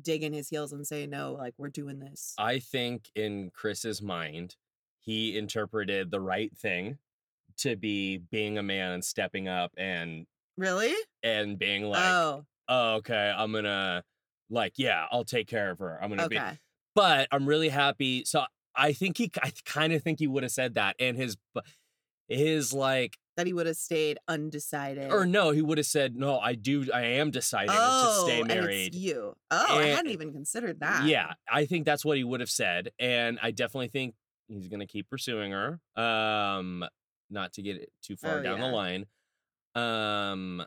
dig 0.00 0.22
in 0.22 0.32
his 0.32 0.48
heels 0.48 0.72
and 0.72 0.86
say, 0.86 1.06
no, 1.06 1.32
like 1.32 1.54
we're 1.58 1.68
doing 1.68 1.98
this? 1.98 2.34
I 2.38 2.58
think 2.58 3.10
in 3.14 3.50
Chris's 3.54 4.00
mind, 4.00 4.56
he 5.00 5.36
interpreted 5.36 6.10
the 6.10 6.20
right 6.20 6.56
thing 6.56 6.98
to 7.58 7.76
be 7.76 8.18
being 8.18 8.58
a 8.58 8.62
man 8.62 8.92
and 8.92 9.04
stepping 9.04 9.48
up 9.48 9.72
and 9.76 10.26
really? 10.56 10.94
and 11.22 11.58
being 11.58 11.84
like, 11.84 12.02
oh, 12.02 12.44
oh, 12.68 12.94
okay, 12.96 13.32
I'm 13.36 13.52
gonna 13.52 14.02
like, 14.50 14.72
yeah, 14.76 15.06
I'll 15.10 15.24
take 15.24 15.46
care 15.46 15.70
of 15.70 15.78
her. 15.78 15.98
I'm 16.02 16.10
gonna 16.10 16.28
be 16.28 16.40
but 16.94 17.28
I'm 17.30 17.46
really 17.46 17.68
happy. 17.68 18.24
So 18.24 18.44
I 18.74 18.92
think 18.92 19.18
he, 19.18 19.30
I 19.42 19.52
kind 19.64 19.92
of 19.92 20.02
think 20.02 20.18
he 20.18 20.26
would 20.26 20.42
have 20.42 20.52
said 20.52 20.74
that, 20.74 20.96
and 20.98 21.16
his, 21.16 21.36
his 22.28 22.72
like, 22.72 23.18
That 23.36 23.46
he 23.48 23.52
would 23.52 23.66
have 23.66 23.76
stayed 23.76 24.18
undecided. 24.28 25.10
or 25.10 25.26
no, 25.26 25.50
he 25.50 25.60
would 25.60 25.78
have 25.78 25.86
said, 25.88 26.14
no, 26.14 26.38
I 26.38 26.54
do, 26.54 26.86
I 26.92 27.02
am 27.02 27.30
deciding 27.32 27.70
to 27.74 28.20
stay 28.22 28.40
and 28.40 28.50
it's 28.50 28.60
married. 28.60 28.94
you. 28.94 29.34
Oh, 29.50 29.78
I 29.78 29.86
hadn't 29.86 30.12
even 30.12 30.32
considered 30.32 30.78
that. 30.80 31.04
Yeah, 31.06 31.32
I 31.50 31.66
think 31.66 31.84
that's 31.84 32.04
what 32.04 32.16
he 32.16 32.22
would 32.24 32.38
have 32.40 32.50
said, 32.50 32.90
and 32.98 33.38
I 33.42 33.50
definitely 33.50 33.88
think 33.88 34.14
he's 34.46 34.68
gonna 34.68 34.86
keep 34.86 35.08
pursuing 35.10 35.50
her. 35.52 35.80
Um, 36.00 36.84
not 37.30 37.52
to 37.54 37.62
get 37.62 37.76
it 37.76 37.90
too 38.02 38.16
far 38.16 38.38
Oh, 38.38 38.42
down 38.42 38.58
yeah. 38.60 38.66
the 38.68 38.72
line. 38.72 39.06
Um, 39.74 40.64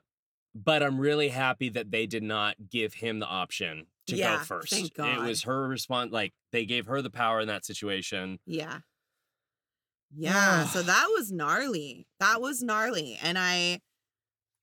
but 0.55 0.83
I'm 0.83 0.99
really 0.99 1.29
happy 1.29 1.69
that 1.69 1.91
they 1.91 2.05
did 2.07 2.23
not 2.23 2.55
give 2.69 2.95
him 2.95 3.19
the 3.19 3.27
option 3.27 3.85
to 4.07 4.15
Yeah, 4.15 4.37
go 4.39 4.43
first. 4.43 4.71
thank 4.73 4.97
It 4.97 5.19
was 5.21 5.43
her 5.43 5.67
response. 5.67 6.11
Like 6.11 6.33
they 6.51 6.65
gave 6.65 6.87
her 6.87 7.01
the 7.01 7.09
power 7.11 7.39
in 7.39 7.47
that 7.47 7.63
situation. 7.65 8.39
Yeah. 8.45 8.79
Yeah, 10.11 10.63
so 10.65 10.81
that 10.83 11.07
was 11.11 11.31
gnarly. 11.31 12.07
That 12.19 12.41
was 12.41 12.61
gnarly. 12.63 13.17
And 13.21 13.37
I 13.37 13.79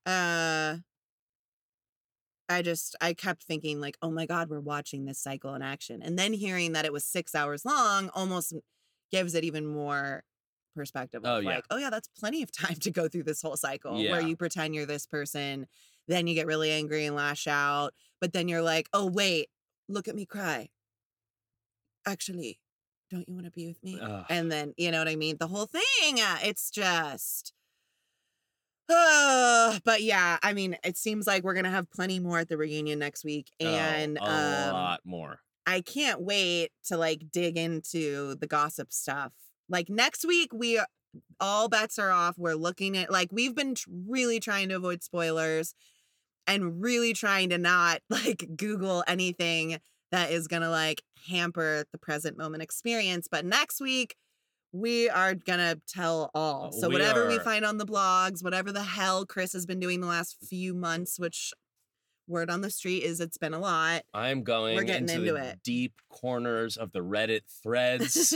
uh 0.06 0.78
I 2.48 2.62
just 2.62 2.94
I 3.00 3.14
kept 3.14 3.44
thinking 3.44 3.80
like, 3.80 3.96
"Oh 4.02 4.10
my 4.10 4.26
god, 4.26 4.48
we're 4.50 4.60
watching 4.60 5.04
this 5.04 5.18
cycle 5.18 5.54
in 5.54 5.62
action." 5.62 6.02
And 6.02 6.18
then 6.18 6.32
hearing 6.34 6.72
that 6.72 6.84
it 6.84 6.92
was 6.92 7.04
6 7.04 7.34
hours 7.34 7.64
long 7.64 8.10
almost 8.10 8.52
gives 9.10 9.34
it 9.34 9.44
even 9.44 9.66
more 9.66 10.24
perspective 10.74 11.24
Oh, 11.24 11.40
yeah. 11.40 11.60
like, 11.60 11.66
"Oh 11.70 11.78
yeah, 11.78 11.90
that's 11.90 12.08
plenty 12.08 12.42
of 12.42 12.52
time 12.52 12.76
to 12.76 12.90
go 12.90 13.08
through 13.08 13.24
this 13.24 13.40
whole 13.42 13.56
cycle 13.56 14.06
Yeah. 14.06 14.08
where 14.08 14.20
you 14.20 14.36
pretend 14.36 14.74
you're 14.74 14.86
this 14.86 15.06
person, 15.06 15.66
then 16.08 16.26
you 16.26 16.34
get 16.34 16.46
really 16.46 16.70
angry 16.70 17.06
and 17.06 17.16
lash 17.16 17.46
out, 17.46 17.94
but 18.20 18.32
then 18.32 18.48
you're 18.48 18.62
like, 18.62 18.88
"Oh 18.92 19.06
wait, 19.10 19.48
look 19.88 20.06
at 20.08 20.14
me 20.16 20.26
cry." 20.26 20.68
Actually, 22.06 22.60
don't 23.14 23.28
you 23.28 23.34
want 23.34 23.46
to 23.46 23.52
be 23.52 23.66
with 23.66 23.82
me? 23.82 23.98
Ugh. 24.00 24.24
And 24.28 24.50
then, 24.50 24.74
you 24.76 24.90
know 24.90 24.98
what 24.98 25.08
I 25.08 25.16
mean? 25.16 25.36
The 25.38 25.46
whole 25.46 25.66
thing, 25.66 26.20
uh, 26.20 26.38
it's 26.42 26.70
just 26.70 27.52
uh, 28.88 29.78
but 29.84 30.02
yeah, 30.02 30.38
I 30.42 30.52
mean, 30.52 30.76
it 30.84 30.96
seems 30.96 31.26
like 31.26 31.42
we're 31.42 31.54
going 31.54 31.64
to 31.64 31.70
have 31.70 31.90
plenty 31.90 32.20
more 32.20 32.38
at 32.38 32.48
the 32.48 32.56
reunion 32.56 32.98
next 32.98 33.24
week 33.24 33.50
and 33.58 34.18
oh, 34.20 34.24
a 34.24 34.68
um 34.68 34.72
lot 34.72 35.00
more. 35.04 35.40
I 35.66 35.80
can't 35.80 36.20
wait 36.20 36.70
to 36.86 36.98
like 36.98 37.30
dig 37.32 37.56
into 37.56 38.34
the 38.34 38.46
gossip 38.46 38.92
stuff. 38.92 39.32
Like 39.68 39.88
next 39.88 40.26
week, 40.26 40.52
we 40.52 40.80
all 41.40 41.68
bets 41.68 41.98
are 41.98 42.10
off. 42.10 42.36
We're 42.36 42.54
looking 42.54 42.96
at 42.98 43.10
like 43.10 43.28
we've 43.32 43.54
been 43.54 43.74
tr- 43.74 43.88
really 44.06 44.40
trying 44.40 44.68
to 44.68 44.76
avoid 44.76 45.02
spoilers 45.02 45.74
and 46.46 46.82
really 46.82 47.14
trying 47.14 47.48
to 47.50 47.58
not 47.58 48.00
like 48.10 48.50
Google 48.56 49.02
anything 49.06 49.78
that 50.14 50.30
is 50.30 50.46
gonna 50.46 50.70
like 50.70 51.02
hamper 51.28 51.84
the 51.90 51.98
present 51.98 52.38
moment 52.38 52.62
experience. 52.62 53.26
But 53.28 53.44
next 53.44 53.80
week, 53.80 54.14
we 54.72 55.08
are 55.10 55.34
gonna 55.34 55.80
tell 55.88 56.30
all. 56.34 56.68
Uh, 56.68 56.70
So 56.70 56.88
we 56.88 56.94
whatever 56.94 57.26
we 57.26 57.40
find 57.40 57.64
on 57.64 57.78
the 57.78 57.84
blogs, 57.86 58.42
whatever 58.42 58.70
the 58.70 58.84
hell 58.84 59.26
Chris 59.26 59.52
has 59.54 59.66
been 59.66 59.80
doing 59.80 60.00
the 60.00 60.06
last 60.06 60.36
few 60.48 60.72
months, 60.72 61.18
which 61.18 61.52
word 62.28 62.48
on 62.48 62.60
the 62.60 62.70
street 62.70 63.02
is 63.02 63.18
it's 63.18 63.38
been 63.38 63.54
a 63.54 63.58
lot. 63.58 64.02
I'm 64.14 64.44
going 64.44 64.76
We're 64.76 64.84
getting 64.84 65.08
into, 65.08 65.14
into 65.20 65.32
the 65.32 65.48
it. 65.50 65.62
deep 65.64 65.94
corners 66.08 66.76
of 66.76 66.92
the 66.92 67.00
Reddit 67.00 67.42
threads, 67.62 68.34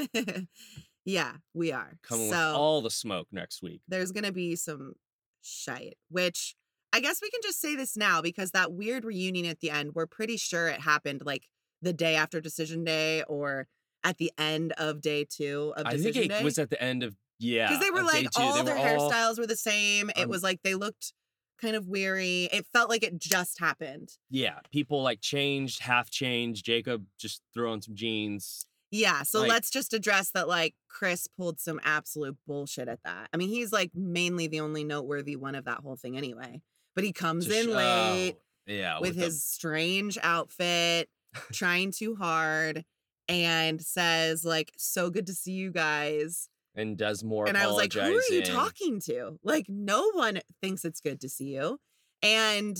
yeah, 1.04 1.34
we 1.54 1.70
are. 1.72 1.96
coming 2.02 2.28
so 2.30 2.36
with 2.48 2.56
all 2.56 2.82
the 2.82 2.90
smoke 2.90 3.28
next 3.30 3.62
week. 3.62 3.80
there's 3.88 4.10
gonna 4.12 4.32
be 4.32 4.56
some 4.56 4.94
shite, 5.42 5.96
which 6.10 6.56
I 6.92 7.00
guess 7.00 7.20
we 7.22 7.30
can 7.30 7.40
just 7.42 7.60
say 7.60 7.76
this 7.76 7.96
now 7.96 8.20
because 8.20 8.50
that 8.50 8.72
weird 8.72 9.04
reunion 9.04 9.46
at 9.46 9.60
the 9.60 9.70
end, 9.70 9.92
we're 9.94 10.06
pretty 10.06 10.36
sure 10.36 10.68
it 10.68 10.80
happened 10.80 11.22
like 11.24 11.46
the 11.82 11.92
day 11.92 12.16
after 12.16 12.40
decision 12.40 12.84
day 12.84 13.22
or 13.28 13.66
at 14.04 14.18
the 14.18 14.32
end 14.38 14.72
of 14.78 15.00
day 15.00 15.24
two 15.28 15.72
of 15.76 15.86
I 15.86 15.92
decision 15.92 16.12
think 16.22 16.24
it 16.32 16.38
day. 16.38 16.44
was 16.44 16.58
at 16.58 16.70
the 16.70 16.82
end 16.82 17.02
of 17.02 17.16
yeah. 17.38 17.68
because 17.68 17.82
they 17.84 17.90
were 17.90 18.02
like 18.02 18.26
all 18.36 18.54
They 18.56 18.62
their 18.62 18.74
were 18.76 18.98
all- 18.98 19.10
hairstyles 19.10 19.38
were 19.38 19.46
the 19.46 19.56
same. 19.56 20.10
It 20.10 20.24
Um, 20.24 20.28
was 20.30 20.42
like 20.42 20.60
they 20.62 20.74
looked 20.74 21.12
kind 21.60 21.74
of 21.74 21.88
weary. 21.88 22.44
It 22.52 22.66
felt 22.72 22.88
like 22.88 23.02
it 23.02 23.18
just 23.18 23.58
happened. 23.58 24.10
Yeah, 24.30 24.60
people 24.72 25.02
like 25.02 25.20
changed, 25.20 25.80
half 25.80 26.08
changed. 26.10 26.64
Jacob 26.64 27.06
just 27.18 27.42
threw 27.52 27.70
on 27.72 27.82
some 27.82 27.94
jeans. 27.96 28.66
Yeah, 28.90 29.22
so 29.24 29.40
Like- 29.40 29.50
let's 29.50 29.70
just 29.70 29.92
address 29.92 30.30
that 30.30 30.48
like 30.48 30.74
Chris 30.88 31.26
pulled 31.26 31.60
some 31.60 31.78
absolute 31.84 32.36
bullshit 32.46 32.88
at 32.88 33.00
that. 33.04 33.28
I 33.32 33.36
mean, 33.36 33.48
he's 33.50 33.72
like 33.72 33.90
mainly 33.94 34.46
the 34.46 34.60
only 34.60 34.82
noteworthy 34.84 35.36
one 35.36 35.54
of 35.54 35.64
that 35.66 35.78
whole 35.80 35.96
thing 35.96 36.16
anyway. 36.16 36.62
But 36.94 37.04
he 37.04 37.12
comes 37.12 37.48
in 37.50 37.66
sh- 37.66 37.68
late 37.68 38.34
oh, 38.36 38.72
yeah, 38.72 38.98
with 39.00 39.16
the- 39.16 39.24
his 39.24 39.44
strange 39.44 40.16
outfit, 40.22 41.08
trying 41.52 41.92
too 41.92 42.16
hard 42.16 42.84
and 43.28 43.80
says 43.80 44.44
like 44.44 44.72
so 44.76 45.10
good 45.10 45.26
to 45.26 45.34
see 45.34 45.52
you 45.52 45.70
guys. 45.70 46.48
and 46.74 46.96
does 46.96 47.22
more. 47.24 47.46
And 47.48 47.56
I 47.58 47.66
was 47.66 47.76
like, 47.76 47.92
who 47.92 48.00
are 48.00 48.22
you 48.30 48.42
talking 48.42 49.00
to? 49.06 49.38
Like 49.42 49.66
no 49.68 50.10
one 50.12 50.40
thinks 50.62 50.84
it's 50.84 51.00
good 51.00 51.20
to 51.22 51.28
see 51.28 51.54
you. 51.56 51.78
And 52.22 52.76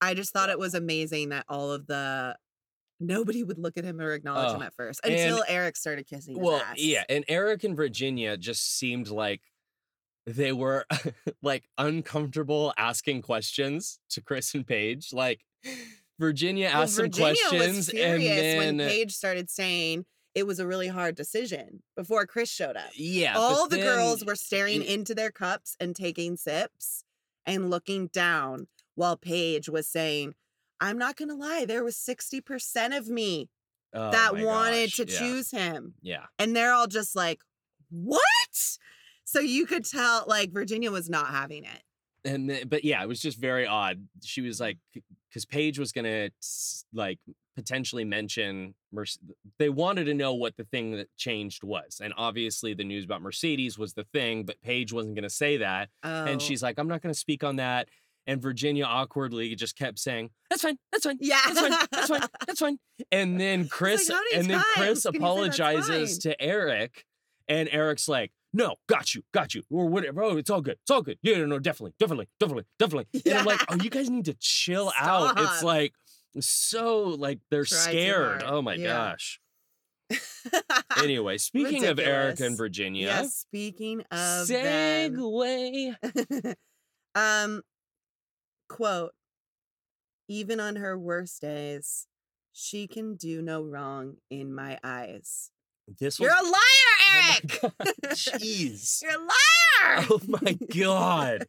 I 0.00 0.14
just 0.14 0.32
thought 0.32 0.50
it 0.50 0.58
was 0.58 0.74
amazing 0.74 1.30
that 1.30 1.44
all 1.48 1.70
of 1.72 1.86
the 1.86 2.36
nobody 3.00 3.42
would 3.42 3.58
look 3.58 3.76
at 3.76 3.84
him 3.84 4.00
or 4.00 4.12
acknowledge 4.12 4.54
him 4.54 4.60
Oh, 4.62 4.64
at 4.66 4.74
first 4.74 5.00
and- 5.04 5.12
until 5.14 5.42
Erik 5.48 5.76
started 5.76 6.06
kissing 6.06 6.34
his 6.36 6.42
Well, 6.44 6.60
ass. 6.60 6.76
yeah, 6.78 7.04
and 7.08 7.24
Erik 7.28 7.64
and 7.64 7.76
Virginia 7.76 8.36
just 8.36 8.76
seemed 8.78 9.08
like 9.08 9.42
they 10.26 10.52
were 10.52 10.86
like 11.42 11.64
uncomfortable 11.78 12.72
asking 12.78 13.22
questions 13.22 13.98
to 14.10 14.20
Chris 14.20 14.54
and 14.54 14.64
Paige. 14.66 15.12
Like 15.12 15.40
Virginia 16.22 16.70
Well, 16.72 16.82
asked 16.84 16.94
some 16.94 17.10
questions, 17.10 17.76
was 17.76 17.88
and 17.88 17.98
furious 17.98 18.56
when 18.56 18.76
then 18.76 18.88
Paige 18.88 19.12
started 19.12 19.50
saying 19.50 20.04
it 20.34 20.46
was 20.46 20.58
a 20.60 20.66
really 20.66 20.88
hard 20.88 21.14
decision 21.16 21.82
before 21.96 22.26
Chris 22.26 22.48
showed 22.48 22.76
up. 22.76 22.90
yeah, 22.96 23.36
All 23.36 23.68
the 23.68 23.76
girls 23.76 24.24
were 24.24 24.36
staring 24.36 24.82
into 24.82 25.14
their 25.14 25.30
cups 25.30 25.76
and 25.80 25.94
taking 25.96 26.36
sips 26.36 27.04
and 27.44 27.70
looking 27.70 28.06
down 28.06 28.68
while 28.94 29.16
Paige 29.16 29.68
was 29.68 29.88
saying, 29.88 30.34
I'm 30.80 30.96
not 30.96 31.16
going 31.16 31.28
to 31.28 31.34
lie, 31.34 31.64
there 31.66 31.84
was 31.84 31.96
60% 31.96 32.96
of 32.96 33.08
me 33.08 33.50
Oh 33.94 34.10
that 34.10 34.36
wanted 34.36 34.86
gosh, 34.86 34.96
to 34.96 35.06
yeah, 35.06 35.18
choose 35.18 35.50
him. 35.50 35.94
Yeah, 36.00 36.26
And 36.38 36.56
they're 36.56 36.72
all 36.72 36.86
just 36.86 37.14
like, 37.14 37.40
what? 37.90 38.78
So 39.24 39.40
you 39.40 39.66
could 39.66 39.84
tell, 39.84 40.24
like, 40.26 40.52
Virginia 40.52 40.90
was 40.90 41.10
not 41.10 41.28
having 41.28 41.64
it. 41.64 41.82
And 42.24 42.64
but 42.68 42.84
yeah, 42.84 43.02
it 43.02 43.08
was 43.08 43.20
just 43.20 43.38
very 43.38 43.66
odd. 43.66 44.06
She 44.22 44.40
was 44.42 44.60
like, 44.60 44.78
because 45.28 45.44
Paige 45.44 45.78
was 45.78 45.92
gonna 45.92 46.30
like 46.92 47.18
potentially 47.56 48.04
mention 48.04 48.74
Merce- 48.92 49.18
they 49.58 49.68
wanted 49.68 50.04
to 50.04 50.14
know 50.14 50.34
what 50.34 50.56
the 50.56 50.64
thing 50.64 50.92
that 50.92 51.08
changed 51.16 51.64
was, 51.64 52.00
and 52.02 52.14
obviously 52.16 52.74
the 52.74 52.84
news 52.84 53.04
about 53.04 53.22
Mercedes 53.22 53.78
was 53.78 53.94
the 53.94 54.04
thing, 54.04 54.44
but 54.44 54.60
Paige 54.62 54.92
wasn't 54.92 55.16
gonna 55.16 55.30
say 55.30 55.56
that. 55.58 55.88
Oh. 56.04 56.24
And 56.26 56.40
she's 56.40 56.62
like, 56.62 56.78
I'm 56.78 56.88
not 56.88 57.02
going 57.02 57.12
to 57.12 57.18
speak 57.18 57.42
on 57.42 57.56
that. 57.56 57.88
And 58.26 58.40
Virginia 58.40 58.84
awkwardly 58.84 59.52
just 59.56 59.76
kept 59.76 59.98
saying, 59.98 60.30
That's 60.48 60.62
fine. 60.62 60.78
That's 60.92 61.04
fine. 61.04 61.18
yeah. 61.20 61.40
That's 61.46 61.60
fine. 61.60 61.70
That's 61.90 62.08
fine. 62.08 62.28
That's 62.46 62.60
fine. 62.60 62.78
And 63.10 63.40
then 63.40 63.66
Chris 63.66 64.08
"How 64.08 64.14
many 64.14 64.36
and 64.36 64.48
then 64.50 64.62
Chris 64.74 65.02
times 65.02 65.02
can 65.02 65.14
you 65.14 65.18
say 65.18 65.18
that's 65.18 65.18
apologizes 65.18 66.18
to 66.18 66.40
Erik. 66.40 67.04
And 67.48 67.68
Erik's 67.72 68.08
like, 68.08 68.30
No, 68.52 68.76
got 68.86 69.14
you, 69.14 69.22
got 69.32 69.54
you. 69.54 69.62
Or 69.70 69.86
whatever. 69.88 70.22
Oh, 70.22 70.36
it's 70.36 70.50
all 70.50 70.60
good. 70.60 70.76
It's 70.82 70.90
all 70.90 71.02
good. 71.02 71.18
Yeah, 71.22 71.38
no, 71.38 71.46
no, 71.46 71.58
definitely, 71.58 71.94
definitely, 71.98 72.28
definitely, 72.38 72.64
definitely. 72.78 73.06
And 73.24 73.38
I'm 73.38 73.46
like, 73.46 73.60
Oh, 73.70 73.76
you 73.82 73.88
guys 73.90 74.10
need 74.10 74.26
to 74.26 74.34
chill 74.34 74.92
out. 75.00 75.38
It's 75.38 75.62
like 75.62 75.94
so 76.40 77.04
like 77.04 77.40
they're 77.50 77.64
Try 77.64 77.78
scared. 77.78 78.42
Oh 78.44 78.60
my 78.62 78.74
Yeah. 78.74 78.88
gosh. 78.88 79.40
Anyway, 81.02 81.38
speaking 81.38 81.84
of 81.86 81.98
Erica 81.98 82.44
and 82.44 82.56
Virginia, 82.56 83.06
Yes, 83.06 83.34
speaking 83.36 84.00
of 84.10 84.46
segue. 84.46 85.94
um 87.14 87.62
quote 88.68 89.12
even 90.28 90.60
on 90.60 90.76
her 90.76 90.98
worst 90.98 91.42
days 91.42 92.06
she 92.52 92.86
can 92.86 93.16
do 93.16 93.42
no 93.42 93.62
wrong 93.62 94.16
in 94.30 94.54
my 94.54 94.78
eyes 94.82 95.50
This 95.98 96.18
you're 96.20 96.30
was 96.30 96.40
a 96.40 96.50
liar 96.50 96.58
Oh 97.14 97.28
eric 97.40 97.60
God, 97.60 97.94
Jeez. 98.14 99.02
you're 99.02 99.12
a 99.12 99.18
liar 99.18 100.06
Oh 100.10 100.20
my 100.28 100.52
god. 100.74 101.46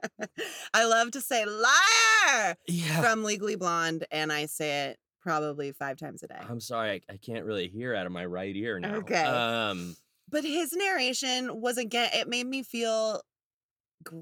i 0.74 0.84
love 0.84 1.10
to 1.12 1.20
say 1.20 1.44
liar 1.44 2.56
Yeah. 2.68 3.00
from 3.02 3.24
legally 3.24 3.56
blonde 3.56 4.06
and 4.10 4.32
i 4.32 4.46
say 4.46 4.86
it 4.88 4.98
probably 5.20 5.72
five 5.72 5.96
times 5.96 6.22
a 6.22 6.28
day 6.28 6.38
I'm 6.48 6.60
sorry, 6.60 7.02
I, 7.08 7.14
I 7.14 7.16
can't 7.16 7.44
really 7.44 7.66
hear 7.68 7.94
out 7.94 8.06
of 8.06 8.12
my 8.12 8.24
right 8.24 8.54
ear 8.54 8.78
now. 8.78 8.96
Okay. 8.96 9.22
Um 9.24 9.96
but 10.28 10.44
his 10.44 10.72
narration 10.72 11.60
was 11.60 11.78
again 11.78 12.10
it 12.12 12.28
made 12.28 12.46
me 12.46 12.62
feel 12.62 13.20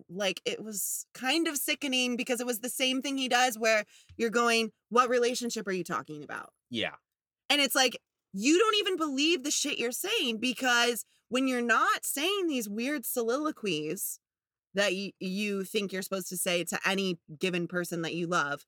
like 0.08 0.40
it 0.46 0.64
was 0.64 1.04
kind 1.12 1.46
of 1.46 1.58
sickening 1.58 2.16
because 2.16 2.40
it 2.40 2.46
was 2.46 2.60
the 2.60 2.70
same 2.70 3.02
thing 3.02 3.18
he 3.18 3.28
does 3.28 3.58
where 3.58 3.84
you're 4.16 4.30
going 4.30 4.70
what 4.88 5.10
relationship 5.10 5.66
are 5.68 5.72
you 5.72 5.84
talking 5.84 6.24
about 6.24 6.50
yeah. 6.70 6.94
and 7.50 7.60
it's 7.60 7.74
like 7.74 7.98
you 8.34 8.58
don't 8.58 8.76
even 8.76 8.96
believe 8.96 9.42
the 9.42 9.50
shit 9.50 9.78
you're 9.78 9.92
saying 9.92 10.38
because 10.38 11.04
when 11.28 11.48
you're 11.48 11.62
not 11.62 12.04
saying 12.04 12.46
these 12.46 12.68
weird 12.68 13.06
soliloquies 13.06 14.18
that 14.74 14.94
you, 14.94 15.12
you 15.20 15.64
think 15.64 15.92
you're 15.92 16.02
supposed 16.02 16.28
to 16.28 16.36
say 16.36 16.64
to 16.64 16.78
any 16.84 17.18
given 17.38 17.66
person 17.66 18.02
that 18.02 18.14
you 18.14 18.26
love 18.26 18.64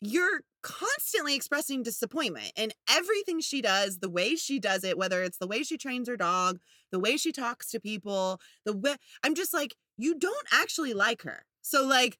you're 0.00 0.42
constantly 0.62 1.34
expressing 1.34 1.82
disappointment. 1.82 2.52
In 2.56 2.70
everything 2.88 3.40
she 3.40 3.60
does 3.60 3.98
the 3.98 4.08
way 4.08 4.36
she 4.36 4.60
does 4.60 4.84
it 4.84 4.96
whether 4.96 5.22
it's 5.22 5.38
the 5.38 5.46
way 5.46 5.62
she 5.62 5.76
trains 5.76 6.08
her 6.08 6.16
dog 6.16 6.60
the 6.92 7.00
way 7.00 7.16
she 7.16 7.32
talks 7.32 7.68
to 7.70 7.80
people 7.80 8.40
the 8.64 8.76
way 8.76 8.94
i'm 9.24 9.34
just 9.34 9.52
like 9.52 9.74
you 9.98 10.14
don't 10.16 10.46
actually 10.52 10.94
like 10.94 11.22
her. 11.22 11.44
So 11.60 11.84
like 11.84 12.18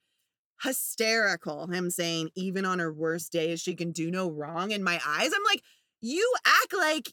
hysterical 0.62 1.68
him 1.68 1.88
saying 1.88 2.30
even 2.34 2.64
on 2.64 2.80
her 2.80 2.92
worst 2.92 3.30
days 3.30 3.60
she 3.60 3.76
can 3.76 3.92
do 3.92 4.10
no 4.10 4.28
wrong 4.28 4.72
in 4.72 4.82
my 4.82 5.00
eyes. 5.06 5.30
I'm 5.32 5.44
like 5.48 5.62
you 6.00 6.34
act 6.44 6.74
like 6.76 7.12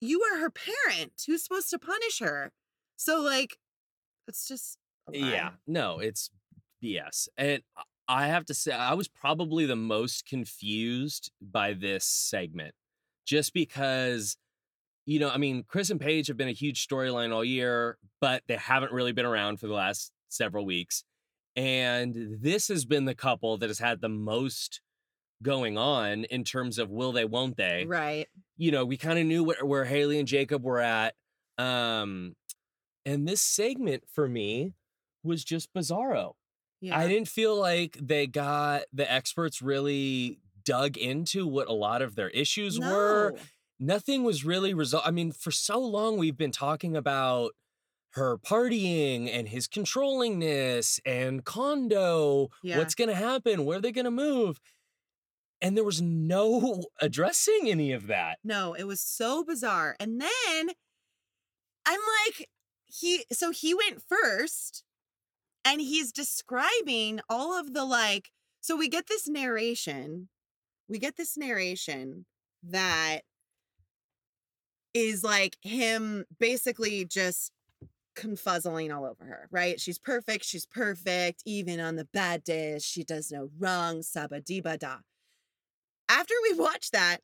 you 0.00 0.22
are 0.22 0.40
her 0.40 0.50
parent 0.50 1.12
who's 1.26 1.42
supposed 1.42 1.70
to 1.70 1.78
punish 1.78 2.18
her 2.20 2.52
so 2.96 3.20
like 3.20 3.58
it's 4.28 4.48
just. 4.48 4.78
Yeah. 5.12 5.50
No, 5.66 5.98
it's 5.98 6.30
BS. 6.82 7.28
And 7.36 7.62
I 8.08 8.26
have 8.26 8.44
to 8.46 8.54
say, 8.54 8.72
I 8.72 8.94
was 8.94 9.08
probably 9.08 9.66
the 9.66 9.76
most 9.76 10.26
confused 10.26 11.30
by 11.40 11.72
this 11.72 12.04
segment 12.04 12.74
just 13.24 13.52
because, 13.52 14.36
you 15.04 15.18
know, 15.18 15.30
I 15.30 15.38
mean, 15.38 15.64
Chris 15.66 15.90
and 15.90 16.00
Paige 16.00 16.28
have 16.28 16.36
been 16.36 16.48
a 16.48 16.52
huge 16.52 16.86
storyline 16.86 17.32
all 17.32 17.44
year, 17.44 17.98
but 18.20 18.42
they 18.48 18.56
haven't 18.56 18.92
really 18.92 19.12
been 19.12 19.26
around 19.26 19.60
for 19.60 19.66
the 19.66 19.74
last 19.74 20.12
several 20.28 20.64
weeks. 20.64 21.04
And 21.54 22.38
this 22.40 22.68
has 22.68 22.84
been 22.84 23.06
the 23.06 23.14
couple 23.14 23.56
that 23.58 23.70
has 23.70 23.78
had 23.78 24.00
the 24.00 24.08
most 24.08 24.80
going 25.42 25.76
on 25.76 26.24
in 26.24 26.44
terms 26.44 26.78
of 26.78 26.90
will 26.90 27.12
they, 27.12 27.24
won't 27.24 27.56
they? 27.56 27.84
Right. 27.86 28.26
You 28.56 28.70
know, 28.70 28.84
we 28.84 28.96
kind 28.96 29.18
of 29.18 29.26
knew 29.26 29.44
where, 29.44 29.64
where 29.64 29.84
Haley 29.84 30.18
and 30.18 30.28
Jacob 30.28 30.64
were 30.64 30.80
at. 30.80 31.14
Um, 31.58 32.34
and 33.04 33.26
this 33.26 33.40
segment 33.40 34.04
for 34.12 34.28
me 34.28 34.74
was 35.22 35.44
just 35.44 35.72
bizarro. 35.74 36.32
Yeah. 36.80 36.98
I 36.98 37.08
didn't 37.08 37.28
feel 37.28 37.58
like 37.58 37.98
they 38.00 38.26
got 38.26 38.82
the 38.92 39.10
experts 39.10 39.62
really 39.62 40.38
dug 40.64 40.96
into 40.96 41.46
what 41.46 41.68
a 41.68 41.72
lot 41.72 42.02
of 42.02 42.16
their 42.16 42.28
issues 42.30 42.78
were. 42.78 43.34
Nothing 43.78 44.24
was 44.24 44.44
really 44.44 44.74
resolved. 44.74 45.06
I 45.06 45.10
mean, 45.10 45.32
for 45.32 45.50
so 45.50 45.78
long 45.78 46.18
we've 46.18 46.36
been 46.36 46.52
talking 46.52 46.96
about 46.96 47.52
her 48.12 48.38
partying 48.38 49.30
and 49.30 49.48
his 49.48 49.68
controllingness 49.68 50.98
and 51.04 51.44
condo. 51.44 52.48
Yeah. 52.62 52.78
What's 52.78 52.94
going 52.94 53.10
to 53.10 53.14
happen? 53.14 53.64
Where 53.64 53.78
are 53.78 53.80
they 53.80 53.92
going 53.92 54.06
to 54.06 54.10
move? 54.10 54.58
And 55.60 55.76
there 55.76 55.84
was 55.84 56.02
no 56.02 56.84
addressing 57.00 57.62
any 57.64 57.92
of 57.92 58.06
that. 58.06 58.38
No, 58.44 58.74
it 58.74 58.84
was 58.84 59.00
so 59.00 59.44
bizarre. 59.44 59.96
And 59.98 60.20
then 60.20 60.70
I'm 61.86 62.00
like, 62.26 62.48
he, 62.86 63.24
so 63.32 63.50
he 63.50 63.74
went 63.74 64.02
first 64.08 64.84
and 65.64 65.80
he's 65.80 66.12
describing 66.12 67.20
all 67.28 67.58
of 67.58 67.74
the 67.74 67.84
like, 67.84 68.30
so 68.60 68.76
we 68.76 68.88
get 68.88 69.06
this 69.06 69.28
narration, 69.28 70.28
we 70.88 70.98
get 70.98 71.16
this 71.16 71.36
narration 71.36 72.26
that 72.62 73.20
is 74.94 75.22
like 75.22 75.56
him 75.60 76.24
basically 76.38 77.04
just 77.04 77.52
confuzzling 78.16 78.96
all 78.96 79.04
over 79.04 79.24
her, 79.24 79.48
right? 79.50 79.78
She's 79.78 79.98
perfect, 79.98 80.44
she's 80.44 80.66
perfect, 80.66 81.42
even 81.44 81.80
on 81.80 81.96
the 81.96 82.06
bad 82.06 82.42
days, 82.42 82.84
she 82.84 83.04
does 83.04 83.30
no 83.30 83.50
wrong, 83.58 84.00
sabadiba 84.00 84.78
da. 84.78 84.96
After 86.08 86.34
we 86.50 86.58
watch 86.58 86.90
that, 86.92 87.18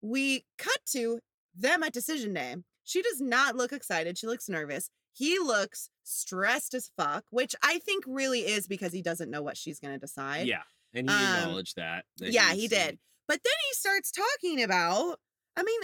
we 0.00 0.44
cut 0.58 0.78
to 0.92 1.20
them 1.54 1.82
at 1.82 1.92
decision 1.92 2.34
day. 2.34 2.56
She 2.84 3.02
does 3.02 3.20
not 3.20 3.56
look 3.56 3.72
excited. 3.72 4.18
She 4.18 4.26
looks 4.26 4.48
nervous. 4.48 4.90
He 5.12 5.38
looks 5.38 5.88
stressed 6.02 6.74
as 6.74 6.90
fuck, 6.96 7.24
which 7.30 7.54
I 7.62 7.78
think 7.78 8.04
really 8.06 8.40
is 8.40 8.66
because 8.66 8.92
he 8.92 9.02
doesn't 9.02 9.30
know 9.30 9.42
what 9.42 9.56
she's 9.56 9.78
going 9.78 9.92
to 9.92 10.00
decide. 10.00 10.46
Yeah. 10.46 10.62
And 10.94 11.08
he 11.08 11.14
Um, 11.14 11.22
acknowledged 11.36 11.76
that. 11.76 12.04
that 12.18 12.32
yeah, 12.32 12.52
he 12.54 12.66
did. 12.68 12.98
But 13.28 13.40
then 13.44 13.52
he 13.68 13.74
starts 13.74 14.10
talking 14.10 14.62
about, 14.62 15.18
I 15.56 15.62
mean, 15.62 15.80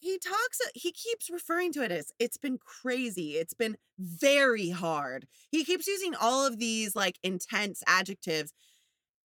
he 0.00 0.18
talks, 0.18 0.58
he 0.74 0.92
keeps 0.92 1.30
referring 1.30 1.72
to 1.72 1.82
it 1.82 1.90
as 1.90 2.12
it's 2.18 2.36
been 2.36 2.58
crazy. 2.58 3.32
It's 3.36 3.54
been 3.54 3.76
very 3.98 4.70
hard. 4.70 5.26
He 5.50 5.64
keeps 5.64 5.86
using 5.86 6.14
all 6.14 6.46
of 6.46 6.58
these 6.58 6.94
like 6.94 7.18
intense 7.22 7.82
adjectives. 7.86 8.52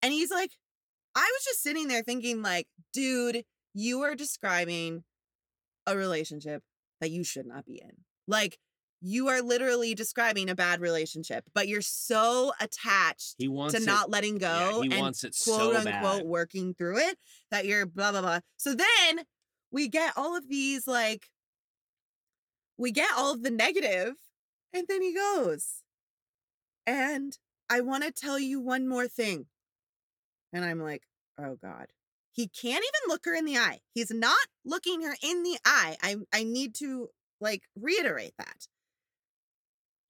And 0.02 0.14
he's 0.14 0.32
like, 0.32 0.52
I 1.20 1.30
was 1.36 1.44
just 1.44 1.62
sitting 1.62 1.88
there 1.90 2.02
thinking, 2.02 2.42
like, 2.42 2.68
dude, 2.94 3.44
you 3.74 4.02
are 4.04 4.16
describing 4.16 5.04
a 5.86 5.98
relationship 5.98 6.64
that 7.02 7.12
you 7.12 7.26
should 7.26 7.46
not 7.46 7.66
be 7.66 7.82
in. 7.84 7.92
Like, 8.26 8.58
you 9.02 9.28
are 9.28 9.42
literally 9.42 9.94
describing 9.96 10.50
a 10.50 10.56
bad 10.56 10.80
relationship, 10.80 11.44
but 11.54 11.68
you're 11.68 11.82
so 11.82 12.54
attached 12.62 13.36
He 13.38 13.48
wants 13.50 13.76
to 13.76 13.82
it- 13.82 13.86
not 13.86 14.10
letting 14.10 14.40
yeah, 14.40 14.70
go 14.72 14.82
he 14.82 14.92
and 14.92 15.00
wants 15.02 15.24
it 15.26 15.36
quote 15.44 15.60
so 15.60 15.76
unquote 15.78 16.20
bad. 16.20 16.26
working 16.26 16.74
through 16.74 16.98
it 17.00 17.18
that 17.52 17.66
you're 17.66 17.86
blah 17.86 18.12
blah 18.12 18.22
blah. 18.22 18.40
So 18.58 18.74
then 18.76 19.26
we 19.72 19.88
get 19.90 20.14
all 20.18 20.38
of 20.38 20.48
these 20.50 20.88
like 20.88 21.28
we 22.78 22.92
get 22.92 23.10
all 23.18 23.34
of 23.34 23.44
the 23.44 23.52
negative 23.52 24.16
and 24.74 24.86
then 24.88 25.02
he 25.02 25.14
goes 25.14 25.84
and 26.88 27.38
I 27.70 27.82
want 27.82 28.04
to 28.04 28.12
tell 28.12 28.40
you 28.40 28.60
one 28.62 28.88
more 28.88 29.08
thing. 29.08 29.46
And 30.52 30.66
I'm 30.66 30.80
like, 30.82 31.04
"Oh 31.40 31.56
god." 31.62 31.88
He 32.32 32.48
can't 32.48 32.84
even 32.84 33.10
look 33.10 33.26
her 33.26 33.34
in 33.34 33.46
the 33.46 33.58
eye. 33.58 33.80
He's 33.94 34.12
not 34.12 34.38
looking 34.64 35.02
her 35.02 35.16
in 35.22 35.44
the 35.44 35.58
eye. 35.66 35.98
I 36.02 36.18
I 36.32 36.44
need 36.44 36.76
to 36.76 37.10
like 37.42 37.64
reiterate 37.76 38.34
that. 38.38 38.68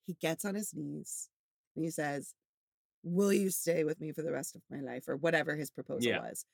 He 0.06 0.14
gets 0.20 0.44
on 0.44 0.54
his 0.54 0.74
knees 0.74 1.28
and 1.74 1.84
he 1.84 1.90
says, 1.90 2.34
Will 3.02 3.32
you 3.32 3.50
stay 3.50 3.84
with 3.84 4.00
me 4.00 4.12
for 4.12 4.22
the 4.22 4.32
rest 4.32 4.54
of 4.54 4.62
my 4.70 4.80
life? 4.80 5.08
Or 5.08 5.16
whatever 5.16 5.56
his 5.56 5.70
proposal 5.70 6.10
Yeah. 6.10 6.20
was. 6.20 6.44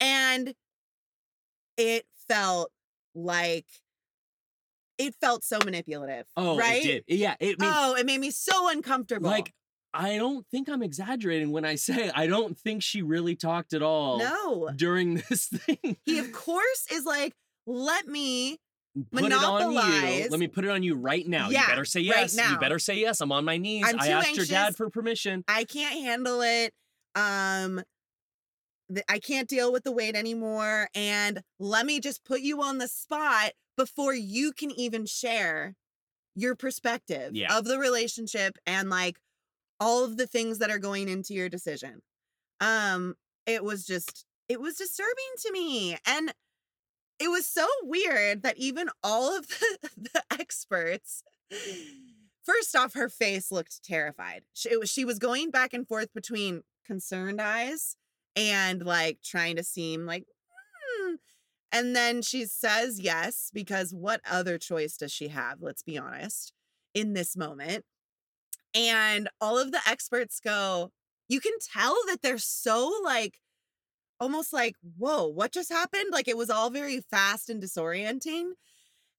And 0.00 0.54
it 1.76 2.06
felt 2.28 2.70
like 3.14 3.66
it 4.96 5.14
felt 5.20 5.44
so 5.44 5.58
manipulative. 5.64 6.26
Oh, 6.36 6.56
right? 6.56 6.84
it. 6.84 7.04
Yeah, 7.08 7.34
it 7.40 7.58
made 7.58 7.70
oh, 7.72 7.94
it 7.96 8.06
made 8.06 8.20
me 8.20 8.30
so 8.30 8.70
uncomfortable. 8.70 9.28
like 9.28 9.52
I 9.94 10.16
don't 10.16 10.44
think 10.50 10.68
I'm 10.68 10.82
exaggerating 10.82 11.52
when 11.52 11.64
I 11.64 11.76
say 11.76 12.10
I 12.14 12.26
don't 12.26 12.58
think 12.58 12.82
she 12.82 13.00
really 13.02 13.36
talked 13.36 13.72
at 13.72 13.82
all 13.82 14.18
no. 14.18 14.70
during 14.74 15.14
this 15.28 15.46
thing. 15.46 15.96
He 16.04 16.18
of 16.18 16.32
course 16.32 16.86
is 16.92 17.04
like, 17.04 17.32
let 17.66 18.06
me 18.06 18.58
put 19.12 19.24
it 19.24 19.32
on 19.32 19.72
you. 19.72 20.28
Let 20.28 20.40
me 20.40 20.48
put 20.48 20.64
it 20.64 20.70
on 20.70 20.82
you 20.82 20.96
right 20.96 21.26
now. 21.26 21.48
Yeah, 21.48 21.62
you 21.62 21.68
better 21.68 21.84
say 21.84 22.00
right 22.00 22.06
yes. 22.06 22.34
now. 22.34 22.50
You 22.50 22.58
better 22.58 22.78
say 22.78 22.98
yes. 22.98 23.20
I'm 23.20 23.32
on 23.32 23.44
my 23.44 23.56
knees. 23.56 23.84
I 23.86 24.08
asked 24.08 24.36
your 24.36 24.46
dad 24.46 24.76
for 24.76 24.90
permission. 24.90 25.44
I 25.48 25.64
can't 25.64 25.94
handle 26.04 26.42
it. 26.42 26.72
Um 27.14 27.82
th- 28.92 29.04
I 29.08 29.18
can't 29.18 29.48
deal 29.48 29.72
with 29.72 29.84
the 29.84 29.92
weight 29.92 30.16
anymore 30.16 30.88
and 30.94 31.42
let 31.60 31.86
me 31.86 32.00
just 32.00 32.24
put 32.24 32.40
you 32.40 32.62
on 32.62 32.78
the 32.78 32.88
spot 32.88 33.52
before 33.76 34.14
you 34.14 34.52
can 34.52 34.70
even 34.72 35.06
share 35.06 35.74
your 36.36 36.56
perspective 36.56 37.34
Yeah. 37.34 37.56
of 37.56 37.64
the 37.64 37.78
relationship 37.78 38.58
and 38.66 38.90
like 38.90 39.18
all 39.84 40.02
of 40.02 40.16
the 40.16 40.26
things 40.26 40.58
that 40.58 40.70
are 40.70 40.78
going 40.78 41.08
into 41.08 41.34
your 41.34 41.50
decision. 41.50 42.00
Um 42.60 43.16
it 43.46 43.62
was 43.62 43.86
just 43.86 44.24
it 44.48 44.60
was 44.60 44.76
disturbing 44.76 45.32
to 45.42 45.52
me 45.52 45.96
and 46.06 46.32
it 47.18 47.28
was 47.28 47.46
so 47.46 47.66
weird 47.82 48.42
that 48.42 48.58
even 48.58 48.88
all 49.02 49.36
of 49.36 49.48
the, 49.48 49.90
the 50.14 50.22
experts 50.32 51.22
first 52.44 52.74
off 52.74 52.94
her 52.94 53.08
face 53.08 53.52
looked 53.52 53.82
terrified 53.84 54.42
she, 54.52 54.76
was, 54.76 54.90
she 54.90 55.04
was 55.04 55.18
going 55.18 55.50
back 55.50 55.72
and 55.72 55.86
forth 55.86 56.12
between 56.14 56.62
concerned 56.86 57.40
eyes 57.40 57.96
and 58.34 58.84
like 58.84 59.18
trying 59.22 59.56
to 59.56 59.62
seem 59.62 60.06
like 60.06 60.24
hmm. 61.00 61.14
and 61.70 61.94
then 61.94 62.22
she 62.22 62.44
says 62.44 63.00
yes 63.00 63.50
because 63.52 63.92
what 63.94 64.20
other 64.28 64.58
choice 64.58 64.96
does 64.96 65.12
she 65.12 65.28
have 65.28 65.58
let's 65.60 65.82
be 65.82 65.98
honest 65.98 66.52
in 66.94 67.12
this 67.12 67.36
moment 67.36 67.84
and 68.74 69.28
all 69.40 69.58
of 69.58 69.72
the 69.72 69.80
experts 69.86 70.40
go 70.40 70.90
you 71.28 71.40
can 71.40 71.52
tell 71.72 71.96
that 72.06 72.20
they're 72.22 72.38
so 72.38 72.92
like 73.04 73.38
almost 74.20 74.52
like 74.52 74.74
whoa 74.96 75.26
what 75.26 75.52
just 75.52 75.70
happened? 75.72 76.06
Like 76.12 76.28
it 76.28 76.36
was 76.36 76.50
all 76.50 76.70
very 76.70 77.00
fast 77.10 77.48
and 77.50 77.62
disorienting 77.62 78.50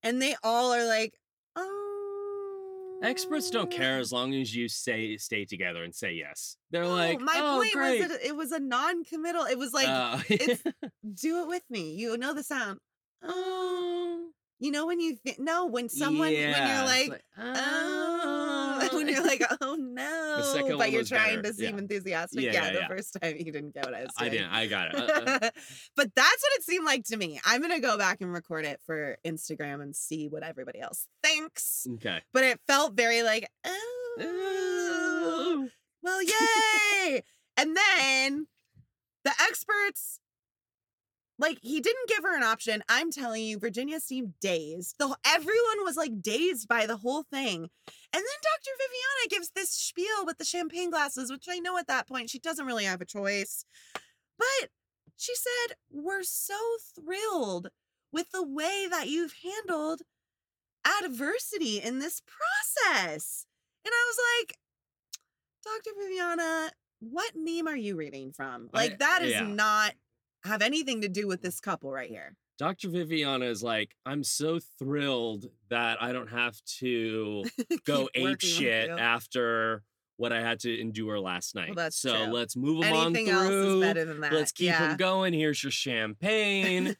and 0.03 0.21
they 0.21 0.35
all 0.43 0.73
are 0.73 0.85
like 0.85 1.13
oh 1.55 2.99
Experts 3.03 3.49
don't 3.51 3.69
care 3.69 3.99
as 3.99 4.11
long 4.13 4.33
as 4.33 4.55
you 4.55 4.67
say 4.69 5.17
stay 5.17 5.43
together 5.45 5.83
and 5.83 5.93
say 5.93 6.13
yes. 6.13 6.55
They're 6.71 6.83
No, 6.83 6.91
like, 6.95 7.19
my 7.19 7.39
oh, 7.43 7.57
point 7.57 7.73
great. 7.73 7.99
was 7.99 8.09
that 8.09 8.25
it 8.25 8.35
was 8.35 8.51
a 8.51 8.59
non-committal 8.59 9.43
it 9.45 9.57
was 9.57 9.73
like 9.73 9.87
Uh, 9.89 10.19
it's- 10.29 10.63
do 11.13 11.41
it 11.41 11.47
with 11.47 11.63
me 11.69 11.91
you 11.95 12.17
know 12.17 12.33
the 12.33 12.43
sound 12.43 12.79
oh. 13.23 14.29
You 14.57 14.71
know 14.71 14.87
when 14.87 15.01
you 15.01 15.15
think 15.17 15.37
no 15.39 15.65
when 15.65 15.89
someone 15.89 16.29
when 16.29 16.33
you're 16.33 16.49
it's 16.49 17.09
like 17.09 17.21
oh 17.37 18.34
when 18.95 19.07
you're 19.07 19.23
like 19.23 19.43
oh 19.61 19.75
no 19.75 20.41
second 20.53 20.77
but 20.77 20.91
you're 20.91 21.03
trying 21.03 21.41
better, 21.41 21.49
to 21.49 21.53
seem 21.53 21.75
yeah. 21.75 21.81
enthusiastic 21.81 22.41
Yeah, 22.41 22.51
yeah, 22.51 22.65
yeah, 22.65 22.79
the 22.79 22.85
first 22.87 23.17
time 23.21 23.35
you 23.37 23.51
didn't 23.51 23.73
get 23.73 23.85
what 23.85 23.93
i 23.93 24.01
was 24.01 24.09
doing. 24.17 24.31
I 24.31 24.33
didn't. 24.33 24.51
I 24.51 24.67
got 24.67 24.93
it. 24.93 24.95
Uh, 24.95 25.03
uh, 25.03 25.39
but 25.95 26.11
that's 26.15 26.43
what 26.43 26.53
it 26.57 26.63
seemed 26.63 26.85
like 26.85 27.03
to 27.05 27.17
me. 27.17 27.39
I'm 27.45 27.61
gonna 27.61 27.79
go 27.79 27.97
back 27.97 28.21
and 28.21 28.31
record 28.31 28.65
it 28.65 28.79
for 28.85 29.17
Instagram 29.25 29.81
and 29.81 29.95
see 29.95 30.27
what 30.27 30.43
everybody 30.43 30.79
else 30.79 31.07
thinks. 31.23 31.87
okay. 31.95 32.21
But 32.33 32.43
it 32.43 32.59
felt 32.67 32.93
very 32.93 33.23
like, 33.23 33.49
oh, 33.65 35.67
well, 36.01 36.23
yay! 36.23 37.23
and 37.57 37.75
then 37.75 38.47
the 39.23 39.31
experts, 39.41 40.19
like, 41.37 41.57
he 41.61 41.81
didn't 41.81 42.07
give 42.07 42.23
her 42.23 42.35
an 42.35 42.43
option. 42.43 42.83
I'm 42.87 43.11
telling 43.11 43.43
you, 43.43 43.59
Virginia 43.59 43.99
seemed 43.99 44.33
dazed. 44.39 44.95
The, 44.99 45.15
everyone 45.25 45.83
was 45.83 45.97
like 45.97 46.21
dazed 46.21 46.67
by 46.67 46.85
the 46.85 46.97
whole 46.97 47.23
thing. 47.23 47.69
And 48.15 48.23
then 48.23 48.39
Dr. 48.41 48.71
Viviana 48.77 49.29
gives 49.29 49.49
this 49.49 49.71
spiel 49.71 50.25
with 50.25 50.37
the 50.37 50.45
champagne 50.45 50.89
glasses, 50.89 51.29
which 51.29 51.47
I 51.49 51.59
know 51.59 51.77
at 51.77 51.87
that 51.87 52.07
point 52.07 52.29
she 52.29 52.39
doesn't 52.39 52.65
really 52.65 52.85
have 52.85 53.01
a 53.01 53.05
choice. 53.05 53.65
But 54.37 54.69
she 55.17 55.33
said, 55.35 55.75
We're 55.91 56.23
so 56.23 56.55
thrilled 56.95 57.71
with 58.13 58.31
the 58.31 58.47
way 58.47 58.87
that 58.89 59.09
you've 59.09 59.35
handled 59.43 60.03
adversity 61.03 61.81
in 61.81 61.99
this 61.99 62.21
process. 62.21 63.45
And 63.83 63.91
I 63.93 64.05
was 64.07 64.17
like, 64.39 64.57
Dr. 65.65 65.91
Viviana, 65.99 66.71
what 66.99 67.33
meme 67.35 67.67
are 67.67 67.75
you 67.75 67.97
reading 67.97 68.31
from? 68.31 68.69
Like 68.71 68.99
that 68.99 69.23
is 69.23 69.33
yeah. 69.33 69.43
not 69.45 69.93
have 70.45 70.61
anything 70.61 71.01
to 71.01 71.09
do 71.09 71.27
with 71.27 71.41
this 71.41 71.59
couple 71.59 71.91
right 71.91 72.09
here. 72.09 72.37
Dr. 72.57 72.89
Viviana 72.89 73.45
is 73.45 73.61
like, 73.63 73.95
I'm 74.05 74.23
so 74.23 74.59
thrilled 74.79 75.45
that 75.69 76.01
I 76.01 76.11
don't 76.13 76.29
have 76.29 76.55
to 76.79 77.43
go 77.85 78.09
ape 78.15 78.41
shit 78.41 78.89
after 78.89 79.83
what 80.17 80.31
I 80.31 80.39
had 80.39 80.61
to 80.61 80.79
endure 80.79 81.19
last 81.19 81.55
night. 81.55 81.73
that's 81.75 81.97
so 81.97 82.23
true. 82.25 82.33
let's 82.33 82.55
move 82.55 82.85
him 82.85 82.95
Anything 82.95 83.29
on 83.31 83.35
else 83.35 83.47
through. 83.49 83.81
is 83.81 83.87
better 83.87 84.05
than 84.05 84.21
that. 84.21 84.31
Let's 84.31 84.53
keep 84.53 84.67
yeah. 84.67 84.91
him 84.91 84.95
going. 84.95 85.33
Here's 85.33 85.61
your 85.61 85.71
champagne. 85.71 86.95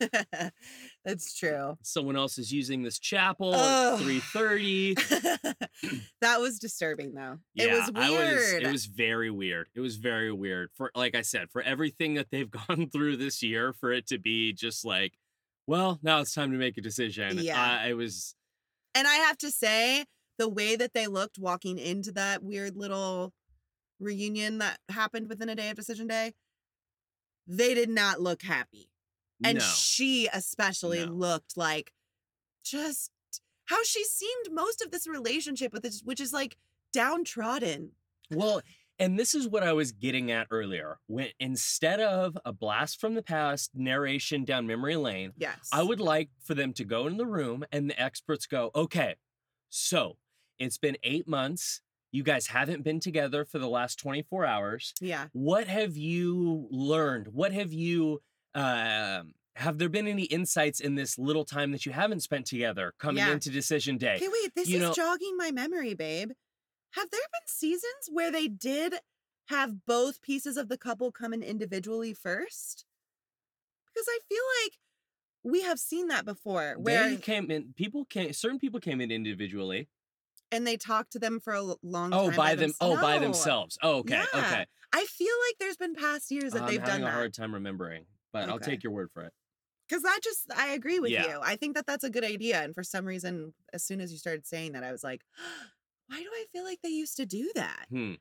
That's 1.06 1.34
true. 1.38 1.78
Someone 1.82 2.18
else 2.18 2.38
is 2.38 2.52
using 2.52 2.84
this 2.84 3.00
chapel 3.00 3.54
Ugh. 3.56 4.02
at 4.02 4.06
3:30. 4.06 5.56
that 6.22 6.42
was 6.42 6.60
disturbing 6.60 7.14
though. 7.14 7.38
Yeah, 7.54 7.66
it 7.66 7.72
was 7.74 7.92
I 7.96 8.10
was- 8.10 8.20
weird. 8.20 8.64
it 8.64 8.72
was 8.72 8.86
very 8.88 9.32
weird. 9.32 9.68
It 9.76 9.80
was 9.82 9.96
very 9.96 10.34
weird. 10.34 10.72
For 10.74 10.92
like 10.96 11.16
I 11.16 11.22
said, 11.22 11.50
for 11.52 11.62
everything 11.62 12.16
that 12.16 12.32
they've 12.32 12.52
gone 12.52 12.90
through 12.90 13.16
this 13.18 13.42
year, 13.42 13.72
for 13.72 13.92
it 13.94 14.08
to 14.08 14.18
be 14.18 14.52
just 14.52 14.84
like, 14.84 15.14
well, 15.68 16.00
now 16.04 16.20
it's 16.20 16.34
time 16.34 16.52
to 16.52 16.58
make 16.58 16.78
a 16.78 16.82
decision. 16.82 17.38
Yeah. 17.40 17.60
I, 17.60 17.90
I 17.90 17.94
was 17.94 18.36
and 18.94 19.08
I 19.08 19.16
have 19.16 19.38
to 19.40 19.52
say, 19.52 20.06
the 20.38 20.48
way 20.50 20.76
that 20.76 20.94
they 20.94 21.08
looked 21.08 21.38
walking 21.38 21.78
into 21.78 22.12
that 22.14 22.44
weird 22.44 22.76
little 22.76 23.34
reunion 24.00 24.58
that 24.60 24.80
happened 24.90 25.30
within 25.30 25.50
a 25.50 25.56
day 25.56 25.70
of 25.70 25.76
decision 25.76 26.08
day, 26.08 26.34
they 27.48 27.74
did 27.74 27.90
not 27.90 28.22
look 28.22 28.42
happy. 28.42 28.90
And 29.44 29.60
no. 29.60 29.64
she 29.64 30.30
especially 30.32 31.06
No. 31.06 31.12
looked 31.12 31.58
like 31.58 31.92
just 32.64 33.12
how 33.66 33.84
she 33.84 34.04
seemed 34.04 34.52
most 34.52 34.82
of 34.82 34.92
this 34.92 35.08
relationship 35.08 35.74
with 35.74 35.84
this, 35.84 36.02
which 36.04 36.22
is 36.22 36.32
like 36.32 36.58
downtrodden. 36.94 37.92
Well, 38.32 38.62
and 39.00 39.20
this 39.20 39.36
is 39.36 39.48
what 39.48 39.64
I 39.64 39.74
was 39.74 39.92
getting 39.92 40.32
at 40.32 40.48
earlier. 40.52 41.00
When 41.08 41.30
instead 41.40 42.00
of 42.00 42.38
a 42.46 42.54
blast 42.54 43.00
from 43.00 43.14
the 43.16 43.22
past 43.24 43.72
narration 43.76 44.46
down 44.46 44.68
memory 44.68 44.96
lane, 44.96 45.34
Yes. 45.38 45.70
I 45.72 45.84
would 45.84 46.00
like 46.00 46.30
for 46.44 46.54
them 46.54 46.74
to 46.74 46.84
go 46.86 47.08
in 47.08 47.18
the 47.18 47.26
room 47.26 47.66
and 47.72 47.90
the 47.90 48.00
experts 48.02 48.46
go, 48.46 48.72
okay, 48.76 49.16
so 49.70 50.18
it's 50.60 50.78
been 50.78 50.98
eight 51.04 51.28
months. 51.28 51.82
You 52.12 52.24
guys 52.24 52.48
haven't 52.48 52.84
been 52.84 53.02
together 53.02 53.44
for 53.44 53.60
the 53.60 53.68
last 53.68 54.00
24 54.00 54.46
hours. 54.46 54.94
Yeah. 55.02 55.28
What 55.34 55.68
have 55.68 55.98
you 55.98 56.68
learned? 56.72 57.28
What 57.28 57.52
have 57.52 57.74
you, 57.74 58.22
um, 58.54 59.34
have 59.58 59.78
there 59.78 59.90
been 59.90 60.08
any 60.08 60.24
insights 60.24 60.80
in 60.80 60.96
this 60.96 61.18
little 61.18 61.44
time 61.44 61.72
that 61.74 61.86
you 61.86 61.92
haven't 61.92 62.22
spent 62.22 62.46
together 62.46 62.94
coming 63.00 63.18
Yeah. 63.26 63.34
into 63.34 63.50
decision 63.50 63.98
day? 63.98 64.16
Okay, 64.16 64.30
wait, 64.30 64.54
this 64.56 64.70
you 64.70 64.78
is 64.78 64.82
know- 64.84 64.94
jogging 64.94 65.36
my 65.36 65.52
memory, 65.52 65.94
babe. 65.94 66.32
Have 66.96 67.10
there 67.12 67.20
been 67.32 67.48
seasons 67.48 68.10
where 68.12 68.32
they 68.32 68.48
did 68.48 68.96
have 69.50 69.86
both 69.86 70.22
pieces 70.22 70.58
of 70.58 70.70
the 70.70 70.78
couple 70.78 71.12
come 71.12 71.34
in 71.34 71.44
individually 71.44 72.14
first? 72.14 72.86
Because 73.94 74.08
I 74.10 74.20
feel 74.30 74.44
like 74.64 74.74
we 75.44 75.62
have 75.62 75.80
seen 75.80 76.08
that 76.08 76.26
before 76.26 76.76
where 76.78 77.10
they 77.10 77.18
came 77.18 77.52
in, 77.52 77.74
people 77.76 78.06
came, 78.06 78.32
certain 78.34 78.60
people 78.60 78.80
came 78.80 79.02
in 79.02 79.12
individually. 79.12 79.88
and 80.52 80.66
they 80.66 80.78
talked 80.78 81.12
to 81.12 81.20
them 81.20 81.40
for 81.40 81.54
a 81.54 81.62
long 81.84 82.14
Oh, 82.14 82.28
time. 82.30 82.36
by 82.38 82.50
them. 82.56 82.60
thems- 82.72 82.78
Oh, 82.80 82.96
by 83.02 83.18
themselves. 83.20 83.78
Oh, 83.82 83.98
okay. 83.98 84.14
Yeah. 84.34 84.40
Okay. 84.40 84.66
I 84.94 85.06
feel 85.06 85.34
like 85.50 85.56
there's 85.60 85.76
been 85.76 85.96
past 85.96 86.32
years 86.32 86.54
that 86.54 86.62
I'm 86.62 86.68
they've 86.68 86.80
having 86.80 87.02
done 87.02 87.10
a 87.10 87.12
hard 87.12 87.34
time 87.34 87.54
remembering, 87.54 88.06
but 88.32 88.48
I'll 88.48 88.60
take 88.60 88.84
your 88.84 88.94
word 88.94 89.10
for 89.12 89.24
it. 89.24 89.34
Because 89.90 90.04
that 90.04 90.20
just, 90.24 90.50
I 90.56 90.68
agree 90.70 91.00
with 91.00 91.12
Yeah. 91.12 91.28
you. 91.28 91.40
I 91.44 91.56
think 91.58 91.76
that 91.76 91.86
that's 91.88 92.04
a 92.06 92.10
good 92.10 92.24
idea. 92.24 92.62
And 92.64 92.74
for 92.74 92.84
some 92.84 93.06
reason, 93.06 93.54
as 93.74 93.84
soon 93.84 94.00
as 94.00 94.12
you 94.12 94.18
started 94.18 94.46
saying 94.48 94.72
that, 94.74 94.84
I 94.84 94.92
was 94.92 95.04
like, 95.04 95.24
why 96.08 96.20
do 96.20 96.30
I 96.32 96.46
feel 96.52 96.64
like 96.64 96.80
they 96.84 96.90
used 96.90 97.18
to 97.18 97.26
do 97.26 97.52
that? 97.56 97.86
Hmm. 97.90 98.14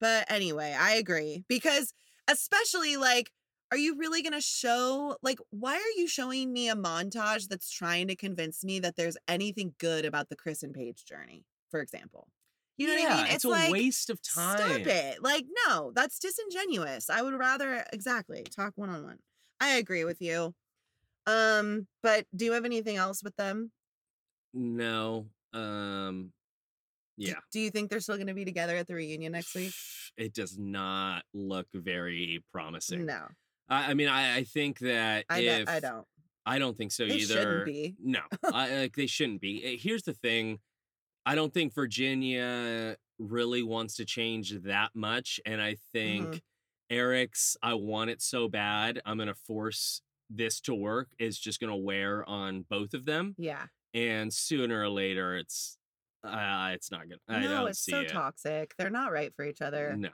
But 0.00 0.30
anyway, 0.30 0.76
I 0.78 0.94
agree 0.94 1.44
because 1.48 1.92
especially 2.28 2.96
like 2.96 3.30
are 3.70 3.78
you 3.78 3.96
really 3.96 4.22
going 4.22 4.34
to 4.34 4.40
show 4.40 5.16
like 5.22 5.38
why 5.50 5.74
are 5.74 5.98
you 6.00 6.06
showing 6.06 6.52
me 6.52 6.68
a 6.68 6.76
montage 6.76 7.48
that's 7.48 7.70
trying 7.70 8.06
to 8.08 8.16
convince 8.16 8.62
me 8.62 8.78
that 8.80 8.96
there's 8.96 9.16
anything 9.26 9.74
good 9.78 10.04
about 10.04 10.28
the 10.28 10.36
Chris 10.36 10.62
and 10.62 10.72
Paige 10.72 11.04
journey, 11.04 11.44
for 11.70 11.80
example? 11.80 12.28
You 12.76 12.88
know 12.88 12.94
yeah, 12.94 13.02
what 13.02 13.12
I 13.12 13.24
mean? 13.24 13.34
It's, 13.34 13.44
a 13.44 13.48
like 13.48 13.72
waste 13.72 14.10
of 14.10 14.20
time. 14.22 14.58
stop 14.58 14.86
it. 14.86 15.22
Like 15.22 15.46
no, 15.66 15.92
that's 15.94 16.18
disingenuous. 16.18 17.08
I 17.08 17.22
would 17.22 17.34
rather 17.34 17.84
exactly 17.92 18.44
talk 18.44 18.72
one 18.76 18.90
on 18.90 19.04
one. 19.04 19.18
I 19.60 19.76
agree 19.76 20.04
with 20.04 20.20
you. 20.20 20.54
Um, 21.26 21.86
but 22.02 22.26
do 22.34 22.44
you 22.44 22.52
have 22.52 22.64
anything 22.64 22.96
else 22.96 23.22
with 23.22 23.36
them? 23.36 23.70
No. 24.52 25.26
Um. 25.52 26.32
Yeah. 27.16 27.34
Do 27.52 27.60
you 27.60 27.70
think 27.70 27.90
they're 27.90 28.00
still 28.00 28.16
going 28.16 28.26
to 28.28 28.34
be 28.34 28.44
together 28.44 28.76
at 28.76 28.86
the 28.86 28.94
reunion 28.94 29.32
next 29.32 29.54
week? 29.54 29.72
It 30.16 30.34
does 30.34 30.58
not 30.58 31.22
look 31.32 31.66
very 31.72 32.42
promising. 32.52 33.06
No, 33.06 33.26
I, 33.68 33.90
I 33.90 33.94
mean, 33.94 34.08
I, 34.08 34.36
I 34.38 34.44
think 34.44 34.78
that 34.80 35.24
I, 35.28 35.40
if 35.40 35.66
don't 35.66 35.74
I 35.76 35.80
don't. 35.80 36.06
I 36.46 36.58
don't 36.58 36.76
think 36.76 36.92
so 36.92 37.06
They 37.06 37.14
either. 37.16 37.34
shouldn't 37.34 37.64
be. 37.66 37.96
No, 38.02 38.20
I, 38.52 38.76
like 38.76 38.96
they 38.96 39.06
shouldn't 39.06 39.40
be. 39.40 39.64
Eh, 39.64 39.76
Here's 39.80 40.02
the 40.02 40.12
thing: 40.12 40.58
I 41.24 41.34
don't 41.34 41.54
think 41.54 41.72
Virginia 41.74 42.96
really 43.18 43.62
wants 43.62 43.94
to 43.96 44.04
change 44.04 44.50
that 44.64 44.90
much, 44.94 45.40
and 45.46 45.62
I 45.62 45.76
think 45.92 46.26
Mhm. 46.26 46.40
Erik's 46.90 47.56
"I 47.62 47.74
want 47.74 48.10
it 48.10 48.20
so 48.20 48.48
bad, 48.48 49.00
I'm 49.06 49.16
gonna 49.18 49.34
force 49.34 50.02
this 50.28 50.60
to 50.62 50.74
work" 50.74 51.08
is 51.18 51.38
just 51.38 51.60
gonna 51.60 51.76
wear 51.76 52.28
on 52.28 52.62
both 52.68 52.92
of 52.92 53.04
them, 53.06 53.34
Yeah. 53.38 53.66
and 53.94 54.32
sooner 54.34 54.82
or 54.82 54.88
later, 54.90 55.36
it's 55.36 55.78
uh, 56.24 56.70
it's 56.72 56.90
not 56.90 57.02
gonna. 57.08 57.20
I 57.28 57.40
no, 57.40 57.66
it's 57.66 57.84
so 57.84 58.00
it. 58.00 58.08
toxic. 58.08 58.74
They're 58.76 58.90
not 58.90 59.12
right 59.12 59.34
for 59.34 59.44
each 59.44 59.62
other. 59.62 59.94
No. 59.96 60.10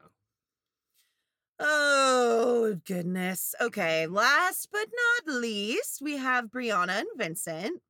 Oh, 1.63 2.81
goodness. 2.87 3.55
Okay. 3.61 4.07
Last 4.07 4.69
but 4.73 4.87
not 5.27 5.35
least, 5.35 6.01
we 6.01 6.17
have 6.17 6.47
Brianna 6.47 7.01
and 7.01 7.09
Vincent. 7.17 7.83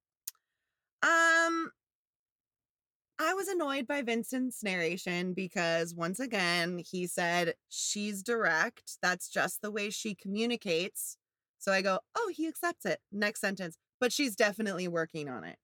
Um, 1.02 1.70
I 3.18 3.32
was 3.34 3.48
annoyed 3.48 3.86
by 3.86 4.02
Vincent's 4.02 4.62
narration 4.64 5.34
because 5.34 5.94
once 5.94 6.18
again, 6.18 6.78
he 6.78 7.06
said 7.06 7.54
she's 7.68 8.22
direct. 8.22 8.98
That's 9.02 9.28
just 9.28 9.62
the 9.62 9.70
way 9.70 9.90
she 9.90 10.14
communicates. 10.14 11.16
So 11.58 11.70
I 11.70 11.82
go, 11.82 12.00
oh, 12.16 12.32
he 12.34 12.48
accepts 12.48 12.86
it. 12.86 12.98
Next 13.12 13.40
sentence, 13.40 13.76
but 14.00 14.12
she's 14.12 14.34
definitely 14.34 14.88
working 14.88 15.28
on 15.28 15.44
it. 15.44 15.58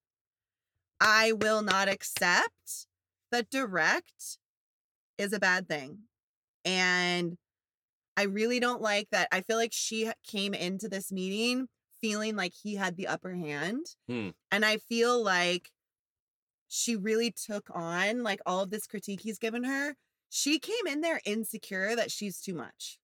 I 0.99 1.33
will 1.33 1.61
not 1.61 1.87
accept 1.87 2.87
that 3.31 3.49
direct 3.49 4.37
is 5.17 5.33
a 5.33 5.39
bad 5.39 5.67
thing. 5.67 5.99
And 6.65 7.37
I 8.15 8.23
really 8.23 8.59
don't 8.59 8.81
like 8.81 9.09
that. 9.11 9.27
I 9.31 9.41
feel 9.41 9.57
like 9.57 9.73
she 9.73 10.11
came 10.25 10.53
into 10.53 10.89
this 10.89 11.11
meeting 11.11 11.67
feeling 12.01 12.35
like 12.35 12.53
he 12.53 12.75
had 12.75 12.95
the 12.95 13.07
upper 13.07 13.33
hand. 13.33 13.85
Hmm. 14.07 14.29
And 14.51 14.65
I 14.65 14.77
feel 14.77 15.23
like 15.23 15.69
she 16.67 16.95
really 16.95 17.31
took 17.31 17.69
on 17.73 18.23
like 18.23 18.39
all 18.45 18.63
of 18.63 18.69
this 18.69 18.87
critique 18.87 19.21
he's 19.21 19.39
given 19.39 19.63
her. 19.63 19.95
She 20.29 20.59
came 20.59 20.87
in 20.87 21.01
there 21.01 21.21
insecure 21.25 21.95
that 21.95 22.11
she's 22.11 22.41
too 22.41 22.53
much. 22.53 22.99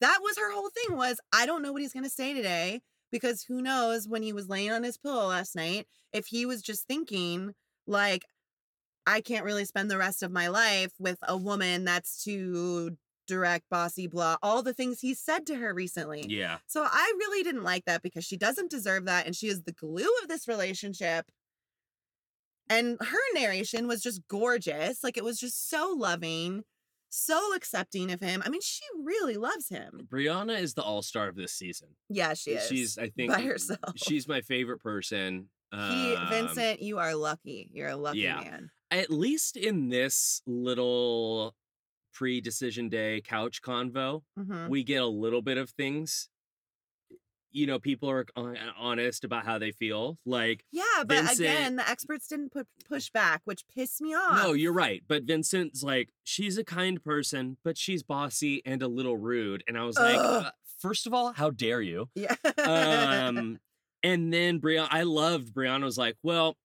That 0.00 0.18
was 0.22 0.38
her 0.38 0.52
whole 0.52 0.70
thing 0.70 0.96
was 0.96 1.20
I 1.32 1.46
don't 1.46 1.62
know 1.62 1.72
what 1.72 1.82
he's 1.82 1.92
going 1.92 2.04
to 2.04 2.10
say 2.10 2.34
today 2.34 2.80
because 3.10 3.44
who 3.44 3.62
knows 3.62 4.08
when 4.08 4.22
he 4.22 4.32
was 4.32 4.48
laying 4.48 4.72
on 4.72 4.82
his 4.82 4.98
pillow 4.98 5.26
last 5.26 5.54
night 5.54 5.86
if 6.12 6.26
he 6.26 6.46
was 6.46 6.62
just 6.62 6.86
thinking 6.86 7.54
like 7.86 8.24
I 9.06 9.20
can't 9.20 9.44
really 9.44 9.64
spend 9.64 9.90
the 9.90 9.98
rest 9.98 10.22
of 10.22 10.32
my 10.32 10.48
life 10.48 10.92
with 10.98 11.18
a 11.22 11.36
woman 11.36 11.84
that's 11.84 12.22
too 12.24 12.96
direct, 13.26 13.68
bossy, 13.70 14.06
blah, 14.06 14.36
all 14.42 14.62
the 14.62 14.74
things 14.74 15.00
he 15.00 15.14
said 15.14 15.46
to 15.46 15.56
her 15.56 15.72
recently. 15.72 16.26
Yeah. 16.28 16.58
So 16.66 16.84
I 16.84 17.12
really 17.18 17.42
didn't 17.42 17.64
like 17.64 17.84
that 17.84 18.02
because 18.02 18.24
she 18.24 18.36
doesn't 18.36 18.70
deserve 18.70 19.04
that 19.06 19.26
and 19.26 19.34
she 19.34 19.48
is 19.48 19.62
the 19.62 19.72
glue 19.72 20.08
of 20.22 20.28
this 20.28 20.48
relationship. 20.48 21.26
And 22.68 22.98
her 23.00 23.34
narration 23.34 23.86
was 23.86 24.02
just 24.02 24.26
gorgeous. 24.26 25.04
Like 25.04 25.16
it 25.16 25.24
was 25.24 25.38
just 25.38 25.68
so 25.70 25.94
loving, 25.96 26.64
so 27.08 27.54
accepting 27.54 28.10
of 28.12 28.20
him. 28.20 28.42
I 28.44 28.48
mean, 28.48 28.60
she 28.62 28.82
really 29.02 29.36
loves 29.36 29.68
him. 29.68 30.06
Brianna 30.12 30.58
is 30.60 30.74
the 30.74 30.82
all 30.82 31.02
star 31.02 31.28
of 31.28 31.36
this 31.36 31.52
season. 31.52 31.88
Yeah, 32.08 32.34
she 32.34 32.52
is. 32.52 32.66
She's, 32.68 32.98
I 32.98 33.08
think, 33.16 33.32
by 33.32 33.40
herself. 33.42 33.80
she's 33.96 34.26
my 34.28 34.40
favorite 34.40 34.80
person. 34.80 35.48
he, 35.72 36.14
Um, 36.14 36.28
Vincent, 36.28 36.80
you 36.82 36.98
are 36.98 37.14
lucky. 37.14 37.70
You're 37.72 37.88
a 37.90 37.96
lucky 37.96 38.20
yeah. 38.20 38.40
man. 38.40 38.70
at 38.90 39.10
least 39.10 39.56
in 39.56 39.88
this 39.88 40.40
little 40.46 41.54
pre-decision 42.12 42.88
day 42.88 43.20
couch 43.20 43.60
convo, 43.62 44.22
Mhm. 44.38 44.68
we 44.68 44.82
get 44.84 45.02
a 45.02 45.06
little 45.06 45.42
bit 45.42 45.58
of 45.58 45.70
things. 45.70 46.28
You 47.56 47.66
know, 47.66 47.78
people 47.78 48.10
are 48.10 48.26
honest 48.78 49.24
about 49.24 49.46
how 49.46 49.58
they 49.58 49.70
feel. 49.72 50.18
Like, 50.26 50.62
Yeah, 50.72 50.84
but 50.98 51.08
Vincent- 51.24 51.40
again, 51.40 51.76
the 51.76 51.88
experts 51.88 52.28
didn't 52.28 52.50
put 52.52 52.66
push 52.86 53.08
back, 53.10 53.40
which 53.46 53.64
pissed 53.74 54.00
me 54.02 54.14
off. 54.14 54.36
no, 54.42 54.52
you're 54.52 54.74
right. 54.74 55.02
But 55.08 55.22
Vincent's 55.24 55.82
like, 55.82 56.10
she's 56.22 56.58
a 56.58 56.64
kind 56.64 57.02
person, 57.02 57.56
but 57.64 57.78
she's 57.78 58.02
bossy 58.02 58.60
and 58.66 58.82
a 58.82 58.88
little 58.88 59.16
rude. 59.16 59.64
And 59.66 59.78
I 59.78 59.84
was 59.84 59.96
like, 59.98 60.16
Ugh. 60.18 60.44
uh, 60.46 60.50
first 60.80 61.06
of 61.06 61.14
all, 61.14 61.32
how 61.32 61.48
dare 61.50 61.80
you? 61.80 62.10
Yeah. 62.14 62.34
Um, 62.62 63.58
and 64.02 64.32
then 64.32 64.60
Brianna, 64.60 64.88
I 64.90 65.04
loved 65.04 65.54
Brianna 65.54 65.84
was 65.84 65.96
like, 65.96 66.16
well, 66.22 66.56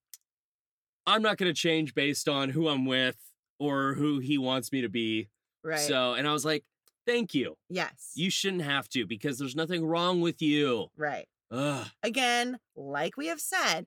I'm 1.08 1.22
not 1.22 1.38
going 1.38 1.52
to 1.52 1.58
change 1.60 1.96
based 1.96 2.28
on 2.30 2.50
who 2.50 2.68
I'm 2.68 2.86
with 2.86 3.18
or 3.60 3.94
who 3.94 4.20
he 4.20 4.38
wants 4.38 4.72
me 4.72 4.82
to 4.82 4.90
be. 4.90 5.30
right. 5.64 5.80
So, 5.80 6.14
and 6.14 6.28
I 6.28 6.34
was 6.34 6.44
like, 6.46 6.64
Thank 7.06 7.34
you. 7.34 7.56
Yes. 7.70 8.12
You 8.16 8.30
shouldn't 8.30 8.64
have 8.64 8.88
to 8.90 9.06
because 9.06 9.40
there's 9.40 9.56
nothing 9.56 9.86
wrong 9.86 10.22
with 10.22 10.42
you. 10.42 10.88
right. 10.98 11.26
Ugh. 11.52 11.88
Again, 12.02 12.60
like 12.78 13.18
we 13.18 13.28
have 13.28 13.42
said, 13.42 13.86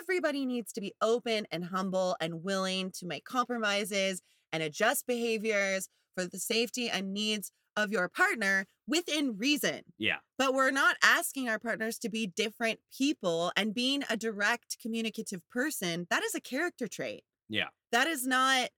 everybody 0.00 0.46
needs 0.46 0.72
to 0.72 0.80
be 0.80 0.94
open 1.02 1.46
and 1.50 1.66
humble 1.66 2.16
and 2.18 2.42
willing 2.42 2.90
to 2.92 3.06
make 3.06 3.24
compromises 3.26 4.22
and 4.52 4.62
adjust 4.62 5.06
behaviors 5.06 5.88
for 6.16 6.24
the 6.26 6.38
safety 6.38 6.88
and 6.88 7.12
needs 7.12 7.52
of 7.76 7.90
your 7.90 8.08
partner 8.08 8.64
within 8.86 9.36
reason. 9.36 9.82
Yeah. 9.98 10.18
But 10.38 10.54
we're 10.54 10.70
not 10.70 10.96
asking 11.02 11.48
our 11.48 11.58
partners 11.58 11.98
to 11.98 12.08
be 12.08 12.26
different 12.26 12.78
people 12.96 13.52
and 13.56 13.74
being 13.74 14.04
a 14.08 14.16
direct 14.16 14.78
communicative 14.80 15.42
person, 15.50 16.06
that 16.08 16.22
is 16.22 16.34
a 16.34 16.40
character 16.40 16.86
trait. 16.88 17.24
Yeah. 17.48 17.68
That 17.92 18.06
is 18.06 18.26
not 18.26 18.68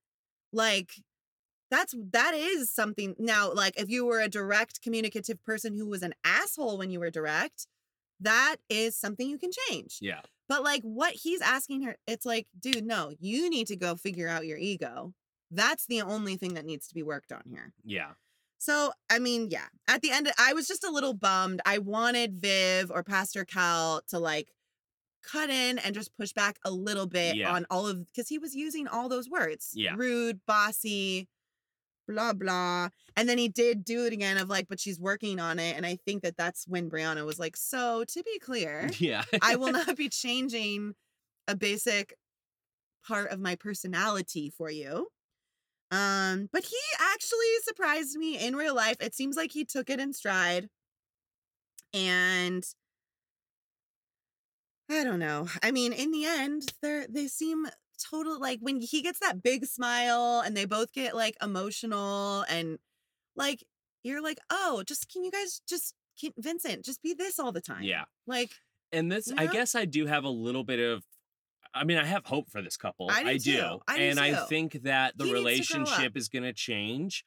like 0.53 0.91
that's 1.71 1.95
that 2.13 2.35
is 2.35 2.71
something 2.71 3.15
now 3.19 3.53
like 3.53 3.79
if 3.81 3.89
you 3.89 4.07
were 4.07 4.21
a 4.21 4.29
direct 4.29 4.81
communicative 4.83 5.43
person 5.43 5.75
who 5.77 5.87
was 5.89 6.03
an 6.03 6.15
asshole 6.25 6.79
when 6.79 6.91
you 6.91 7.01
were 7.01 7.11
direct, 7.11 7.67
that 8.21 8.57
is 8.69 8.97
something 8.97 9.29
you 9.29 9.39
can 9.39 9.51
change. 9.69 9.99
Yeah. 10.01 10.21
But 10.49 10.63
like 10.63 10.83
what 10.83 11.13
he's 11.15 11.41
asking 11.41 11.83
her, 11.83 11.97
it's 12.07 12.25
like, 12.25 12.47
dude, 12.59 12.87
no, 12.87 13.13
you 13.19 13.51
need 13.51 13.67
to 13.67 13.77
go 13.77 13.97
figure 13.97 14.29
out 14.29 14.47
your 14.47 14.59
ego. 14.59 15.13
That's 15.51 15.87
the 15.87 16.03
only 16.03 16.37
thing 16.37 16.55
that 16.55 16.65
needs 16.65 16.87
to 16.89 16.95
be 16.95 17.03
worked 17.03 17.33
on 17.33 17.43
here. 17.51 17.73
Yeah. 17.85 18.13
So, 18.59 18.93
I 19.11 19.19
mean, 19.19 19.49
yeah, 19.51 19.67
at 19.87 20.01
the 20.03 20.11
end, 20.11 20.31
I 20.39 20.55
was 20.55 20.67
just 20.67 20.83
a 20.85 20.91
little 20.91 21.15
bummed. 21.15 21.61
I 21.67 21.79
wanted 21.79 22.35
Viv 22.41 22.91
or 22.91 23.03
Pastor 23.03 23.45
Cal 23.45 24.01
to 24.09 24.19
like 24.19 24.49
cut 25.23 25.51
in 25.51 25.79
and 25.79 25.95
just 25.95 26.17
push 26.17 26.33
back 26.33 26.59
a 26.65 26.71
little 26.71 27.07
bit 27.07 27.37
Yeah. 27.37 27.53
on 27.53 27.67
all 27.71 27.87
of, 27.87 28.07
because 28.07 28.29
he 28.29 28.39
was 28.39 28.55
using 28.55 28.87
all 28.89 29.09
those 29.09 29.29
words 29.29 29.73
Yeah. 29.75 29.95
rude, 29.97 30.41
bossy, 30.47 31.29
blah, 32.07 32.33
blah. 32.33 32.89
And 33.17 33.29
then 33.29 33.39
he 33.39 33.49
did 33.49 33.85
do 33.85 34.05
it 34.07 34.13
again 34.13 34.37
of 34.37 34.49
like, 34.49 34.69
but 34.69 34.81
she's 34.81 35.01
working 35.01 35.41
on 35.41 35.59
it. 35.59 35.77
And 35.77 35.87
I 35.87 35.97
think 36.05 36.23
that 36.23 36.37
that's 36.37 36.67
when 36.67 36.91
Brianna 36.91 37.25
was 37.25 37.39
like, 37.39 37.57
so 37.57 38.05
to 38.09 38.23
be 38.23 38.39
clear, 38.39 38.91
Yeah. 38.99 39.25
I 39.43 39.57
will 39.57 39.73
not 39.73 39.97
be 39.97 40.09
changing 40.09 40.95
a 41.49 41.57
basic 41.57 42.15
part 43.07 43.31
of 43.31 43.41
my 43.41 43.55
personality 43.55 44.51
for 44.51 44.71
you. 44.71 45.09
Um, 45.93 46.49
but 46.53 46.65
he 46.65 46.77
actually 47.15 47.47
surprised 47.63 48.17
me 48.17 48.39
in 48.39 48.57
real 48.57 48.75
life. 48.75 48.97
It 49.01 49.15
seems 49.15 49.37
like 49.37 49.53
he 49.53 49.65
took 49.65 49.89
it 49.89 50.01
in 50.01 50.13
stride. 50.13 50.69
And 51.95 52.65
I 54.91 55.05
don't 55.05 55.19
know. 55.19 55.49
I 55.63 55.71
mean, 55.71 55.93
in 55.93 56.11
the 56.11 56.25
end, 56.25 56.73
they're 56.83 57.07
they 57.09 57.27
seem 57.29 57.67
total 57.97 58.41
like 58.41 58.59
when 58.61 58.81
he 58.81 59.03
gets 59.03 59.21
that 59.21 59.43
big 59.43 59.65
smile 59.67 60.43
and 60.45 60.57
they 60.57 60.65
both 60.65 60.93
get 60.93 61.15
like 61.15 61.37
emotional 61.43 62.45
and 62.49 62.79
like 63.35 63.65
you're 64.03 64.23
like, 64.23 64.39
"Oh, 64.51 64.83
just 64.87 65.11
can 65.13 65.25
you 65.25 65.31
guys 65.31 65.61
just 65.69 65.95
can, 66.21 66.33
Vincent, 66.39 66.85
just 66.85 67.03
be 67.03 67.15
this 67.15 67.39
all 67.39 67.53
the 67.53 67.61
time." 67.61 67.83
yeah. 67.83 68.05
Like 68.27 68.51
And 68.93 69.11
this, 69.11 69.33
I 69.37 69.47
guess 69.47 69.75
I 69.75 69.85
do 69.85 70.07
have 70.07 70.25
a 70.25 70.31
little 70.31 70.65
bit 70.65 70.79
of, 70.81 71.03
I 71.75 71.85
mean, 71.85 71.99
I 71.99 72.05
have 72.07 72.25
hope 72.25 72.51
for 72.51 72.63
this 72.63 72.77
couple. 72.77 73.11
I 73.11 73.37
do 73.37 73.39
too. 73.39 73.79
I 73.89 73.97
do 73.99 74.03
and 74.03 74.21
I 74.21 74.47
think 74.47 74.83
that 74.85 75.19
the 75.19 75.25
He 75.25 75.33
relationship 75.33 76.17
is 76.17 76.29
going 76.29 76.45
to 76.45 76.53
change 76.53 77.25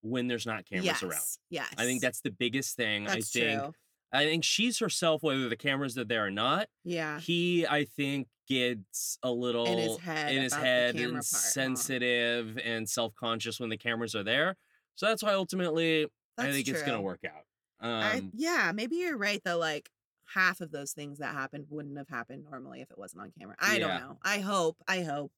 when 0.00 0.26
there's 0.26 0.46
not 0.46 0.64
cameras 0.66 0.86
yes, 0.86 1.02
around. 1.02 1.22
Yes. 1.50 1.68
I 1.78 1.84
think 1.84 2.02
that's 2.02 2.20
the 2.20 2.30
biggest 2.30 2.76
thing. 2.76 3.04
that's 3.04 3.34
I 3.36 3.40
think 3.40 3.60
true. 3.60 3.72
I 4.12 4.24
think 4.24 4.44
she's 4.44 4.78
herself 4.78 5.22
whether 5.22 5.48
the 5.48 5.56
cameras 5.56 5.96
are 5.96 6.04
there 6.04 6.26
or 6.26 6.30
not. 6.30 6.68
Yeah. 6.84 7.18
He 7.20 7.66
I 7.66 7.84
think 7.84 8.28
gets 8.48 9.18
a 9.22 9.30
little 9.30 9.64
In 9.66 9.78
his 9.78 9.98
head. 9.98 10.32
in 10.34 10.42
his 10.42 10.52
head 10.54 10.96
and 10.96 11.12
part, 11.14 11.24
sensitive 11.24 12.58
and 12.62 12.88
self-conscious 12.88 13.58
when 13.60 13.70
the 13.70 13.78
cameras 13.78 14.14
are 14.14 14.22
there. 14.24 14.56
So 14.96 15.06
that's 15.06 15.22
why 15.22 15.32
ultimately 15.34 16.04
I 16.04 16.44
That's 16.44 16.54
think 16.56 16.68
it's 16.68 16.82
going 16.82 16.94
to 16.96 17.00
work 17.00 17.20
out. 17.24 17.44
I, 17.80 18.18
Um 18.18 18.30
yeah, 18.34 18.72
maybe 18.74 18.96
you're 18.96 19.16
right 19.16 19.40
though. 19.44 19.58
Like 19.58 19.90
half 20.34 20.60
of 20.60 20.70
those 20.70 20.92
things 20.92 21.18
that 21.18 21.34
happened 21.34 21.66
wouldn't 21.70 21.96
have 21.98 22.08
happened 22.08 22.44
normally 22.50 22.80
if 22.80 22.90
it 22.90 22.98
wasn't 22.98 23.22
on 23.22 23.32
camera. 23.38 23.56
I 23.60 23.76
Yeah. 23.76 23.88
don't 23.88 24.00
know. 24.00 24.18
I 24.22 24.38
hope. 24.38 24.76
I 24.86 25.02
hope. 25.02 25.32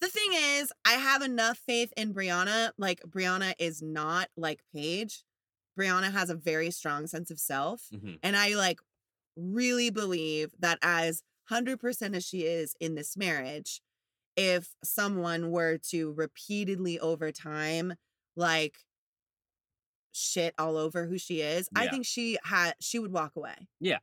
The 0.00 0.08
thing 0.08 0.30
is, 0.32 0.72
I 0.84 0.94
have 0.94 1.22
enough 1.22 1.56
faith 1.58 1.92
in 1.96 2.12
Brianna. 2.12 2.72
Like 2.76 3.00
Brianna 3.02 3.54
is 3.58 3.80
not 3.80 4.28
like 4.36 4.60
Paige. 4.74 5.24
Brianna 5.78 6.12
has 6.12 6.30
a 6.30 6.34
very 6.34 6.70
strong 6.70 7.06
sense 7.06 7.30
of 7.30 7.38
self. 7.40 7.88
mhm. 7.92 8.18
And 8.22 8.36
I 8.36 8.54
like 8.54 8.80
really 9.36 9.90
believe 9.90 10.54
that 10.58 10.78
as 10.82 11.22
100% 11.50 12.14
as 12.14 12.24
she 12.24 12.42
is 12.42 12.74
in 12.80 12.94
this 12.94 13.16
marriage, 13.16 13.80
if 14.36 14.74
someone 14.82 15.50
were 15.50 15.78
to 15.90 16.12
repeatedly 16.12 16.98
over 16.98 17.30
time, 17.32 17.94
like 18.36 18.78
shit 20.12 20.54
all 20.58 20.76
over 20.76 21.06
who 21.06 21.18
she 21.18 21.40
is, 21.40 21.68
I 21.74 21.88
think 21.88 22.06
she 22.06 22.38
had, 22.44 22.74
she 22.80 22.98
would 22.98 23.12
walk 23.12 23.32
away. 23.36 23.68
Yeah. 23.80 23.98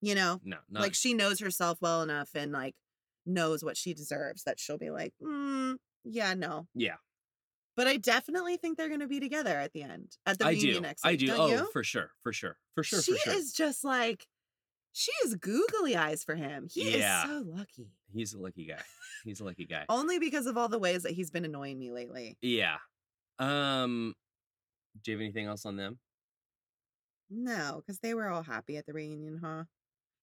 You 0.00 0.14
know, 0.16 0.40
No, 0.44 0.58
not 0.68 0.82
like 0.82 0.94
she 0.94 1.14
knows 1.14 1.38
herself 1.38 1.78
well 1.80 2.02
enough 2.02 2.30
and 2.34 2.50
like 2.52 2.74
knows 3.24 3.62
what 3.62 3.76
she 3.76 3.94
deserves 3.94 4.42
that 4.42 4.58
she'll 4.58 4.78
be 4.78 4.90
like, 4.90 5.14
mm, 5.22 5.76
yeah, 6.04 6.34
no. 6.34 6.66
Yeah. 6.74 6.96
But 7.76 7.86
I 7.86 7.96
definitely 7.96 8.56
think 8.58 8.76
they're 8.76 8.88
going 8.88 9.00
to 9.00 9.06
be 9.08 9.18
together 9.20 9.50
at 9.58 9.72
the 9.72 9.82
end, 9.82 10.16
at 10.26 10.38
the 10.38 10.46
I 10.46 10.50
reunion 10.50 10.74
do. 10.74 10.80
next 10.80 11.06
I 11.06 11.12
week. 11.12 11.20
do. 11.20 11.26
Don't 11.28 11.40
oh, 11.40 11.46
you? 11.48 11.68
for 11.72 11.82
sure. 11.82 12.10
For 12.20 12.32
sure. 12.32 12.58
For 12.74 12.82
sure. 12.82 13.00
she 13.02 13.12
for 13.12 13.18
sure. 13.18 13.34
is 13.34 13.52
just 13.52 13.82
like 13.82 14.26
she 14.92 15.10
is 15.24 15.36
googly 15.36 15.96
eyes 15.96 16.22
for 16.22 16.34
him. 16.34 16.68
He 16.70 16.98
Yeah. 16.98 17.22
is 17.24 17.30
so 17.30 17.44
lucky. 17.46 17.88
He's 18.12 18.34
a 18.34 18.38
lucky 18.38 18.66
guy. 18.66 18.82
He's 19.24 19.40
a 19.40 19.44
lucky 19.44 19.64
guy. 19.64 19.86
Only 19.88 20.18
because 20.18 20.46
of 20.46 20.58
all 20.58 20.68
the 20.68 20.78
ways 20.78 21.04
that 21.04 21.12
he's 21.12 21.30
been 21.30 21.46
annoying 21.46 21.78
me 21.78 21.90
lately. 21.92 22.36
Yeah. 22.42 22.76
Um 23.38 24.14
do 25.02 25.10
you 25.10 25.16
have 25.16 25.22
anything 25.22 25.46
else 25.46 25.64
on 25.64 25.76
them? 25.76 25.98
No, 27.30 27.80
because 27.80 28.00
they 28.00 28.12
were 28.12 28.28
all 28.28 28.42
happy 28.42 28.76
at 28.76 28.84
the 28.84 28.92
reunion, 28.92 29.40
huh? 29.42 29.64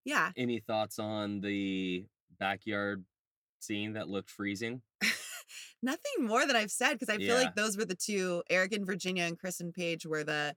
Yeah. 0.05 0.31
Any 0.37 0.59
thoughts 0.59 0.99
on 0.99 1.41
the 1.41 2.05
backyard 2.39 3.03
scene 3.59 3.93
that 3.93 4.07
looked 4.07 4.29
freezing? 4.29 4.83
Nothing 5.81 6.25
more 6.25 6.45
that 6.45 6.55
I've 6.55 6.71
said 6.71 6.93
because 6.93 7.09
I 7.09 7.17
feel 7.17 7.37
Yeah. 7.37 7.45
like 7.45 7.55
those 7.55 7.77
were 7.77 7.85
the 7.85 7.95
two 7.95 8.43
Erik 8.49 8.73
and 8.73 8.85
Virginia 8.85 9.23
and 9.23 9.37
Chris 9.39 9.59
and 9.59 9.73
Paige 9.73 10.05
were 10.05 10.23
the 10.23 10.55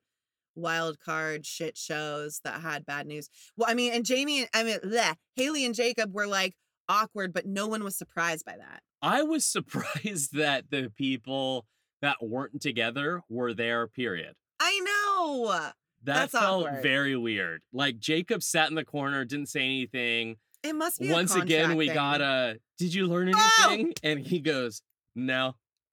wild 0.54 0.98
card 1.00 1.46
shit 1.46 1.76
shows 1.76 2.40
that 2.44 2.60
had 2.60 2.84
bad 2.84 3.06
news. 3.06 3.28
Well, 3.56 3.70
I 3.70 3.74
mean, 3.74 3.92
and 3.92 4.04
Jamie, 4.04 4.40
and 4.40 4.48
I 4.52 4.62
mean, 4.64 4.78
bleh, 4.80 5.14
Haley 5.36 5.64
and 5.64 5.74
Jacob 5.74 6.12
were 6.14 6.26
like 6.26 6.54
awkward, 6.88 7.32
but 7.32 7.46
no 7.46 7.66
one 7.66 7.84
was 7.84 7.96
surprised 7.96 8.44
by 8.44 8.56
that. 8.58 8.82
I 9.00 9.22
was 9.22 9.44
surprised 10.04 10.34
that 10.34 10.70
the 10.70 10.90
people 10.96 11.66
that 12.02 12.16
weren't 12.20 12.60
together 12.60 13.22
were 13.28 13.54
there, 13.54 13.86
period. 13.86 14.34
I 14.60 14.80
know. 14.80 15.46
That 15.50 15.74
That's 16.02 16.32
felt 16.32 16.66
awkward. 16.66 16.82
very 16.82 17.16
weird. 17.16 17.62
Like 17.72 17.98
Jacob 18.00 18.42
sat 18.42 18.68
in 18.70 18.74
the 18.74 18.84
corner, 18.84 19.24
didn't 19.24 19.48
say 19.48 19.60
anything. 19.64 20.36
It 20.64 20.74
must 20.74 21.00
be 21.00 21.08
a 21.10 21.12
Once 21.12 21.34
again, 21.34 21.76
we 21.76 21.86
contract 21.86 22.20
got 22.20 22.46
thing. 22.48 22.56
a 22.56 22.58
did 22.78 22.94
you 22.94 23.06
learn 23.06 23.32
Oh! 23.34 23.66
anything? 23.70 23.94
And 24.02 24.20
he 24.26 24.40
goes, 24.40 24.82
No. 25.14 25.54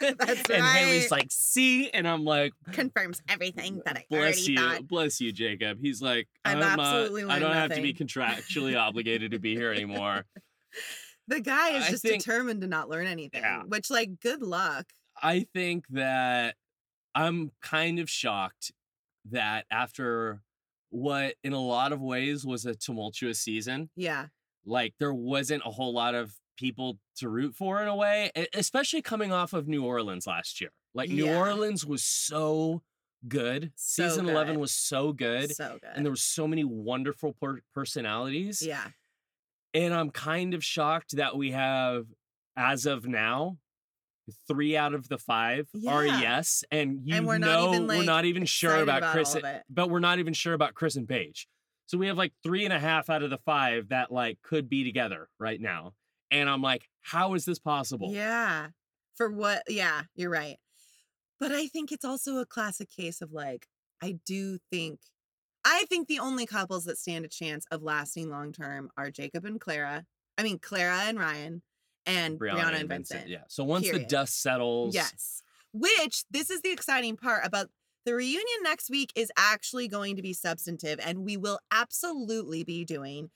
That's 0.00 0.50
and 0.50 0.62
Haley's 0.62 1.10
like, 1.10 1.28
see? 1.30 1.90
And 1.90 2.06
I'm 2.06 2.24
like, 2.24 2.52
confirms 2.72 3.22
everything 3.28 3.80
that 3.86 3.96
I 3.96 4.04
bless 4.10 4.20
already 4.20 4.40
you, 4.52 4.56
thought. 4.58 4.88
bless 4.88 5.20
you, 5.20 5.32
Jacob. 5.32 5.78
He's 5.80 6.02
like, 6.02 6.28
I've 6.44 6.58
I'm, 6.58 6.78
uh, 6.78 6.82
absolutely 6.82 7.24
I 7.24 7.38
don't 7.38 7.52
have 7.54 7.74
to 7.74 7.80
be 7.80 7.94
contractually 7.94 8.78
obligated 8.78 9.32
to 9.32 9.38
be 9.38 9.54
here 9.54 9.72
anymore. 9.72 10.24
The 11.26 11.40
guy 11.40 11.70
is 11.78 11.84
I 11.86 11.90
just 11.90 12.02
think- 12.02 12.22
determined 12.22 12.60
to 12.60 12.66
not 12.66 12.90
learn 12.90 13.06
anything, 13.06 13.40
Yeah. 13.40 13.62
which, 13.62 13.90
like, 13.90 14.20
good 14.20 14.42
luck. 14.42 14.84
I 15.22 15.46
think 15.54 15.86
that 15.88 16.54
I'm 17.14 17.50
kind 17.62 17.98
of 17.98 18.10
shocked 18.10 18.72
that 19.30 19.64
after 19.70 20.42
what 20.90 21.36
in 21.42 21.54
a 21.54 21.58
lot 21.64 21.92
of 21.92 22.02
ways 22.02 22.44
was 22.44 22.66
a 22.66 22.74
tumultuous 22.74 23.40
season, 23.40 23.88
Yeah. 23.96 24.26
like 24.66 24.92
there 25.00 25.14
wasn't 25.14 25.62
a 25.64 25.70
whole 25.70 25.94
lot 25.94 26.14
of 26.14 26.34
people 26.56 26.98
to 27.16 27.28
root 27.28 27.54
for 27.54 27.80
in 27.82 27.88
a 27.88 27.96
way, 27.96 28.30
especially 28.54 29.02
coming 29.02 29.32
off 29.32 29.52
of 29.52 29.66
New 29.68 29.84
Orleans 29.84 30.26
last 30.26 30.60
year. 30.60 30.70
Like 30.94 31.10
New 31.10 31.26
Yeah. 31.26 31.38
Orleans 31.38 31.84
was 31.84 32.04
so 32.04 32.82
good. 33.26 33.72
So 33.76 34.08
Season 34.08 34.28
11 34.28 34.58
was 34.60 34.72
so 34.72 35.12
good. 35.12 35.54
So 35.54 35.78
good. 35.80 35.90
and 35.94 36.04
there 36.04 36.12
were 36.12 36.16
so 36.16 36.46
many 36.46 36.64
wonderful 36.64 37.32
per- 37.40 37.60
personalities. 37.74 38.62
yeah. 38.62 38.88
And 39.72 39.92
I'm 39.92 40.10
kind 40.10 40.54
of 40.54 40.62
shocked 40.64 41.16
that 41.16 41.36
we 41.36 41.50
have, 41.50 42.04
as 42.56 42.86
of 42.86 43.08
now, 43.08 43.58
three 44.46 44.76
out 44.76 44.94
of 44.94 45.08
the 45.08 45.18
five 45.18 45.68
are 45.88 46.06
yes, 46.06 46.62
and 46.70 47.00
you 47.04 47.16
And 47.16 47.26
we're 47.26 47.38
not 47.38 47.46
know 47.46 47.74
even, 47.74 47.86
we're 47.88 48.04
not 48.04 48.24
even 48.24 48.44
sure 48.46 48.76
about, 48.80 48.98
about 48.98 49.12
Chris, 49.12 49.34
of 49.34 49.44
but 49.68 49.90
we're 49.90 49.98
not 49.98 50.20
even 50.20 50.32
sure 50.32 50.54
about 50.54 50.74
Chris 50.74 50.94
and 50.94 51.08
Paige. 51.08 51.48
So 51.86 51.98
we 51.98 52.06
have 52.06 52.16
like 52.16 52.32
three 52.42 52.64
and 52.64 52.72
a 52.72 52.78
half 52.78 53.10
out 53.10 53.22
of 53.24 53.30
the 53.30 53.38
five 53.38 53.88
that 53.88 54.12
like 54.12 54.38
could 54.42 54.68
be 54.70 54.84
together 54.84 55.28
right 55.40 55.60
now, 55.60 55.92
and 56.30 56.48
I'm 56.48 56.62
like, 56.62 56.88
how 57.02 57.34
is 57.34 57.44
this 57.44 57.58
possible? 57.58 58.10
Yeah. 58.12 58.68
For 59.16 59.30
what? 59.30 59.62
Yeah, 59.68 60.02
you're 60.14 60.30
right. 60.30 60.56
But 61.38 61.52
I 61.52 61.66
think 61.66 61.92
it's 61.92 62.04
also 62.04 62.38
a 62.38 62.46
classic 62.46 62.88
case 62.90 63.20
of 63.20 63.32
like, 63.32 63.66
I 64.02 64.16
do 64.26 64.58
think, 64.70 65.00
I 65.64 65.84
think 65.88 66.08
the 66.08 66.18
only 66.18 66.46
couples 66.46 66.84
that 66.84 66.98
stand 66.98 67.24
a 67.24 67.28
chance 67.28 67.66
of 67.70 67.82
lasting 67.82 68.30
long 68.30 68.52
term 68.52 68.90
are 68.96 69.10
Jacob 69.10 69.44
and 69.44 69.60
Clara. 69.60 70.04
I 70.36 70.42
mean, 70.42 70.58
Clara 70.58 71.02
and 71.04 71.18
Ryan 71.18 71.62
and 72.06 72.38
Brianna, 72.38 72.80
and 72.80 72.88
Vincent. 72.88 73.28
Yeah. 73.28 73.42
So 73.48 73.64
once 73.64 73.90
the 73.90 74.00
dust 74.00 74.42
settles, 74.42 74.94
Yes. 74.94 75.42
which 75.72 76.24
this 76.30 76.50
is 76.50 76.60
the 76.62 76.72
exciting 76.72 77.16
part 77.16 77.46
about 77.46 77.68
the 78.04 78.14
reunion 78.14 78.62
next 78.62 78.90
week 78.90 79.12
is 79.16 79.32
actually 79.36 79.88
going 79.88 80.16
to 80.16 80.22
be 80.22 80.34
substantive 80.34 81.00
and 81.02 81.24
we 81.24 81.36
will 81.36 81.58
absolutely 81.70 82.62
be 82.62 82.84
doing 82.84 83.30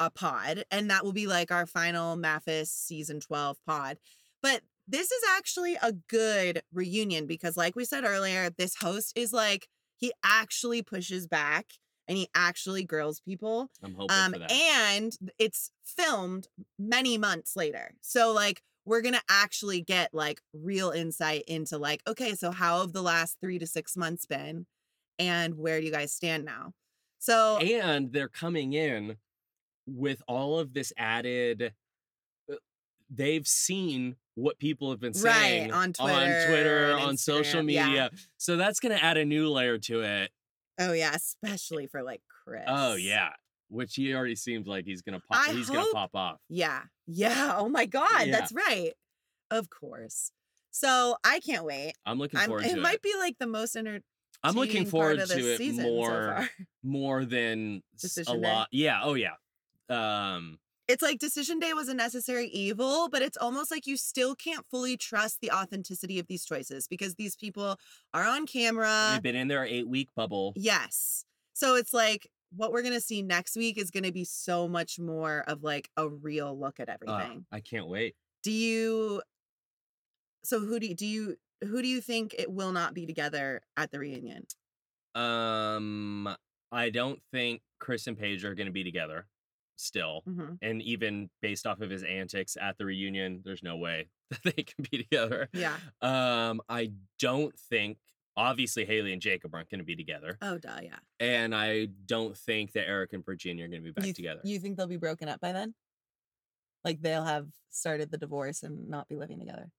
a 0.00 0.10
pod 0.10 0.64
and 0.70 0.90
that 0.90 1.04
will 1.04 1.12
be 1.12 1.26
like 1.26 1.50
our 1.50 1.66
final 1.66 2.16
MAFS 2.16 2.68
season 2.68 3.20
12 3.20 3.58
pod. 3.66 3.98
But 4.42 4.62
this 4.86 5.10
is 5.10 5.22
actually 5.36 5.76
a 5.82 5.92
good 5.92 6.62
reunion 6.72 7.26
because 7.26 7.56
like 7.56 7.76
we 7.76 7.84
said 7.84 8.04
earlier, 8.04 8.50
this 8.50 8.76
host 8.76 9.12
is 9.16 9.32
like 9.32 9.68
he 9.96 10.12
actually 10.24 10.82
pushes 10.82 11.26
back 11.26 11.66
and 12.06 12.16
he 12.16 12.28
actually 12.34 12.84
grills 12.84 13.20
people. 13.20 13.70
I'm 13.82 13.94
hoping 13.94 14.16
Um 14.16 14.32
for 14.32 14.38
that. 14.38 14.50
and 14.50 15.12
it's 15.38 15.70
filmed 15.84 16.48
many 16.78 17.18
months 17.18 17.54
later. 17.56 17.94
So 18.00 18.32
like 18.32 18.62
we're 18.86 19.02
going 19.02 19.14
to 19.14 19.22
actually 19.28 19.82
get 19.82 20.14
like 20.14 20.40
real 20.54 20.90
insight 20.90 21.42
into 21.46 21.76
like 21.76 22.00
okay, 22.08 22.34
so 22.34 22.50
how 22.50 22.80
have 22.80 22.92
the 22.92 23.02
last 23.02 23.36
3 23.42 23.58
to 23.58 23.66
6 23.66 23.96
months 23.96 24.24
been 24.24 24.66
and 25.18 25.56
where 25.56 25.80
do 25.80 25.86
you 25.86 25.92
guys 25.92 26.12
stand 26.12 26.44
now? 26.44 26.72
So 27.18 27.58
and 27.96 28.12
they're 28.12 28.28
coming 28.28 28.72
in 28.72 29.16
with 29.96 30.22
all 30.28 30.58
of 30.58 30.74
this 30.74 30.92
added 30.96 31.72
uh, 32.50 32.54
they've 33.10 33.46
seen 33.46 34.16
what 34.34 34.58
people 34.58 34.90
have 34.90 35.00
been 35.00 35.12
Right, 35.12 35.32
saying 35.32 35.72
on 35.72 35.92
Twitter 35.92 36.46
Twitter, 36.46 36.96
on 36.98 37.16
social 37.16 37.62
Instagram, 37.62 37.72
yeah. 37.72 37.86
media. 37.86 38.10
So 38.36 38.56
that's 38.56 38.80
going 38.80 38.96
to 38.96 39.02
add 39.02 39.16
a 39.16 39.24
new 39.24 39.48
layer 39.48 39.78
to 39.78 40.02
it. 40.02 40.30
oh 40.78 40.92
yeah, 40.92 41.14
especially 41.14 41.86
for 41.86 42.02
like 42.02 42.20
Chris. 42.44 42.64
Oh 42.68 42.94
yeah, 42.94 43.30
which 43.68 43.94
he 43.96 44.14
already 44.14 44.36
seems 44.36 44.66
like 44.66 44.84
he's 44.84 45.02
going 45.02 45.18
to 45.18 45.26
pop 45.26 45.48
I 45.48 45.52
he's 45.52 45.68
going 45.68 45.84
to 45.84 45.92
pop 45.92 46.10
off. 46.14 46.38
Yeah. 46.48 46.82
Yeah. 47.06 47.54
Oh 47.56 47.68
my 47.68 47.86
God. 47.86 48.26
Yeah. 48.26 48.32
That's 48.32 48.52
right. 48.52 48.92
Of 49.50 49.70
course. 49.70 50.30
So 50.70 51.16
I 51.24 51.40
can't 51.40 51.64
wait. 51.64 51.94
I'm 52.06 52.18
looking 52.18 52.38
I'm, 52.38 52.46
forward 52.46 52.66
it 52.66 52.74
to 52.74 52.80
might 52.80 52.96
it. 52.96 53.02
be 53.02 53.14
like 53.18 53.36
the 53.40 53.46
most 53.46 53.74
entertaining 53.74 54.02
I'm 54.44 54.54
looking 54.54 54.86
forward 54.86 55.16
to 55.18 55.52
it 55.52 55.58
season 55.58 55.84
so 55.84 55.90
more 55.90 56.48
more 56.84 57.24
than 57.24 57.82
a 57.96 58.00
Decision 58.00 58.40
Day? 58.40 58.48
lot. 58.48 58.68
Yeah, 58.70 59.00
oh 59.02 59.14
yeah. 59.14 59.32
Um 59.88 60.58
It's 60.88 61.02
like 61.02 61.18
Decision 61.18 61.58
Day 61.58 61.72
was 61.74 61.88
a 61.88 61.94
necessary 61.94 62.46
evil, 62.48 63.08
but 63.10 63.20
it's 63.22 63.36
almost 63.36 63.70
like 63.70 63.86
you 63.86 63.96
still 63.96 64.34
can't 64.34 64.64
fully 64.70 64.96
trust 64.96 65.40
the 65.40 65.50
authenticity 65.50 66.18
of 66.18 66.26
these 66.26 66.44
choices 66.44 66.86
because 66.88 67.14
these 67.16 67.36
people 67.36 67.78
are 68.14 68.24
on 68.24 68.46
camera. 68.46 69.10
they've 69.12 69.22
been 69.22 69.36
in 69.36 69.48
their 69.48 69.66
8-week 69.66 70.08
bubble. 70.16 70.52
Yes. 70.56 71.24
So 71.54 71.74
it's 71.76 71.92
like 71.92 72.28
what 72.56 72.72
we're 72.72 72.80
going 72.82 72.94
to 72.94 73.00
see 73.00 73.20
next 73.20 73.56
week 73.56 73.76
is 73.76 73.90
going 73.90 74.04
to 74.04 74.12
be 74.12 74.24
so 74.24 74.66
much 74.66 74.98
more 74.98 75.44
of 75.46 75.62
like 75.62 75.90
a 75.98 76.08
real 76.08 76.58
look 76.58 76.80
at 76.80 76.88
Uh, 76.88 76.92
everything. 76.94 77.44
I 77.52 77.60
can't 77.60 77.86
wait. 77.88 78.14
do 78.42 78.50
you 78.52 79.20
So 80.44 80.60
who 80.60 80.78
do 80.80 80.86
you, 80.86 80.94
do 80.94 81.06
you 81.06 81.36
who 81.60 81.82
do 81.82 81.88
you 81.88 82.00
think 82.00 82.34
it 82.38 82.50
will 82.50 82.70
not 82.72 82.94
be 82.94 83.04
together 83.04 83.60
at 83.76 83.90
the 83.90 83.98
reunion? 83.98 84.46
Um, 85.14 86.28
I 86.70 86.90
don't 86.90 87.20
think 87.32 87.62
Chris 87.80 88.06
and 88.06 88.16
Paige 88.16 88.44
are 88.44 88.54
going 88.54 88.66
to 88.68 88.72
be 88.72 88.84
together 88.84 89.26
still. 89.78 90.22
hmm 90.26 90.54
And 90.62 90.82
even 90.82 91.30
based 91.40 91.66
off 91.66 91.80
of 91.80 91.90
his 91.90 92.02
antics 92.02 92.56
at 92.60 92.76
the 92.78 92.84
reunion, 92.84 93.40
there's 93.44 93.62
no 93.62 93.76
way 93.76 94.08
that 94.30 94.42
they 94.44 94.62
can 94.62 94.84
be 94.90 94.98
together. 94.98 95.48
Yeah. 95.52 95.76
Um, 96.02 96.60
I 96.68 96.92
don't 97.18 97.58
think 97.58 97.98
obviously 98.36 98.84
Haley 98.84 99.12
and 99.12 99.20
Jacob 99.22 99.54
aren't 99.54 99.68
going 99.70 99.80
to 99.80 99.84
be 99.84 99.96
together, 99.96 100.38
Oh, 100.42 100.58
duh, 100.58 100.78
yeah. 100.82 100.96
and 101.18 101.54
I 101.54 101.88
don't 102.06 102.36
think 102.36 102.72
that 102.72 102.86
Erik 102.88 103.12
and 103.12 103.24
Virginia 103.24 103.64
are 103.64 103.68
going 103.68 103.82
to 103.82 103.84
be 103.84 103.90
back 103.92 104.02
you, 104.04 104.12
th- 104.12 104.16
together. 104.16 104.40
You 104.44 104.60
think 104.60 104.76
they'll 104.76 104.86
be 104.86 104.96
broken 104.96 105.28
up 105.28 105.40
by 105.40 105.52
then? 105.52 105.74
Like 106.84 107.02
they'll 107.02 107.24
have 107.24 107.48
started 107.70 108.10
the 108.12 108.18
divorce 108.18 108.62
and 108.62 108.88
not 108.88 109.08
be 109.08 109.16
living 109.16 109.38
together. 109.40 109.70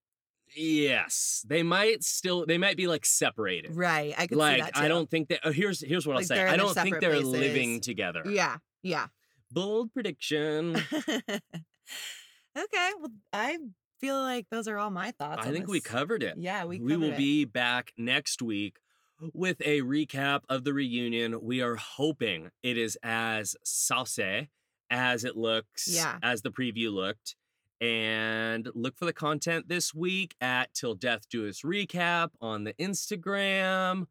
yes, 0.55 1.45
they 1.47 1.63
might 1.63 2.03
still. 2.03 2.45
They 2.45 2.57
might 2.57 2.75
be 2.77 2.87
like 2.87 3.05
separated. 3.05 3.75
Right. 3.75 4.13
I 4.17 4.27
could 4.27 4.37
Like 4.37 4.55
see 4.57 4.61
that 4.63 4.75
too. 4.75 4.81
I 4.81 4.87
don't 4.87 5.09
think 5.09 5.29
that. 5.29 5.39
Oh, 5.43 5.51
here's 5.51 5.79
here's 5.81 6.05
what 6.05 6.15
Like, 6.15 6.23
I'll 6.23 6.27
say. 6.27 6.43
I 6.45 6.57
don't 6.57 6.73
think 6.73 6.99
they're 6.99 7.11
places. 7.11 7.29
living 7.29 7.79
together. 7.81 8.23
Yeah. 8.25 8.57
Yeah. 8.83 9.07
Bold 9.51 9.93
prediction. 9.93 10.75
okay. 11.05 11.41
Well, 12.99 13.11
I 13.33 13.57
feel 13.99 14.15
like 14.21 14.47
those 14.49 14.67
are 14.67 14.77
all 14.77 14.89
my 14.91 15.11
thoughts. 15.11 15.45
I 15.45 15.51
think 15.51 15.67
we 15.67 15.81
covered 15.81 16.23
it. 16.23 16.35
Yeah, 16.37 16.65
we 16.65 16.79
we 16.79 16.97
will 16.97 17.11
it. 17.13 17.17
be 17.17 17.45
back 17.45 17.93
next 17.97 18.41
week 18.41 18.77
with 19.33 19.61
a 19.65 19.81
recap 19.81 20.41
of 20.49 20.63
the 20.63 20.73
reunion. 20.73 21.41
We 21.41 21.61
are 21.61 21.75
hoping 21.75 22.51
it 22.63 22.77
is 22.77 22.97
as 23.03 23.55
sauce 23.63 24.19
as 24.89 25.23
it 25.23 25.35
looks, 25.35 25.87
Yeah. 25.87 26.17
as 26.23 26.41
the 26.41 26.51
preview 26.51 26.91
looked. 26.91 27.35
And 27.81 28.67
look 28.75 28.97
for 28.97 29.05
the 29.05 29.13
content 29.13 29.69
this 29.69 29.93
week 29.93 30.35
at 30.41 30.73
Till 30.73 30.95
Death 30.95 31.29
Do 31.29 31.47
Us 31.47 31.61
Recap 31.61 32.31
on 32.41 32.65
the 32.65 32.73
Instagram 32.73 34.07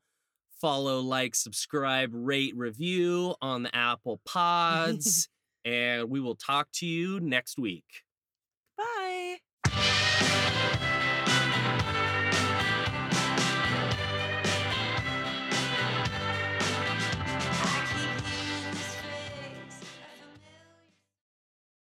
follow, 0.60 1.00
like, 1.00 1.34
subscribe, 1.34 2.10
rate, 2.12 2.56
review 2.56 3.34
on 3.40 3.62
the 3.62 3.74
Apple 3.74 4.20
Pods. 4.26 5.28
and 5.64 6.08
we 6.10 6.20
will 6.20 6.36
talk 6.36 6.68
to 6.74 6.86
you 6.86 7.20
next 7.20 7.58
week. 7.58 7.84
Bye. 8.76 9.38